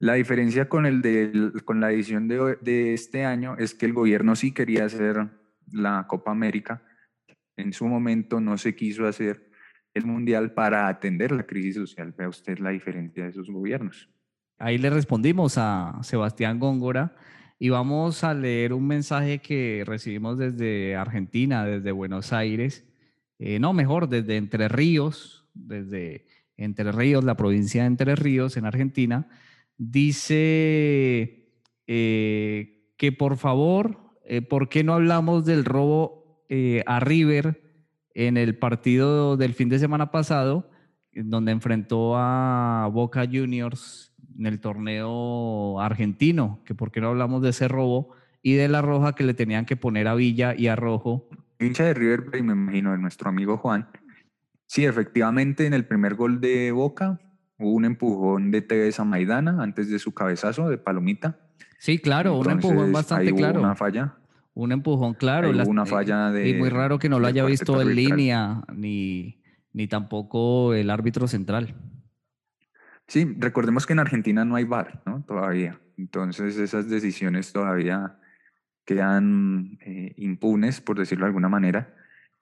La 0.00 0.14
diferencia 0.14 0.68
con, 0.68 0.86
el 0.86 1.02
de, 1.02 1.52
con 1.64 1.80
la 1.80 1.90
edición 1.90 2.28
de, 2.28 2.56
de 2.60 2.94
este 2.94 3.24
año 3.24 3.56
es 3.58 3.74
que 3.74 3.86
el 3.86 3.92
gobierno 3.92 4.36
sí 4.36 4.52
quería 4.52 4.84
hacer 4.84 5.28
la 5.72 6.06
Copa 6.06 6.30
América. 6.30 6.82
En 7.56 7.72
su 7.72 7.86
momento 7.86 8.40
no 8.40 8.56
se 8.58 8.76
quiso 8.76 9.06
hacer 9.06 9.50
el 9.94 10.06
mundial 10.06 10.52
para 10.52 10.86
atender 10.88 11.32
la 11.32 11.44
crisis 11.44 11.74
social. 11.74 12.14
Vea 12.16 12.28
usted 12.28 12.58
la 12.58 12.70
diferencia 12.70 13.24
de 13.24 13.30
esos 13.30 13.50
gobiernos. 13.50 14.08
Ahí 14.58 14.78
le 14.78 14.90
respondimos 14.90 15.58
a 15.58 15.98
Sebastián 16.02 16.58
Góngora 16.58 17.16
y 17.58 17.68
vamos 17.70 18.22
a 18.22 18.34
leer 18.34 18.72
un 18.72 18.86
mensaje 18.86 19.40
que 19.40 19.82
recibimos 19.86 20.38
desde 20.38 20.96
Argentina, 20.96 21.64
desde 21.64 21.90
Buenos 21.90 22.32
Aires, 22.32 22.84
eh, 23.38 23.58
no, 23.58 23.72
mejor, 23.72 24.08
desde 24.08 24.36
Entre 24.36 24.68
Ríos, 24.68 25.46
desde 25.54 26.26
Entre 26.56 26.90
Ríos, 26.90 27.24
la 27.24 27.36
provincia 27.36 27.82
de 27.82 27.88
Entre 27.88 28.16
Ríos, 28.16 28.56
en 28.56 28.64
Argentina. 28.64 29.28
Dice 29.78 31.48
eh, 31.86 32.92
que 32.98 33.12
por 33.12 33.36
favor, 33.38 33.98
eh, 34.24 34.42
¿por 34.42 34.68
qué 34.68 34.84
no 34.84 34.92
hablamos 34.94 35.44
del 35.44 35.64
robo 35.64 36.44
a 36.86 36.98
River 36.98 37.62
en 38.14 38.38
el 38.38 38.56
partido 38.56 39.36
del 39.36 39.52
fin 39.52 39.68
de 39.68 39.78
semana 39.78 40.10
pasado, 40.10 40.70
donde 41.12 41.52
enfrentó 41.52 42.16
a 42.16 42.88
Boca 42.90 43.26
Juniors 43.30 44.14
en 44.38 44.46
el 44.46 44.60
torneo 44.60 45.80
argentino, 45.80 46.62
que 46.64 46.74
por 46.74 46.90
qué 46.90 47.00
no 47.00 47.08
hablamos 47.08 47.42
de 47.42 47.50
ese 47.50 47.68
robo, 47.68 48.14
y 48.42 48.54
de 48.54 48.68
la 48.68 48.82
roja 48.82 49.14
que 49.14 49.24
le 49.24 49.34
tenían 49.34 49.66
que 49.66 49.76
poner 49.76 50.08
a 50.08 50.14
Villa 50.14 50.54
y 50.56 50.68
a 50.68 50.76
Rojo. 50.76 51.28
Hincha 51.58 51.84
de 51.84 51.94
River 51.94 52.42
me 52.42 52.52
imagino, 52.52 52.92
de 52.92 52.98
nuestro 52.98 53.28
amigo 53.28 53.56
Juan. 53.58 53.88
Sí, 54.66 54.84
efectivamente, 54.84 55.66
en 55.66 55.74
el 55.74 55.86
primer 55.86 56.14
gol 56.14 56.40
de 56.40 56.72
Boca 56.72 57.20
hubo 57.58 57.72
un 57.72 57.84
empujón 57.84 58.50
de 58.50 58.62
Tevez 58.62 58.98
Maidana 59.00 59.62
antes 59.62 59.90
de 59.90 59.98
su 59.98 60.12
cabezazo 60.12 60.68
de 60.68 60.78
Palomita. 60.78 61.38
Sí, 61.78 61.98
claro, 61.98 62.36
un 62.38 62.50
empujón 62.50 62.92
bastante 62.92 63.32
claro. 63.34 63.60
Una 63.60 63.74
falla. 63.74 64.14
Un 64.54 64.72
empujón, 64.72 65.14
claro. 65.14 65.50
una 65.66 65.86
falla 65.86 66.30
de. 66.32 66.48
Y 66.48 66.54
muy 66.54 66.68
raro 66.68 66.98
que 66.98 67.08
no 67.08 67.20
lo 67.20 67.26
haya 67.28 67.44
visto 67.44 67.80
en 67.80 67.94
línea, 67.94 68.62
ni, 68.74 69.40
ni 69.72 69.86
tampoco 69.86 70.74
el 70.74 70.90
árbitro 70.90 71.28
central. 71.28 71.76
Sí, 73.06 73.36
recordemos 73.38 73.86
que 73.86 73.92
en 73.92 74.00
Argentina 74.00 74.44
no 74.44 74.56
hay 74.56 74.64
VAR, 74.64 75.02
¿no? 75.06 75.24
Todavía. 75.26 75.80
Entonces 75.96 76.58
esas 76.58 76.88
decisiones 76.88 77.52
todavía 77.52 78.18
quedan 78.84 79.78
eh, 79.80 80.14
impunes, 80.16 80.80
por 80.80 80.98
decirlo 80.98 81.24
de 81.24 81.28
alguna 81.28 81.48
manera. 81.48 81.94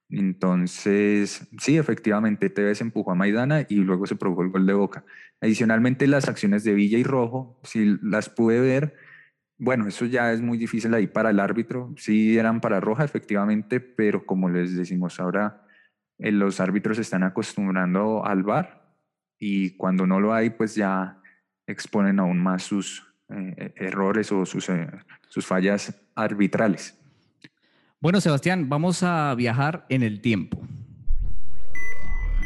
Entonces, 0.08 1.48
sí, 1.58 1.78
efectivamente, 1.78 2.50
Tevez 2.50 2.80
empujó 2.80 3.12
a 3.12 3.14
Maidana 3.14 3.66
y 3.68 3.76
luego 3.76 4.06
se 4.06 4.16
produjo 4.16 4.42
el 4.42 4.50
gol 4.50 4.66
de 4.66 4.72
Boca. 4.72 5.04
Adicionalmente, 5.40 6.06
las 6.06 6.28
acciones 6.28 6.64
de 6.64 6.74
Villa 6.74 6.98
y 6.98 7.02
Rojo, 7.04 7.60
si 7.64 7.98
las 8.02 8.28
pude 8.28 8.60
ver, 8.60 8.94
bueno, 9.58 9.88
eso 9.88 10.04
ya 10.04 10.32
es 10.32 10.40
muy 10.42 10.58
difícil 10.58 10.94
ahí 10.94 11.06
para 11.06 11.30
el 11.30 11.40
árbitro. 11.40 11.94
Sí 11.96 12.38
eran 12.38 12.60
para 12.60 12.80
Roja, 12.80 13.04
efectivamente, 13.04 13.80
pero 13.80 14.26
como 14.26 14.48
les 14.48 14.76
decimos 14.76 15.18
ahora, 15.18 15.66
eh, 16.18 16.30
los 16.32 16.60
árbitros 16.60 16.96
se 16.96 17.02
están 17.02 17.22
acostumbrando 17.22 18.24
al 18.24 18.42
VAR 18.42 18.86
y 19.38 19.76
cuando 19.76 20.06
no 20.06 20.20
lo 20.20 20.34
hay, 20.34 20.50
pues 20.50 20.74
ya 20.74 21.20
exponen 21.66 22.20
aún 22.20 22.38
más 22.42 22.62
sus 22.62 23.06
eh, 23.28 23.72
errores 23.76 24.30
o 24.32 24.42
eh, 24.44 24.88
sus 25.28 25.46
fallas 25.46 25.94
arbitrales. 26.14 26.98
Bueno, 28.06 28.20
Sebastián, 28.20 28.68
vamos 28.68 29.02
a 29.02 29.34
viajar 29.34 29.84
en 29.88 30.04
el 30.04 30.20
tiempo. 30.20 30.64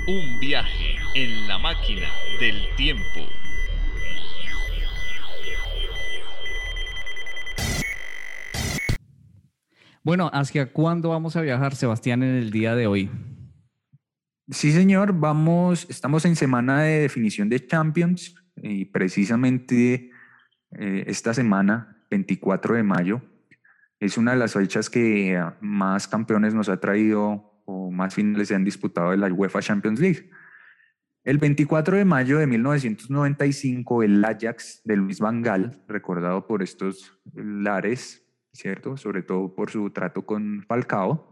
Un 0.08 0.40
viaje 0.40 0.96
en 1.14 1.46
la 1.48 1.58
máquina 1.58 2.08
del 2.40 2.74
tiempo. 2.78 3.20
Bueno, 10.02 10.30
¿hacia 10.32 10.72
cuándo 10.72 11.10
vamos 11.10 11.36
a 11.36 11.42
viajar, 11.42 11.74
Sebastián, 11.74 12.22
en 12.22 12.36
el 12.36 12.50
día 12.50 12.74
de 12.74 12.86
hoy? 12.86 13.10
Sí, 14.48 14.72
señor, 14.72 15.12
vamos, 15.12 15.86
estamos 15.90 16.24
en 16.24 16.36
semana 16.36 16.84
de 16.84 17.00
definición 17.00 17.50
de 17.50 17.66
Champions 17.66 18.34
y 18.56 18.86
precisamente 18.86 20.10
eh, 20.70 21.04
esta 21.06 21.34
semana, 21.34 22.02
24 22.08 22.76
de 22.76 22.82
mayo, 22.82 23.29
es 24.00 24.16
una 24.16 24.32
de 24.32 24.38
las 24.38 24.54
fechas 24.54 24.88
que 24.88 25.40
más 25.60 26.08
campeones 26.08 26.54
nos 26.54 26.70
ha 26.70 26.80
traído 26.80 27.62
o 27.66 27.90
más 27.90 28.14
finales 28.14 28.48
se 28.48 28.54
han 28.54 28.64
disputado 28.64 29.10
de 29.10 29.18
la 29.18 29.32
UEFA 29.32 29.60
Champions 29.60 30.00
League. 30.00 30.30
El 31.22 31.36
24 31.36 31.98
de 31.98 32.04
mayo 32.06 32.38
de 32.38 32.46
1995, 32.46 34.02
el 34.02 34.24
Ajax 34.24 34.80
de 34.84 34.96
Luis 34.96 35.20
Van 35.20 35.42
Gaal, 35.42 35.82
recordado 35.86 36.46
por 36.46 36.62
estos 36.62 37.20
lares, 37.34 38.26
¿cierto? 38.54 38.96
Sobre 38.96 39.22
todo 39.22 39.54
por 39.54 39.70
su 39.70 39.90
trato 39.90 40.24
con 40.24 40.64
Falcao, 40.66 41.30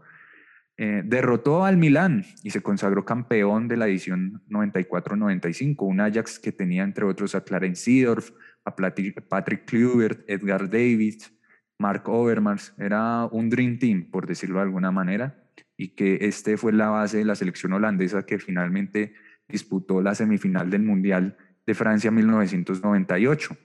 eh, 0.77 1.01
derrotó 1.03 1.65
al 1.65 1.75
Milán 1.77 2.23
y 2.43 2.51
se 2.51 2.61
consagró 2.61 3.03
campeón 3.03 3.67
de 3.67 3.77
la 3.77 3.87
edición 3.87 4.43
94-95, 4.47 5.75
un 5.79 6.01
Ajax 6.01 6.37
que 6.37 6.51
tenía 6.51 6.83
entre 6.83 7.05
otros 7.05 7.33
a 7.33 7.43
Clarence 7.43 7.83
Seedorf, 7.83 8.29
a 8.63 8.75
Patrick 8.75 9.65
Kluivert, 9.65 10.23
Edgar 10.29 10.69
Davids, 10.69 11.33
Mark 11.79 12.03
Overmars, 12.09 12.73
era 12.77 13.25
un 13.31 13.49
Dream 13.49 13.79
Team, 13.79 14.11
por 14.11 14.27
decirlo 14.27 14.57
de 14.57 14.63
alguna 14.63 14.91
manera, 14.91 15.43
y 15.77 15.89
que 15.89 16.19
este 16.21 16.57
fue 16.57 16.73
la 16.73 16.89
base 16.89 17.19
de 17.19 17.25
la 17.25 17.35
selección 17.35 17.71
holandesa 17.71 18.25
que 18.25 18.37
finalmente 18.37 19.13
disputó 19.47 20.01
la 20.01 20.13
semifinal 20.13 20.69
del 20.69 20.83
Mundial 20.83 21.37
de 21.65 21.73
Francia 21.73 22.11
1998. 22.11 23.57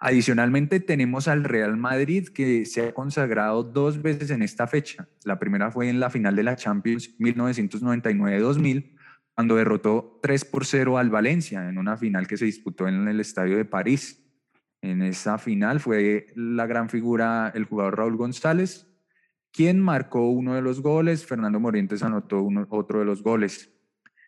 Adicionalmente 0.00 0.80
tenemos 0.80 1.28
al 1.28 1.44
Real 1.44 1.76
Madrid 1.76 2.28
que 2.28 2.64
se 2.64 2.88
ha 2.88 2.94
consagrado 2.94 3.62
dos 3.62 4.02
veces 4.02 4.30
en 4.30 4.42
esta 4.42 4.66
fecha. 4.66 5.08
La 5.24 5.38
primera 5.38 5.70
fue 5.70 5.90
en 5.90 6.00
la 6.00 6.10
final 6.10 6.34
de 6.34 6.42
la 6.42 6.56
Champions 6.56 7.18
1999-2000, 7.18 8.96
cuando 9.34 9.56
derrotó 9.56 10.18
3 10.22 10.44
por 10.46 10.64
0 10.64 10.98
al 10.98 11.10
Valencia 11.10 11.68
en 11.68 11.78
una 11.78 11.96
final 11.96 12.26
que 12.26 12.36
se 12.36 12.46
disputó 12.46 12.88
en 12.88 13.06
el 13.06 13.20
Estadio 13.20 13.56
de 13.56 13.64
París. 13.64 14.26
En 14.82 15.02
esa 15.02 15.38
final 15.38 15.80
fue 15.80 16.26
la 16.34 16.66
gran 16.66 16.88
figura 16.88 17.52
el 17.54 17.64
jugador 17.64 17.98
Raúl 17.98 18.16
González, 18.16 18.86
quien 19.52 19.80
marcó 19.80 20.30
uno 20.30 20.54
de 20.54 20.62
los 20.62 20.80
goles, 20.80 21.26
Fernando 21.26 21.58
Morientes 21.58 22.02
anotó 22.02 22.46
otro 22.70 23.00
de 23.00 23.04
los 23.04 23.22
goles. 23.22 23.72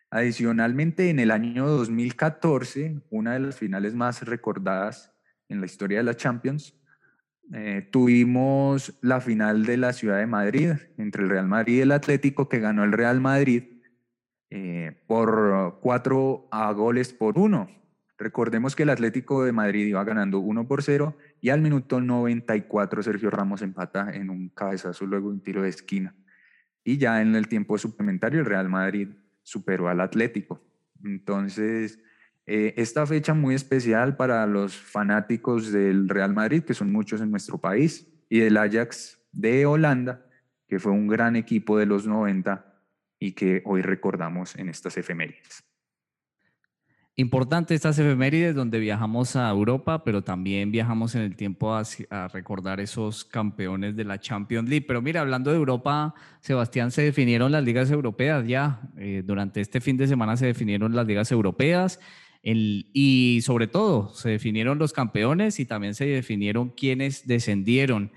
Adicionalmente, 0.09 1.09
en 1.09 1.19
el 1.19 1.31
año 1.31 1.67
2014, 1.67 3.01
una 3.09 3.33
de 3.33 3.39
las 3.39 3.55
finales 3.55 3.95
más 3.95 4.21
recordadas 4.21 5.11
en 5.49 5.59
la 5.59 5.65
historia 5.65 5.99
de 5.99 6.03
la 6.03 6.15
Champions, 6.15 6.75
eh, 7.53 7.87
tuvimos 7.91 8.97
la 9.01 9.21
final 9.21 9.65
de 9.65 9.77
la 9.77 9.93
ciudad 9.93 10.19
de 10.19 10.27
Madrid 10.27 10.73
entre 10.97 11.23
el 11.23 11.29
Real 11.29 11.47
Madrid 11.47 11.77
y 11.77 11.81
el 11.81 11.91
Atlético, 11.91 12.47
que 12.47 12.59
ganó 12.59 12.83
el 12.83 12.91
Real 12.91 13.21
Madrid 13.21 13.81
eh, 14.49 15.03
por 15.07 15.79
cuatro 15.81 16.47
a 16.51 16.71
goles 16.73 17.11
por 17.11 17.39
uno. 17.39 17.69
Recordemos 18.17 18.75
que 18.75 18.83
el 18.83 18.89
Atlético 18.89 19.43
de 19.43 19.51
Madrid 19.51 19.87
iba 19.87 20.03
ganando 20.03 20.39
1 20.39 20.67
por 20.67 20.83
0 20.83 21.17
y 21.41 21.49
al 21.49 21.61
minuto 21.61 21.99
94 21.99 23.03
Sergio 23.03 23.29
Ramos 23.29 23.61
empata 23.61 24.13
en 24.13 24.29
un 24.29 24.49
cabezazo, 24.49 25.05
luego 25.05 25.29
un 25.29 25.41
tiro 25.41 25.63
de 25.63 25.69
esquina. 25.69 26.15
Y 26.83 26.97
ya 26.97 27.21
en 27.21 27.35
el 27.35 27.47
tiempo 27.47 27.77
suplementario 27.77 28.41
el 28.41 28.45
Real 28.45 28.69
Madrid 28.69 29.09
superó 29.41 29.89
al 29.89 30.01
Atlético. 30.01 30.61
Entonces, 31.03 31.99
eh, 32.45 32.73
esta 32.77 33.05
fecha 33.05 33.33
muy 33.33 33.55
especial 33.55 34.15
para 34.15 34.45
los 34.47 34.75
fanáticos 34.77 35.71
del 35.71 36.09
Real 36.09 36.33
Madrid, 36.33 36.63
que 36.63 36.73
son 36.73 36.91
muchos 36.91 37.21
en 37.21 37.31
nuestro 37.31 37.57
país, 37.57 38.07
y 38.29 38.39
del 38.39 38.57
Ajax 38.57 39.19
de 39.31 39.65
Holanda, 39.65 40.25
que 40.67 40.79
fue 40.79 40.91
un 40.91 41.07
gran 41.07 41.35
equipo 41.35 41.77
de 41.77 41.85
los 41.85 42.07
90 42.07 42.65
y 43.19 43.33
que 43.33 43.61
hoy 43.65 43.81
recordamos 43.81 44.55
en 44.55 44.69
estas 44.69 44.97
efemérides. 44.97 45.63
Importante 47.15 47.75
estas 47.75 47.99
efemérides 47.99 48.55
donde 48.55 48.79
viajamos 48.79 49.35
a 49.35 49.47
Europa, 49.47 50.03
pero 50.03 50.23
también 50.23 50.71
viajamos 50.71 51.13
en 51.13 51.21
el 51.21 51.35
tiempo 51.35 51.75
a, 51.75 51.83
recordar 52.29 52.79
esos 52.79 53.23
campeones 53.23 53.95
de 53.95 54.03
la 54.03 54.19
Champions 54.19 54.67
League. 54.67 54.85
Pero 54.87 54.99
mira, 54.99 55.21
hablando 55.21 55.51
de 55.51 55.57
Europa, 55.57 56.15
Sebastián, 56.39 56.89
se 56.89 57.03
definieron 57.03 57.51
las 57.51 57.63
ligas 57.63 57.91
europeas 57.91 58.47
ya. 58.47 58.81
Eh, 58.97 59.21
durante 59.23 59.61
este 59.61 59.79
fin 59.79 59.95
de 59.95 60.07
semana 60.07 60.37
se 60.37 60.47
definieron 60.47 60.95
las 60.95 61.05
ligas 61.05 61.31
europeas 61.31 61.99
y 62.41 63.39
sobre 63.43 63.67
todo 63.67 64.09
se 64.09 64.29
definieron 64.29 64.79
los 64.79 64.91
campeones 64.91 65.59
y 65.59 65.65
también 65.65 65.93
se 65.93 66.05
definieron 66.05 66.69
quienes 66.69 67.27
descendieron. 67.27 68.11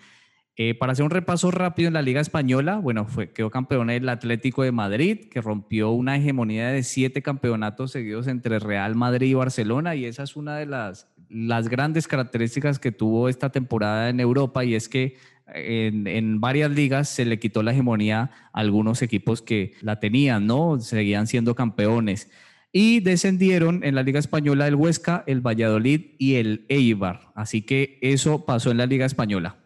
Eh, 0.59 0.75
para 0.75 0.93
hacer 0.93 1.05
un 1.05 1.11
repaso 1.11 1.51
rápido 1.51 1.89
en 1.89 1.95
la 1.95 2.01
Liga 2.01 2.23
Española, 2.23 2.79
bueno, 2.79 3.05
fue, 3.05 3.31
quedó 3.31 3.51
campeón 3.51 3.91
el 3.91 4.09
Atlético 4.09 4.63
de 4.63 4.73
Madrid, 4.73 5.29
que 5.31 5.43
rompió 5.43 5.91
una 5.91 6.17
hegemonía 6.17 6.69
de 6.69 6.83
siete 6.83 7.21
campeonatos 7.21 7.93
seguidos 7.93 8.27
entre 8.27 8.59
Real 8.59 8.95
Madrid 8.95 9.29
y 9.29 9.35
Barcelona, 9.35 9.95
y 9.97 10.07
esa 10.07 10.23
es 10.23 10.35
una 10.35 10.57
de 10.57 10.65
las, 10.65 11.09
las 11.29 11.69
grandes 11.69 12.09
características 12.09 12.79
que 12.79 12.91
tuvo 12.91 13.29
esta 13.29 13.51
temporada 13.51 14.09
en 14.09 14.19
Europa, 14.19 14.65
y 14.65 14.75
es 14.75 14.89
que 14.89 15.19
en, 15.55 16.07
en, 16.07 16.41
varias 16.41 16.71
ligas 16.71 17.11
se 17.11 17.27
le 17.27 17.39
quitó 17.39 17.63
la 17.63 17.73
hegemonía 17.73 18.31
a 18.55 18.61
algunos 18.61 19.03
equipos 19.03 19.43
que 19.43 19.75
la 19.83 20.01
tenían, 20.01 20.47
¿no? 20.47 20.81
Seguían 20.81 21.27
siendo 21.27 21.55
campeones. 21.55 22.31
Y 22.73 23.01
descendieron 23.01 23.85
en 23.85 23.95
la 23.95 24.03
Liga 24.03 24.19
Española 24.19 24.67
el 24.67 24.75
Huesca, 24.75 25.23
el 25.27 25.47
Valladolid 25.47 26.13
y 26.19 26.35
el 26.35 26.65
Eibar. 26.69 27.33
Así 27.35 27.61
que 27.63 27.99
eso 28.01 28.47
pasó 28.47 28.71
en 28.71 28.79
la 28.79 28.87
Liga 28.87 29.07
Española. 29.07 29.57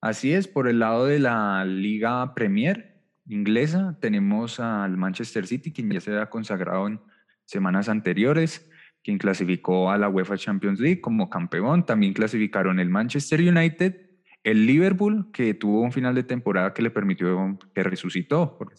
Así 0.00 0.32
es, 0.32 0.46
por 0.46 0.68
el 0.68 0.78
lado 0.78 1.06
de 1.06 1.18
la 1.18 1.64
Liga 1.64 2.34
Premier 2.34 2.98
inglesa 3.28 3.96
tenemos 4.00 4.58
al 4.60 4.96
Manchester 4.96 5.46
City, 5.46 5.72
quien 5.72 5.90
ya 5.90 6.00
se 6.00 6.16
ha 6.16 6.30
consagrado 6.30 6.86
en 6.86 7.00
semanas 7.44 7.88
anteriores, 7.88 8.70
quien 9.02 9.18
clasificó 9.18 9.90
a 9.90 9.98
la 9.98 10.08
UEFA 10.08 10.36
Champions 10.36 10.80
League 10.80 11.00
como 11.00 11.30
campeón. 11.30 11.84
También 11.84 12.12
clasificaron 12.12 12.80
el 12.80 12.90
Manchester 12.90 13.40
United, 13.40 13.96
el 14.44 14.66
Liverpool, 14.66 15.30
que 15.32 15.54
tuvo 15.54 15.82
un 15.82 15.92
final 15.92 16.14
de 16.14 16.22
temporada 16.22 16.72
que 16.72 16.82
le 16.82 16.90
permitió, 16.90 17.58
que 17.74 17.82
resucitó, 17.82 18.56
porque 18.56 18.76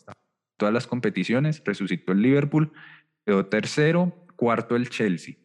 todas 0.58 0.74
las 0.74 0.88
competiciones, 0.88 1.62
resucitó 1.66 2.12
el 2.12 2.22
Liverpool, 2.22 2.72
quedó 3.26 3.46
tercero, 3.46 4.26
cuarto 4.36 4.76
el 4.76 4.90
Chelsea. 4.90 5.36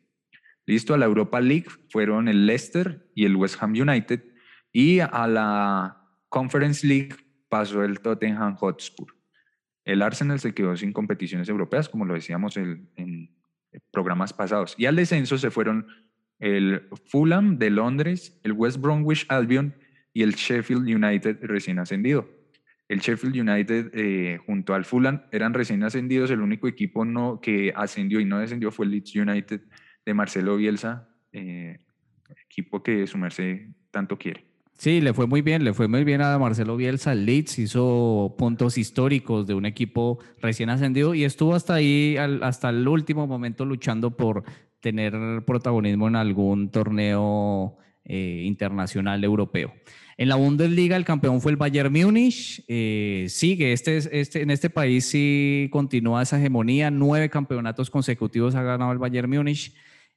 Listo, 0.66 0.94
a 0.94 0.98
la 0.98 1.04
Europa 1.04 1.40
League 1.40 1.66
fueron 1.90 2.28
el 2.28 2.46
Leicester 2.46 3.10
y 3.14 3.26
el 3.26 3.36
West 3.36 3.62
Ham 3.62 3.72
United 3.72 4.33
y 4.74 5.00
a 5.00 5.26
la 5.26 6.02
Conference 6.28 6.86
League 6.86 7.14
pasó 7.48 7.82
el 7.84 8.00
Tottenham 8.00 8.56
Hotspur. 8.56 9.14
El 9.84 10.02
Arsenal 10.02 10.40
se 10.40 10.52
quedó 10.52 10.76
sin 10.76 10.92
competiciones 10.92 11.48
europeas, 11.48 11.88
como 11.88 12.04
lo 12.04 12.14
decíamos 12.14 12.56
en 12.56 12.90
programas 13.92 14.32
pasados. 14.32 14.74
Y 14.76 14.86
al 14.86 14.96
descenso 14.96 15.38
se 15.38 15.50
fueron 15.50 15.86
el 16.40 16.88
Fulham 17.06 17.58
de 17.58 17.70
Londres, 17.70 18.40
el 18.42 18.52
West 18.52 18.78
Bromwich 18.80 19.26
Albion 19.28 19.74
y 20.12 20.22
el 20.22 20.34
Sheffield 20.34 20.88
United 20.88 21.38
recién 21.42 21.78
ascendido. 21.78 22.28
El 22.88 22.98
Sheffield 22.98 23.36
United 23.36 23.92
eh, 23.94 24.38
junto 24.44 24.74
al 24.74 24.84
Fulham 24.84 25.22
eran 25.30 25.54
recién 25.54 25.84
ascendidos. 25.84 26.30
El 26.30 26.40
único 26.40 26.68
equipo 26.68 27.04
no, 27.04 27.40
que 27.40 27.72
ascendió 27.74 28.20
y 28.20 28.24
no 28.24 28.40
descendió 28.40 28.70
fue 28.72 28.86
el 28.86 28.92
Leeds 28.92 29.14
United 29.14 29.60
de 30.04 30.14
Marcelo 30.14 30.56
Bielsa, 30.56 31.08
eh, 31.32 31.78
equipo 32.44 32.82
que 32.82 33.06
su 33.06 33.18
merced 33.18 33.68
tanto 33.90 34.18
quiere. 34.18 34.53
Sí, 34.76 35.00
le 35.00 35.14
fue 35.14 35.26
muy 35.26 35.40
bien, 35.40 35.64
le 35.64 35.72
fue 35.72 35.88
muy 35.88 36.04
bien 36.04 36.20
a 36.20 36.38
Marcelo 36.38 36.76
Bielsa. 36.76 37.12
El 37.12 37.26
Leeds 37.26 37.58
hizo 37.58 38.34
puntos 38.36 38.76
históricos 38.76 39.46
de 39.46 39.54
un 39.54 39.66
equipo 39.66 40.18
recién 40.40 40.68
ascendido 40.68 41.14
y 41.14 41.24
estuvo 41.24 41.54
hasta 41.54 41.74
ahí, 41.74 42.16
hasta 42.18 42.70
el 42.70 42.86
último 42.86 43.26
momento 43.26 43.64
luchando 43.64 44.16
por 44.16 44.42
tener 44.80 45.14
protagonismo 45.46 46.08
en 46.08 46.16
algún 46.16 46.70
torneo 46.70 47.78
eh, 48.04 48.42
internacional 48.44 49.22
europeo. 49.24 49.72
En 50.16 50.28
la 50.28 50.36
Bundesliga 50.36 50.96
el 50.96 51.04
campeón 51.04 51.40
fue 51.40 51.52
el 51.52 51.56
Bayern 51.56 51.92
Múnich. 51.92 52.62
Eh, 52.68 53.26
sigue, 53.28 53.72
este, 53.72 53.96
este, 54.20 54.42
en 54.42 54.50
este 54.50 54.70
país 54.70 55.06
sí 55.06 55.68
continúa 55.72 56.22
esa 56.22 56.38
hegemonía. 56.38 56.90
Nueve 56.90 57.30
campeonatos 57.30 57.90
consecutivos 57.90 58.54
ha 58.54 58.62
ganado 58.62 58.92
el 58.92 58.98
Bayern 58.98 59.30
Múnich. 59.30 59.74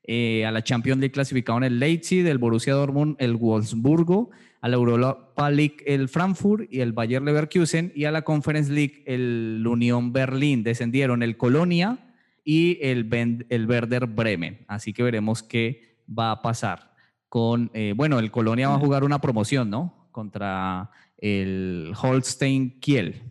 Eh, 0.10 0.46
a 0.46 0.52
la 0.52 0.64
Champions 0.64 1.00
League 1.02 1.12
clasificado 1.12 1.58
en 1.58 1.66
el 1.66 1.80
Leipzig, 1.80 2.24
del 2.24 2.38
Borussia 2.38 2.74
Dortmund 2.74 3.18
el 3.20 3.36
Wolfsburgo, 3.36 4.32
a 4.62 4.70
la 4.70 4.76
Europa 4.78 5.52
League 5.52 5.78
el 5.86 6.08
Frankfurt 6.08 6.72
y 6.72 6.80
el 6.80 6.94
Bayern 6.94 7.26
Leverkusen 7.26 7.92
y 7.94 8.06
a 8.06 8.12
la 8.12 8.22
Conference 8.22 8.72
League 8.72 9.04
el 9.06 9.66
Unión 9.68 10.14
Berlín. 10.14 10.64
Descendieron 10.64 11.24
el 11.24 11.36
Colonia 11.36 12.00
y 12.46 12.80
el, 12.82 13.46
el 13.50 13.68
Werder 13.68 14.08
Bremen. 14.08 14.60
Así 14.70 14.94
que 14.94 15.04
veremos 15.04 15.44
qué 15.44 15.98
va 16.08 16.32
a 16.32 16.42
pasar 16.42 16.96
con, 17.30 17.70
eh, 17.74 17.94
bueno, 17.96 18.20
el 18.20 18.32
Colonia 18.32 18.70
va 18.70 18.76
a 18.76 18.80
jugar 18.80 19.04
una 19.04 19.20
promoción, 19.20 19.70
¿no? 19.70 20.08
Contra 20.12 20.90
el 21.18 21.92
Holstein 22.02 22.80
Kiel. 22.80 23.22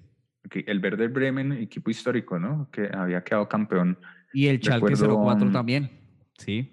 El 0.53 0.81
Werder 0.81 1.09
Bremen, 1.09 1.53
equipo 1.53 1.91
histórico, 1.91 2.39
¿no? 2.39 2.69
Que 2.71 2.89
había 2.93 3.25
quedado 3.25 3.49
campeón. 3.49 3.99
Y 4.33 4.47
el 4.47 4.61
Schalke 4.61 4.95
04 4.95 5.51
también, 5.51 5.91
sí. 6.39 6.73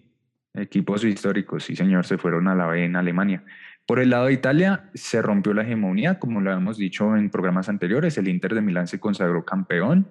Equipos 0.54 1.04
históricos, 1.04 1.64
sí 1.64 1.76
señor, 1.76 2.06
se 2.06 2.18
fueron 2.18 2.48
a 2.48 2.56
la 2.56 2.68
B 2.68 2.86
en 2.86 2.96
Alemania. 2.96 3.44
Por 3.86 4.00
el 4.00 4.12
lado 4.12 4.28
de 4.28 4.34
Italia, 4.34 4.90
se 4.94 5.22
rompió 5.22 5.54
la 5.54 5.64
hegemonía, 5.64 6.18
como 6.18 6.40
lo 6.40 6.52
habíamos 6.52 6.78
dicho 6.78 7.18
en 7.18 7.30
programas 7.30 7.68
anteriores, 7.68 8.18
el 8.18 8.30
Inter 8.30 8.56
de 8.56 8.62
Milán 8.62 8.88
se 8.88 9.00
consagró 9.00 9.44
campeón, 9.44 10.08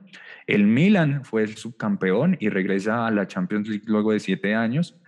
el 0.46 0.66
Milan 0.66 1.24
fue 1.24 1.42
el 1.42 1.56
subcampeón 1.56 2.36
y 2.38 2.50
regresa 2.50 3.06
a 3.06 3.10
la 3.10 3.26
Champions 3.26 3.68
League 3.68 3.84
luego 3.86 4.12
de 4.12 4.20
siete 4.20 4.54
años. 4.54 5.00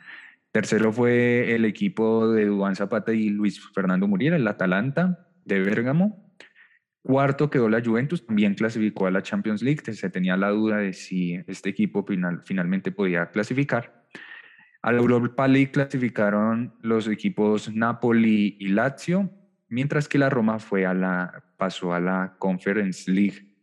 Tercero 0.50 0.92
fue 0.92 1.54
el 1.54 1.64
equipo 1.66 2.30
de 2.32 2.46
Duván 2.46 2.76
Zapata 2.76 3.12
y 3.12 3.28
Luis 3.28 3.60
Fernando 3.74 4.08
Muriel, 4.08 4.34
el 4.34 4.48
Atalanta 4.48 5.28
de 5.44 5.60
Bérgamo. 5.60 6.32
Cuarto 7.02 7.50
quedó 7.50 7.68
la 7.68 7.82
Juventus, 7.84 8.24
también 8.24 8.54
clasificó 8.54 9.06
a 9.06 9.10
la 9.10 9.22
Champions 9.22 9.62
League, 9.62 9.82
se 9.92 10.08
tenía 10.08 10.38
la 10.38 10.48
duda 10.50 10.78
de 10.78 10.94
si 10.94 11.38
este 11.48 11.68
equipo 11.68 12.02
final, 12.06 12.40
finalmente 12.44 12.92
podía 12.92 13.26
clasificar. 13.26 14.03
A 14.84 14.92
la 14.92 14.98
Europa 14.98 15.48
League 15.48 15.70
clasificaron 15.70 16.74
los 16.82 17.08
equipos 17.08 17.74
Napoli 17.74 18.58
y 18.60 18.68
Lazio, 18.68 19.30
mientras 19.70 20.08
que 20.08 20.18
la 20.18 20.28
Roma 20.28 20.58
fue 20.58 20.84
a 20.84 20.92
la, 20.92 21.42
pasó 21.56 21.94
a 21.94 22.00
la 22.00 22.36
Conference 22.38 23.10
League. 23.10 23.56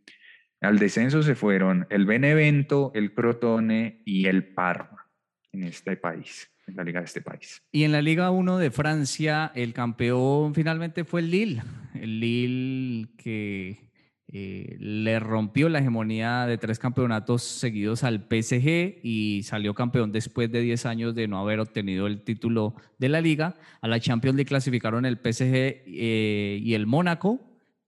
Al 0.62 0.80
descenso 0.80 1.22
se 1.22 1.36
fueron 1.36 1.86
el 1.92 2.08
Benevento, 2.08 2.92
el 2.96 3.14
Crotone 3.14 4.02
y 4.04 4.26
el 4.26 4.52
Parma 4.56 5.12
en 5.52 5.66
este 5.66 5.96
país, 5.96 6.50
en 6.66 6.76
la 6.76 6.84
liga 6.84 7.02
de 7.02 7.06
este 7.06 7.22
país. 7.22 7.62
Y 7.72 7.84
en 7.84 7.92
la 7.92 8.02
Liga 8.02 8.32
1 8.32 8.58
de 8.58 8.72
Francia, 8.72 9.52
el 9.54 9.74
campeón 9.74 10.56
finalmente 10.56 11.06
fue 11.06 11.22
el 11.22 11.30
Lille. 11.30 11.62
El 11.94 12.20
Lille 12.20 13.10
que 13.18 13.91
eh, 14.34 14.78
le 14.80 15.20
rompió 15.20 15.68
la 15.68 15.80
hegemonía 15.80 16.46
de 16.46 16.58
tres 16.58 16.80
campeonatos 16.80 17.44
seguidos 17.44 18.06
al 18.06 18.28
PSG 18.30 19.00
y 19.04 19.42
salió 19.44 19.74
campeón 19.74 20.14
después 20.14 20.50
de 20.50 20.62
10 20.62 20.86
años 20.86 21.16
de 21.16 21.28
no 21.28 21.38
haber 21.40 21.60
obtenido 21.60 22.08
el 22.08 22.22
título 22.22 22.76
de 22.98 23.10
la 23.10 23.20
liga. 23.20 23.56
A 23.82 23.90
la 23.90 24.00
Champions 24.00 24.38
le 24.38 24.46
clasificaron 24.46 25.06
el 25.06 25.18
PSG 25.18 25.54
eh, 25.54 26.60
y 26.64 26.74
el 26.74 26.88
Mónaco 26.88 27.42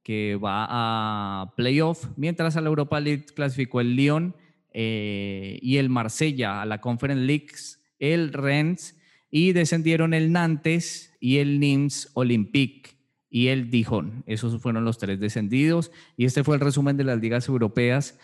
que 0.04 0.36
va 0.36 0.68
a 0.70 1.54
playoff, 1.56 2.10
mientras 2.18 2.58
a 2.58 2.62
la 2.62 2.68
Europa 2.68 3.00
League 3.00 3.26
clasificó 3.34 3.80
el 3.80 3.96
Lyon 3.96 4.36
eh, 4.74 5.60
y 5.62 5.78
el 5.78 5.90
Marsella, 5.90 6.62
a 6.62 6.66
la 6.66 6.82
Conference 6.82 7.24
League 7.24 7.48
el 8.00 8.34
Rennes 8.34 9.00
y 9.32 9.54
descendieron 9.54 10.14
el 10.14 10.34
Nantes 10.34 11.16
y 11.22 11.38
el 11.38 11.62
Nims 11.62 12.10
Olympique 12.16 12.93
y 13.34 13.48
el 13.48 13.72
Dijon. 13.72 14.24
Esos 14.28 14.62
fueron 14.62 14.86
los 14.86 15.00
tres 15.00 15.20
descendidos 15.20 15.92
y 16.16 16.26
este 16.26 16.44
fue 16.44 16.54
el 16.54 16.62
resumen 16.62 16.98
de 16.98 17.04
las 17.04 17.20
ligas 17.20 17.48
europeas. 17.48 18.20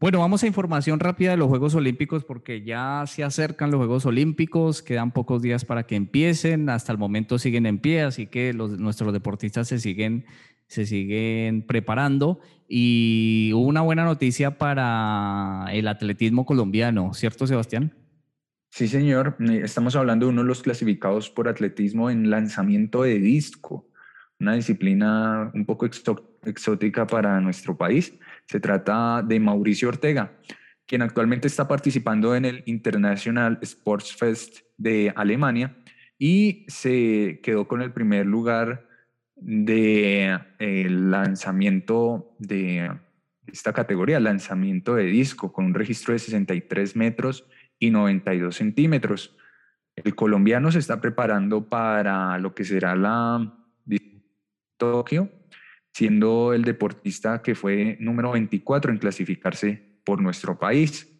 Bueno, 0.00 0.20
vamos 0.20 0.42
a 0.42 0.46
información 0.46 1.00
rápida 1.00 1.32
de 1.32 1.36
los 1.36 1.48
Juegos 1.48 1.74
Olímpicos 1.74 2.24
porque 2.24 2.62
ya 2.62 3.04
se 3.06 3.24
acercan 3.24 3.70
los 3.70 3.76
Juegos 3.76 4.06
Olímpicos, 4.06 4.82
quedan 4.82 5.12
pocos 5.12 5.42
días 5.42 5.66
para 5.66 5.82
que 5.82 5.96
empiecen, 5.96 6.70
hasta 6.70 6.92
el 6.92 6.98
momento 6.98 7.38
siguen 7.38 7.66
en 7.66 7.78
pie, 7.78 8.00
así 8.00 8.26
que 8.26 8.54
los, 8.54 8.78
nuestros 8.78 9.12
deportistas 9.12 9.68
se 9.68 9.78
siguen 9.78 10.24
se 10.66 10.86
siguen 10.86 11.66
preparando 11.66 12.40
y 12.66 13.52
una 13.54 13.82
buena 13.82 14.04
noticia 14.04 14.56
para 14.56 15.66
el 15.72 15.88
atletismo 15.88 16.46
colombiano, 16.46 17.12
¿cierto 17.12 17.46
Sebastián? 17.46 17.92
Sí, 18.70 18.88
señor. 18.88 19.36
Estamos 19.62 19.94
hablando 19.94 20.24
de 20.24 20.32
uno 20.32 20.40
de 20.40 20.48
los 20.48 20.62
clasificados 20.62 21.28
por 21.28 21.48
atletismo 21.48 22.08
en 22.08 22.30
lanzamiento 22.30 23.02
de 23.02 23.18
disco, 23.18 23.86
una 24.44 24.54
disciplina 24.54 25.50
un 25.54 25.64
poco 25.64 25.86
exótica 25.86 27.06
para 27.06 27.40
nuestro 27.40 27.76
país. 27.76 28.14
Se 28.46 28.60
trata 28.60 29.22
de 29.22 29.40
Mauricio 29.40 29.88
Ortega, 29.88 30.32
quien 30.86 31.00
actualmente 31.00 31.48
está 31.48 31.66
participando 31.66 32.36
en 32.36 32.44
el 32.44 32.62
International 32.66 33.58
Sports 33.62 34.14
Fest 34.14 34.58
de 34.76 35.12
Alemania 35.16 35.76
y 36.18 36.66
se 36.68 37.40
quedó 37.42 37.66
con 37.66 37.80
el 37.80 37.92
primer 37.92 38.26
lugar 38.26 38.86
de 39.34 40.38
eh, 40.58 40.88
lanzamiento 40.90 42.36
de 42.38 42.90
esta 43.46 43.72
categoría, 43.72 44.20
lanzamiento 44.20 44.94
de 44.94 45.04
disco, 45.04 45.52
con 45.52 45.64
un 45.64 45.74
registro 45.74 46.12
de 46.12 46.18
63 46.18 46.96
metros 46.96 47.46
y 47.78 47.90
92 47.90 48.54
centímetros. 48.54 49.36
El 49.96 50.14
colombiano 50.14 50.70
se 50.70 50.80
está 50.80 51.00
preparando 51.00 51.68
para 51.68 52.38
lo 52.38 52.54
que 52.54 52.64
será 52.64 52.94
la 52.94 53.63
Tokio, 54.92 55.30
siendo 55.92 56.52
el 56.52 56.62
deportista 56.62 57.42
que 57.42 57.54
fue 57.54 57.96
número 58.00 58.32
24 58.32 58.92
en 58.92 58.98
clasificarse 58.98 60.00
por 60.04 60.20
nuestro 60.20 60.58
país. 60.58 61.10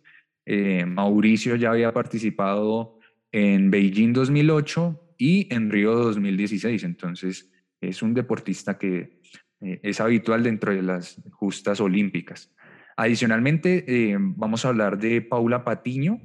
Eh, 0.46 0.84
Mauricio 0.84 1.56
ya 1.56 1.70
había 1.70 1.92
participado 1.92 2.98
en 3.32 3.70
Beijing 3.70 4.12
2008 4.12 5.14
y 5.18 5.52
en 5.52 5.70
Río 5.70 5.94
2016, 5.94 6.84
entonces 6.84 7.50
es 7.80 8.02
un 8.02 8.14
deportista 8.14 8.78
que 8.78 9.20
eh, 9.60 9.80
es 9.82 10.00
habitual 10.00 10.42
dentro 10.42 10.72
de 10.74 10.82
las 10.82 11.22
justas 11.32 11.80
olímpicas. 11.80 12.54
Adicionalmente, 12.96 13.84
eh, 13.86 14.16
vamos 14.18 14.64
a 14.64 14.68
hablar 14.68 14.98
de 14.98 15.20
Paula 15.22 15.64
Patiño. 15.64 16.20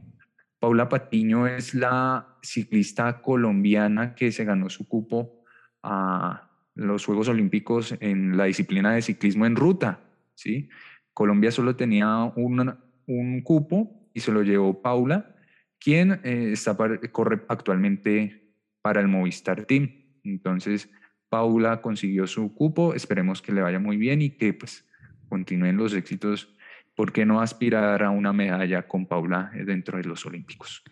Paula 0.60 0.90
Patiño 0.90 1.48
es 1.48 1.74
la 1.74 2.38
ciclista 2.42 3.22
colombiana 3.22 4.14
que 4.14 4.32
se 4.32 4.46
ganó 4.46 4.70
su 4.70 4.88
cupo 4.88 5.44
a 5.82 6.49
los 6.80 7.06
Juegos 7.06 7.28
Olímpicos 7.28 7.96
en 8.00 8.38
la 8.38 8.46
disciplina 8.46 8.94
de 8.94 9.02
ciclismo 9.02 9.46
en 9.46 9.56
ruta. 9.56 10.02
¿sí? 10.36 10.70
Colombia 11.14 11.52
solo 11.52 11.76
tenía 11.76 12.32
un, 12.36 12.76
un 13.06 13.42
cupo 13.42 14.10
y 14.14 14.22
se 14.22 14.32
lo 14.32 14.44
llevó 14.44 14.82
Paula, 14.82 15.36
quien 15.80 16.22
eh, 16.24 16.52
está 16.54 16.78
corre 17.12 17.42
actualmente 17.48 18.54
para 18.82 19.02
el 19.02 19.08
Movistar 19.08 19.66
Team. 19.66 19.92
Entonces, 20.24 20.90
Paula 21.30 21.82
consiguió 21.82 22.28
su 22.28 22.54
cupo, 22.54 22.94
esperemos 22.94 23.42
que 23.42 23.52
le 23.52 23.62
vaya 23.62 23.80
muy 23.80 23.98
bien 23.98 24.22
y 24.22 24.32
que 24.32 24.54
pues 24.54 24.86
continúen 25.28 25.78
los 25.78 25.94
éxitos. 25.94 26.56
¿Por 26.96 27.14
qué 27.14 27.26
no 27.26 27.40
aspirar 27.40 28.04
a 28.04 28.10
una 28.10 28.34
medalla 28.34 28.88
con 28.88 29.06
Paula 29.06 29.52
dentro 29.54 29.98
de 29.98 30.04
los 30.04 30.26
Olímpicos? 30.26 30.84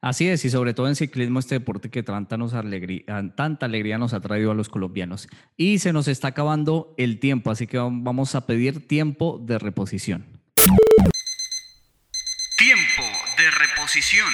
Así 0.00 0.28
es, 0.28 0.44
y 0.44 0.50
sobre 0.50 0.74
todo 0.74 0.88
en 0.88 0.96
ciclismo, 0.96 1.38
este 1.38 1.56
deporte 1.56 1.90
que 1.90 2.02
tanta, 2.02 2.36
nos 2.36 2.54
alegría, 2.54 3.32
tanta 3.34 3.66
alegría 3.66 3.98
nos 3.98 4.12
ha 4.14 4.20
traído 4.20 4.50
a 4.50 4.54
los 4.54 4.68
colombianos. 4.68 5.28
Y 5.56 5.78
se 5.78 5.92
nos 5.92 6.06
está 6.08 6.28
acabando 6.28 6.94
el 6.98 7.18
tiempo, 7.18 7.50
así 7.50 7.66
que 7.66 7.78
vamos 7.78 8.34
a 8.34 8.46
pedir 8.46 8.86
tiempo 8.86 9.40
de 9.42 9.58
reposición. 9.58 10.26
Tiempo 12.56 13.02
de 13.38 13.50
reposición. 13.50 14.32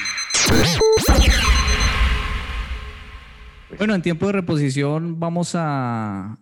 Bueno, 3.79 3.95
en 3.95 4.03
tiempo 4.03 4.27
de 4.27 4.33
reposición 4.33 5.19
vamos 5.19 5.55
a, 5.55 6.39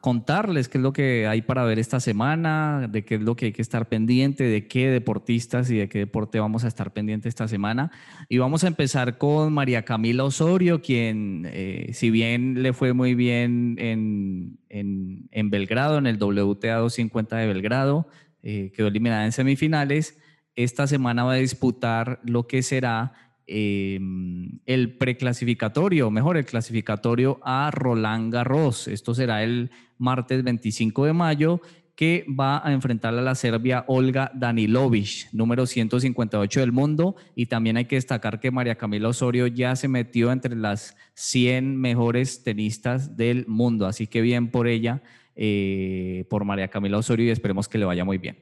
contarles 0.00 0.68
qué 0.68 0.78
es 0.78 0.82
lo 0.82 0.92
que 0.92 1.26
hay 1.26 1.42
para 1.42 1.64
ver 1.64 1.78
esta 1.78 2.00
semana, 2.00 2.88
de 2.90 3.04
qué 3.04 3.16
es 3.16 3.20
lo 3.20 3.36
que 3.36 3.46
hay 3.46 3.52
que 3.52 3.62
estar 3.62 3.88
pendiente, 3.88 4.44
de 4.44 4.66
qué 4.68 4.90
deportistas 4.90 5.70
y 5.70 5.76
de 5.76 5.88
qué 5.88 5.98
deporte 5.98 6.38
vamos 6.38 6.64
a 6.64 6.68
estar 6.68 6.92
pendiente 6.92 7.28
esta 7.28 7.48
semana. 7.48 7.90
Y 8.28 8.38
vamos 8.38 8.64
a 8.64 8.68
empezar 8.68 9.18
con 9.18 9.52
María 9.52 9.84
Camila 9.84 10.24
Osorio, 10.24 10.82
quien, 10.82 11.48
eh, 11.50 11.90
si 11.92 12.10
bien 12.10 12.62
le 12.62 12.72
fue 12.72 12.92
muy 12.92 13.14
bien 13.14 13.76
en, 13.78 14.58
en, 14.68 15.50
Belgrado, 15.50 15.98
en 15.98 16.06
el 16.06 16.16
WTA 16.16 16.76
250 16.76 17.36
de 17.36 17.46
Belgrado, 17.46 18.06
eh, 18.42 18.72
quedó 18.74 18.88
eliminada 18.88 19.24
en 19.24 19.32
semifinales, 19.32 20.18
esta 20.54 20.86
semana 20.86 21.24
va 21.24 21.32
a 21.32 21.36
disputar 21.36 22.20
lo 22.24 22.46
que 22.46 22.62
será 22.62 23.29
Em, 23.52 24.60
el 24.64 24.96
preclasificatorio, 24.96 26.08
mejor, 26.12 26.36
el 26.36 26.44
clasificatorio 26.44 27.40
a 27.42 27.72
Roland 27.72 28.32
Garros. 28.32 28.86
Esto 28.86 29.12
será 29.12 29.42
el 29.42 29.72
martes 29.98 30.44
25 30.44 31.06
de 31.06 31.12
mayo, 31.12 31.60
que 31.96 32.24
va 32.28 32.64
a 32.64 32.72
enfrentar 32.72 33.12
a 33.12 33.20
la 33.20 33.34
serbia 33.34 33.84
Olga 33.88 34.30
Danilovic, 34.36 35.32
número 35.32 35.66
158 35.66 36.60
del 36.60 36.70
mundo. 36.70 37.16
Y 37.34 37.46
también 37.46 37.76
hay 37.76 37.86
que 37.86 37.96
destacar 37.96 38.38
que 38.38 38.52
María 38.52 38.76
Camila 38.76 39.08
Osorio 39.08 39.48
ya 39.48 39.74
se 39.74 39.88
metió 39.88 40.30
entre 40.30 40.54
las 40.54 40.96
100 41.14 41.76
mejores 41.76 42.44
tenistas 42.44 43.16
del 43.16 43.48
mundo. 43.48 43.88
Así 43.88 44.06
que 44.06 44.20
bien 44.20 44.52
por 44.52 44.68
ella, 44.68 45.02
eh, 45.34 46.24
por 46.30 46.44
María 46.44 46.68
Camila 46.68 46.98
Osorio 46.98 47.26
y 47.26 47.30
esperemos 47.30 47.66
que 47.66 47.78
le 47.78 47.84
vaya 47.84 48.04
muy 48.04 48.18
bien. 48.18 48.38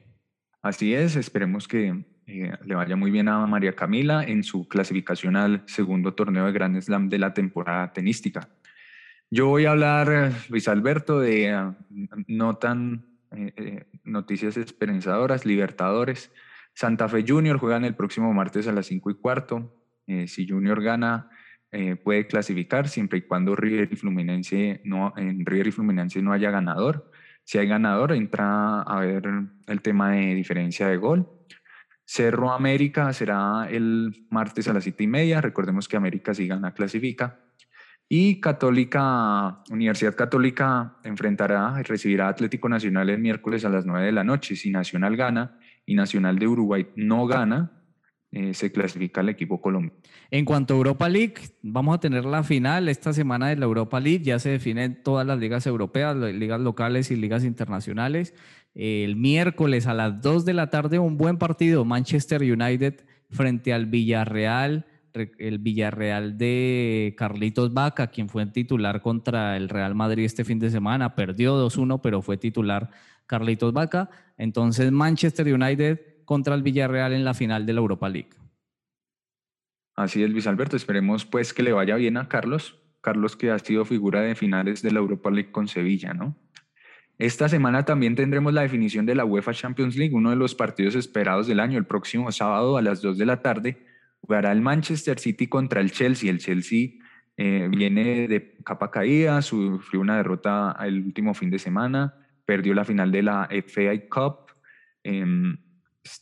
Así 0.61 0.93
es, 0.93 1.15
esperemos 1.15 1.67
que 1.67 2.05
eh, 2.31 2.51
le 2.63 2.75
vaya 2.75 2.95
muy 2.95 3.09
bien 3.09 3.27
a 3.27 3.43
María 3.47 3.73
Camila 3.73 4.23
en 4.23 4.43
su 4.43 4.67
clasificación 4.67 5.35
al 5.35 5.63
segundo 5.65 6.13
torneo 6.13 6.45
de 6.45 6.51
Grand 6.51 6.79
Slam 6.79 7.09
de 7.09 7.17
la 7.17 7.33
temporada 7.33 7.91
tenística. 7.91 8.49
Yo 9.31 9.47
voy 9.47 9.65
a 9.65 9.71
hablar, 9.71 10.31
Luis 10.47 10.67
Alberto, 10.67 11.19
de 11.19 11.55
uh, 11.55 11.75
no 12.27 12.57
tan 12.57 13.07
eh, 13.35 13.53
eh, 13.55 13.85
noticias 14.03 14.57
esperanzadoras, 14.57 15.43
Libertadores. 15.43 16.31
Santa 16.75 17.09
Fe 17.09 17.25
Junior 17.27 17.57
juegan 17.57 17.83
el 17.83 17.95
próximo 17.95 18.31
martes 18.31 18.67
a 18.67 18.73
las 18.73 18.85
5 18.85 19.09
y 19.09 19.15
cuarto. 19.15 19.83
si 20.27 20.47
Junior 20.47 20.81
gana, 20.83 21.29
puede 22.03 22.27
clasificar 22.27 22.87
siempre 22.87 23.19
y 23.19 23.21
cuando 23.23 23.55
River 23.55 23.89
y 23.91 23.95
Fluminense 23.95 24.81
no, 24.85 25.13
en 25.17 25.45
River 25.45 25.67
y 25.67 25.71
Fluminense 25.71 26.21
no 26.21 26.31
haya 26.31 26.51
ganador. 26.51 27.11
Si 27.43 27.57
hay 27.57 27.67
ganador, 27.67 28.13
entra 28.13 28.81
a 28.81 28.99
ver 28.99 29.27
el 29.67 29.81
tema 29.81 30.11
de 30.11 30.35
diferencia 30.35 30.87
de 30.87 30.97
gol. 30.97 31.38
Cerro 32.11 32.51
América 32.51 33.13
será 33.13 33.67
el 33.69 34.25
martes 34.31 34.67
a 34.67 34.73
las 34.73 34.83
siete 34.83 35.03
y 35.03 35.07
media. 35.07 35.41
Recordemos 35.41 35.87
que 35.87 35.95
América 35.95 36.33
si 36.33 36.47
gana 36.47 36.73
clasifica. 36.73 37.39
Y 38.09 38.41
Católica, 38.41 39.61
Universidad 39.69 40.15
Católica 40.15 40.97
enfrentará, 41.03 41.83
recibirá 41.83 42.27
Atlético 42.27 42.67
Nacional 42.67 43.11
el 43.11 43.19
miércoles 43.19 43.63
a 43.63 43.69
las 43.69 43.85
9 43.85 44.07
de 44.07 44.11
la 44.11 44.23
noche. 44.23 44.55
Si 44.55 44.71
Nacional 44.71 45.15
gana 45.17 45.59
y 45.85 45.93
Nacional 45.93 46.39
de 46.39 46.47
Uruguay 46.47 46.87
no 46.95 47.27
gana, 47.27 47.79
eh, 48.31 48.55
se 48.55 48.71
clasifica 48.71 49.21
el 49.21 49.29
equipo 49.29 49.61
Colombia. 49.61 49.93
En 50.31 50.45
cuanto 50.45 50.73
a 50.73 50.77
Europa 50.77 51.09
League, 51.09 51.35
vamos 51.61 51.95
a 51.95 51.99
tener 51.99 52.25
la 52.25 52.43
final 52.43 52.89
esta 52.89 53.13
semana 53.13 53.49
de 53.49 53.55
la 53.55 53.65
Europa 53.65 53.99
League. 53.99 54.23
Ya 54.23 54.39
se 54.39 54.49
definen 54.49 55.03
todas 55.03 55.27
las 55.27 55.37
ligas 55.37 55.67
europeas, 55.67 56.15
ligas 56.15 56.59
locales 56.59 57.11
y 57.11 57.15
ligas 57.15 57.43
internacionales 57.43 58.33
el 58.73 59.15
miércoles 59.15 59.87
a 59.87 59.93
las 59.93 60.21
2 60.21 60.45
de 60.45 60.53
la 60.53 60.69
tarde 60.69 60.99
un 60.99 61.17
buen 61.17 61.37
partido, 61.37 61.85
Manchester 61.85 62.41
United 62.41 63.05
frente 63.29 63.73
al 63.73 63.85
Villarreal, 63.85 64.85
el 65.13 65.59
Villarreal 65.59 66.37
de 66.37 67.15
Carlitos 67.17 67.73
Vaca, 67.73 68.07
quien 68.07 68.29
fue 68.29 68.45
titular 68.47 69.01
contra 69.01 69.57
el 69.57 69.69
Real 69.69 69.95
Madrid 69.95 70.25
este 70.25 70.45
fin 70.45 70.59
de 70.59 70.69
semana, 70.69 71.15
perdió 71.15 71.55
2-1, 71.67 71.99
pero 72.01 72.21
fue 72.21 72.37
titular 72.37 72.89
Carlitos 73.25 73.73
Vaca. 73.73 74.09
Entonces 74.37 74.91
Manchester 74.91 75.53
United 75.53 75.99
contra 76.25 76.55
el 76.55 76.63
Villarreal 76.63 77.13
en 77.13 77.25
la 77.25 77.33
final 77.33 77.65
de 77.65 77.73
la 77.73 77.79
Europa 77.79 78.07
League. 78.07 78.29
Así 79.95 80.23
es, 80.23 80.29
Luis 80.29 80.47
Alberto. 80.47 80.77
Esperemos 80.77 81.25
pues 81.25 81.53
que 81.53 81.63
le 81.63 81.73
vaya 81.73 81.95
bien 81.95 82.17
a 82.17 82.29
Carlos. 82.29 82.79
Carlos 83.01 83.35
que 83.35 83.51
ha 83.51 83.59
sido 83.59 83.85
figura 83.85 84.21
de 84.21 84.35
finales 84.35 84.81
de 84.81 84.91
la 84.91 84.99
Europa 84.99 85.31
League 85.31 85.51
con 85.51 85.67
Sevilla, 85.67 86.13
¿no? 86.13 86.35
Esta 87.19 87.49
semana 87.49 87.83
también 87.83 88.15
tendremos 88.15 88.53
la 88.53 88.61
definición 88.61 89.05
de 89.05 89.13
la 89.13 89.25
UEFA 89.25 89.53
Champions 89.53 89.97
League, 89.97 90.15
uno 90.15 90.29
de 90.29 90.37
los 90.37 90.55
partidos 90.55 90.95
esperados 90.95 91.47
del 91.47 91.59
año. 91.59 91.77
El 91.77 91.85
próximo 91.85 92.31
sábado 92.31 92.77
a 92.77 92.81
las 92.81 93.01
2 93.01 93.17
de 93.17 93.25
la 93.25 93.41
tarde 93.41 93.85
jugará 94.21 94.53
el 94.53 94.61
Manchester 94.61 95.19
City 95.19 95.47
contra 95.47 95.81
el 95.81 95.91
Chelsea. 95.91 96.31
El 96.31 96.39
Chelsea 96.39 96.91
eh, 97.35 97.67
viene 97.69 98.29
de 98.29 98.55
capa 98.63 98.89
caída, 98.89 99.41
sufrió 99.41 99.99
una 99.99 100.15
derrota 100.15 100.77
el 100.79 101.03
último 101.03 101.33
fin 101.33 101.49
de 101.49 101.59
semana, 101.59 102.15
perdió 102.45 102.73
la 102.73 102.85
final 102.85 103.11
de 103.11 103.21
la 103.21 103.49
FA 103.67 104.07
Cup. 104.09 104.53
Eh, 105.03 105.25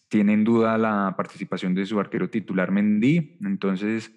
tiene 0.10 0.34
en 0.34 0.44
duda 0.44 0.80
la 0.80 1.14
participación 1.16 1.76
de 1.76 1.86
su 1.86 2.00
arquero 2.00 2.32
titular 2.32 2.72
Mendy. 2.72 3.38
Entonces, 3.42 4.12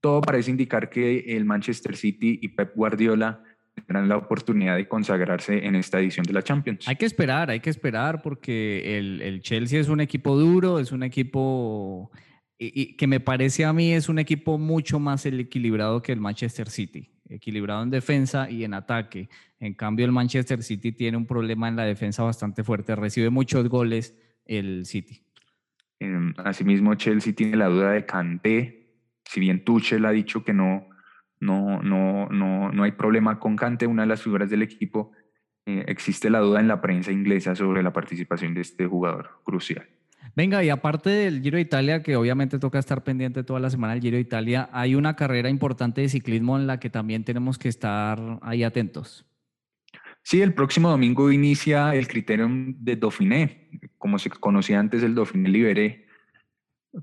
todo 0.00 0.22
parece 0.22 0.50
indicar 0.50 0.90
que 0.90 1.36
el 1.36 1.44
Manchester 1.44 1.96
City 1.96 2.40
y 2.42 2.48
Pep 2.48 2.74
Guardiola 2.74 3.44
tendrán 3.76 4.08
la 4.08 4.16
oportunidad 4.16 4.76
de 4.76 4.88
consagrarse 4.88 5.66
en 5.66 5.76
esta 5.76 6.00
edición 6.00 6.24
de 6.24 6.32
la 6.32 6.42
Champions. 6.42 6.88
Hay 6.88 6.96
que 6.96 7.04
esperar, 7.04 7.50
hay 7.50 7.60
que 7.60 7.70
esperar 7.70 8.22
porque 8.22 8.98
el, 8.98 9.40
Chelsea 9.42 9.78
es 9.78 9.88
un 9.88 10.00
equipo 10.00 10.36
duro, 10.36 10.78
es 10.78 10.92
un 10.92 11.02
equipo 11.02 12.10
y, 12.58 12.96
que 12.96 13.06
me 13.06 13.20
parece 13.20 13.66
a 13.66 13.72
mí 13.72 13.92
es 13.92 14.08
un 14.08 14.18
equipo 14.18 14.56
mucho 14.56 14.98
más 14.98 15.26
equilibrado 15.26 16.00
que 16.00 16.12
el 16.12 16.20
Manchester 16.20 16.70
City, 16.70 17.10
equilibrado 17.28 17.82
en 17.82 17.90
defensa 17.90 18.50
y 18.50 18.64
en 18.64 18.72
ataque. 18.72 19.28
En 19.60 19.74
cambio, 19.74 20.06
el 20.06 20.12
Manchester 20.12 20.62
City 20.62 20.92
tiene 20.92 21.18
un 21.18 21.26
problema 21.26 21.68
en 21.68 21.76
la 21.76 21.84
defensa 21.84 22.22
bastante 22.22 22.64
fuerte, 22.64 22.96
recibe 22.96 23.28
muchos 23.28 23.68
goles 23.68 24.16
el 24.46 24.86
City. 24.86 25.22
Em, 26.00 26.32
asimismo, 26.38 26.94
Chelsea 26.94 27.34
tiene 27.34 27.56
la 27.56 27.66
duda 27.66 27.92
de 27.92 28.06
Kanté, 28.06 28.86
si 29.24 29.40
bien 29.40 29.64
Tuchel 29.64 30.04
ha 30.06 30.10
dicho 30.12 30.44
que 30.44 30.54
no 30.54 30.88
no, 31.40 31.82
no, 31.82 32.28
no, 32.28 32.72
no 32.72 32.82
hay 32.82 32.92
problema 32.92 33.38
con 33.38 33.56
Cante, 33.56 33.86
una 33.86 34.02
de 34.02 34.08
las 34.08 34.22
figuras 34.22 34.50
del 34.50 34.62
equipo. 34.62 35.12
Eh, 35.66 35.84
existe 35.88 36.30
la 36.30 36.40
duda 36.40 36.60
en 36.60 36.68
la 36.68 36.80
prensa 36.80 37.12
inglesa 37.12 37.54
sobre 37.54 37.82
la 37.82 37.92
participación 37.92 38.54
de 38.54 38.60
este 38.62 38.86
jugador 38.86 39.40
crucial. 39.44 39.86
Venga, 40.34 40.62
y 40.64 40.70
aparte 40.70 41.10
del 41.10 41.42
Giro 41.42 41.56
de 41.56 41.62
Italia, 41.62 42.02
que 42.02 42.16
obviamente 42.16 42.58
toca 42.58 42.78
estar 42.78 43.04
pendiente 43.04 43.44
toda 43.44 43.60
la 43.60 43.70
semana 43.70 43.94
del 43.94 44.02
Giro 44.02 44.16
de 44.16 44.22
Italia, 44.22 44.68
hay 44.72 44.94
una 44.94 45.14
carrera 45.16 45.48
importante 45.48 46.00
de 46.00 46.08
ciclismo 46.08 46.58
en 46.58 46.66
la 46.66 46.80
que 46.80 46.90
también 46.90 47.24
tenemos 47.24 47.58
que 47.58 47.68
estar 47.68 48.38
ahí 48.42 48.62
atentos. 48.64 49.26
Sí, 50.22 50.42
el 50.42 50.54
próximo 50.54 50.90
domingo 50.90 51.30
inicia 51.30 51.94
el 51.94 52.08
criterio 52.08 52.48
de 52.50 52.96
Dauphiné, 52.96 53.70
como 53.98 54.18
se 54.18 54.28
conocía 54.30 54.80
antes 54.80 55.02
el 55.02 55.14
Dauphiné 55.14 55.48
Liberé, 55.48 56.06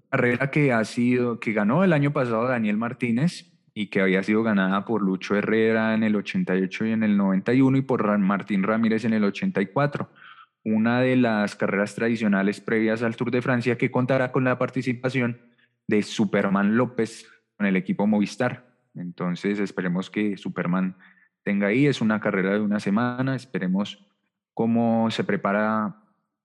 carrera 0.10 0.52
que 0.52 0.74
ha 0.74 0.84
sido, 0.84 1.40
que 1.40 1.54
ganó 1.54 1.84
el 1.84 1.94
año 1.94 2.12
pasado 2.12 2.48
Daniel 2.48 2.78
Martínez 2.78 3.53
y 3.74 3.88
que 3.88 4.02
había 4.02 4.24
sido 4.24 4.44
ganada 4.44 4.86
por 4.86 5.02
Lucho 5.02 5.36
Herrera 5.36 5.94
en 5.94 6.04
el 6.04 6.16
88 6.16 6.86
y 6.86 6.92
en 6.92 7.04
el 7.04 7.18
91 7.18 7.78
y 7.78 7.82
por 7.82 8.18
Martín 8.20 8.64
Ramírez 8.64 9.06
en 9.06 9.14
el 9.14 9.24
84. 9.24 10.10
Una 10.64 11.02
de 11.02 11.16
las 11.16 11.56
carreras 11.56 11.96
tradicionales 11.96 12.62
previas 12.62 13.02
al 13.02 13.16
Tour 13.16 13.32
de 13.32 13.42
Francia 13.42 13.78
que 13.78 13.92
contará 13.92 14.32
con 14.32 14.44
la 14.44 14.58
participación 14.58 15.42
de 15.88 16.04
Superman 16.04 16.78
López 16.78 17.28
con 17.58 17.66
el 17.66 17.76
equipo 17.76 18.08
Movistar. 18.08 18.74
Entonces 18.96 19.60
esperemos 19.60 20.10
que 20.10 20.38
Superman 20.38 20.96
tenga 21.44 21.68
ahí. 21.68 21.88
Es 21.88 22.00
una 22.00 22.20
carrera 22.20 22.54
de 22.54 22.60
una 22.62 22.80
semana. 22.80 23.36
Esperemos 23.36 24.06
cómo 24.54 25.10
se 25.12 25.24
prepara 25.24 25.96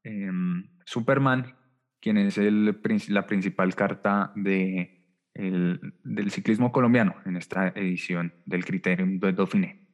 em, 0.02 0.66
Superman, 0.84 1.54
quien 2.00 2.16
es 2.16 2.38
el, 2.38 2.80
la 3.08 3.26
principal 3.26 3.74
carta 3.74 4.32
de 4.34 4.97
del 5.38 6.30
ciclismo 6.30 6.72
colombiano 6.72 7.14
en 7.24 7.36
esta 7.36 7.68
edición 7.68 8.32
del 8.44 8.64
Criterium 8.64 9.20
de 9.20 9.32
Dauphiné. 9.32 9.86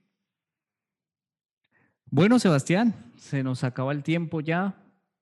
Bueno, 2.06 2.38
Sebastián, 2.38 2.94
se 3.16 3.42
nos 3.42 3.62
acaba 3.62 3.92
el 3.92 4.02
tiempo 4.02 4.40
ya. 4.40 4.76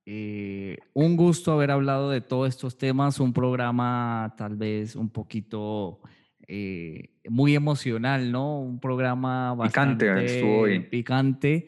Eh, 0.04 0.78
un 0.92 1.16
gusto 1.16 1.52
haber 1.52 1.70
hablado 1.70 2.10
de 2.10 2.20
todos 2.20 2.48
estos 2.48 2.78
temas, 2.78 3.18
un 3.18 3.32
programa 3.32 4.34
tal 4.36 4.56
vez 4.56 4.94
un 4.94 5.10
poquito 5.10 6.00
eh, 6.46 7.10
muy 7.28 7.54
emocional, 7.54 8.30
¿no? 8.30 8.60
Un 8.60 8.78
programa 8.78 9.54
bastante 9.54 10.06
picante, 10.06 10.88
picante. 10.88 11.66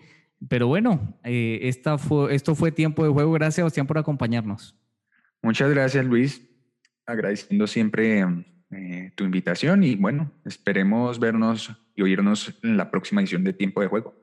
Pero 0.49 0.69
bueno, 0.69 1.17
eh, 1.25 1.61
esta 1.63 1.97
fue, 1.99 2.35
esto 2.35 2.55
fue 2.55 2.71
tiempo 2.71 3.05
de 3.05 3.11
juego. 3.11 3.33
Gracias, 3.33 3.57
Sebastián, 3.57 3.87
por 3.87 3.99
acompañarnos. 3.99 4.77
Muchas 5.43 5.71
gracias, 5.71 6.05
Luis 6.05 6.54
agradeciendo 7.07 7.67
siempre 7.67 8.25
eh, 8.71 9.13
tu 9.15 9.25
invitación 9.25 9.85
y 9.85 9.97
bueno, 9.97 10.31
esperemos 10.45 11.19
vernos 11.19 11.73
y 11.95 12.03
oírnos 12.03 12.55
en 12.63 12.77
la 12.77 12.91
próxima 12.91 13.21
edición 13.21 13.45
de 13.45 13.53
Tiempo 13.53 13.81
de 13.81 13.89
Juego. 13.89 14.15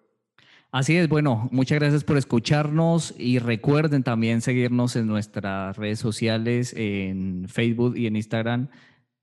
Así 0.72 0.96
es, 0.96 1.10
bueno, 1.10 1.50
muchas 1.52 1.80
gracias 1.80 2.06
por 2.06 2.18
escucharnos 2.18 3.14
y 3.18 3.40
recuerden 3.40 4.04
también 4.04 4.40
seguirnos 4.40 4.96
en 4.96 5.06
nuestras 5.06 5.76
redes 5.78 6.00
sociales, 6.00 6.74
en 6.78 7.48
Facebook 7.50 7.98
y 7.98 8.08
en 8.08 8.16
Instagram 8.16 8.70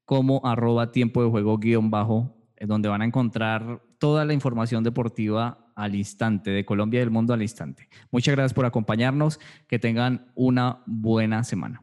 como 0.05 0.41
arroba 0.45 0.91
tiempo 0.93 1.23
de 1.23 1.31
juego 1.31 1.59
guion 1.59 1.91
bajo, 1.91 2.35
donde 2.61 2.89
van 2.89 3.03
a 3.03 3.05
encontrar 3.05 3.83
toda 3.99 4.25
la 4.25 4.33
información 4.33 4.85
deportiva 4.85 5.71
al 5.75 5.95
instante, 5.95 6.51
de 6.51 6.65
Colombia 6.65 6.99
y 6.99 7.01
del 7.01 7.11
mundo 7.11 7.35
al 7.35 7.43
instante. 7.43 7.89
Muchas 8.11 8.35
gracias 8.35 8.55
por 8.55 8.67
acompañarnos, 8.67 9.39
que 9.69 9.79
tengan 9.79 10.33
una 10.35 10.83
buena 10.87 11.45
semana. 11.45 11.83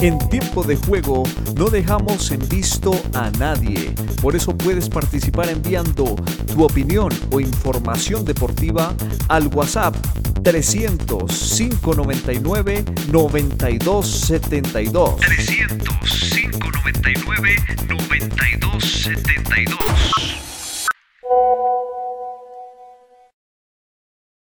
En 0.00 0.16
tiempo 0.30 0.62
de 0.62 0.76
juego 0.76 1.24
no 1.56 1.70
dejamos 1.70 2.30
en 2.30 2.48
visto 2.48 2.92
a 3.14 3.32
nadie, 3.32 3.92
por 4.22 4.36
eso 4.36 4.56
puedes 4.56 4.88
participar 4.88 5.48
enviando 5.48 6.14
tu 6.46 6.62
opinión 6.64 7.08
o 7.32 7.40
información 7.40 8.24
deportiva 8.24 8.94
al 9.28 9.48
WhatsApp 9.48 9.96
300 10.42 11.56
599 11.58 12.84
9272. 13.10 15.16
300 15.16 15.96
599 16.32 17.56
9272. 17.88 20.47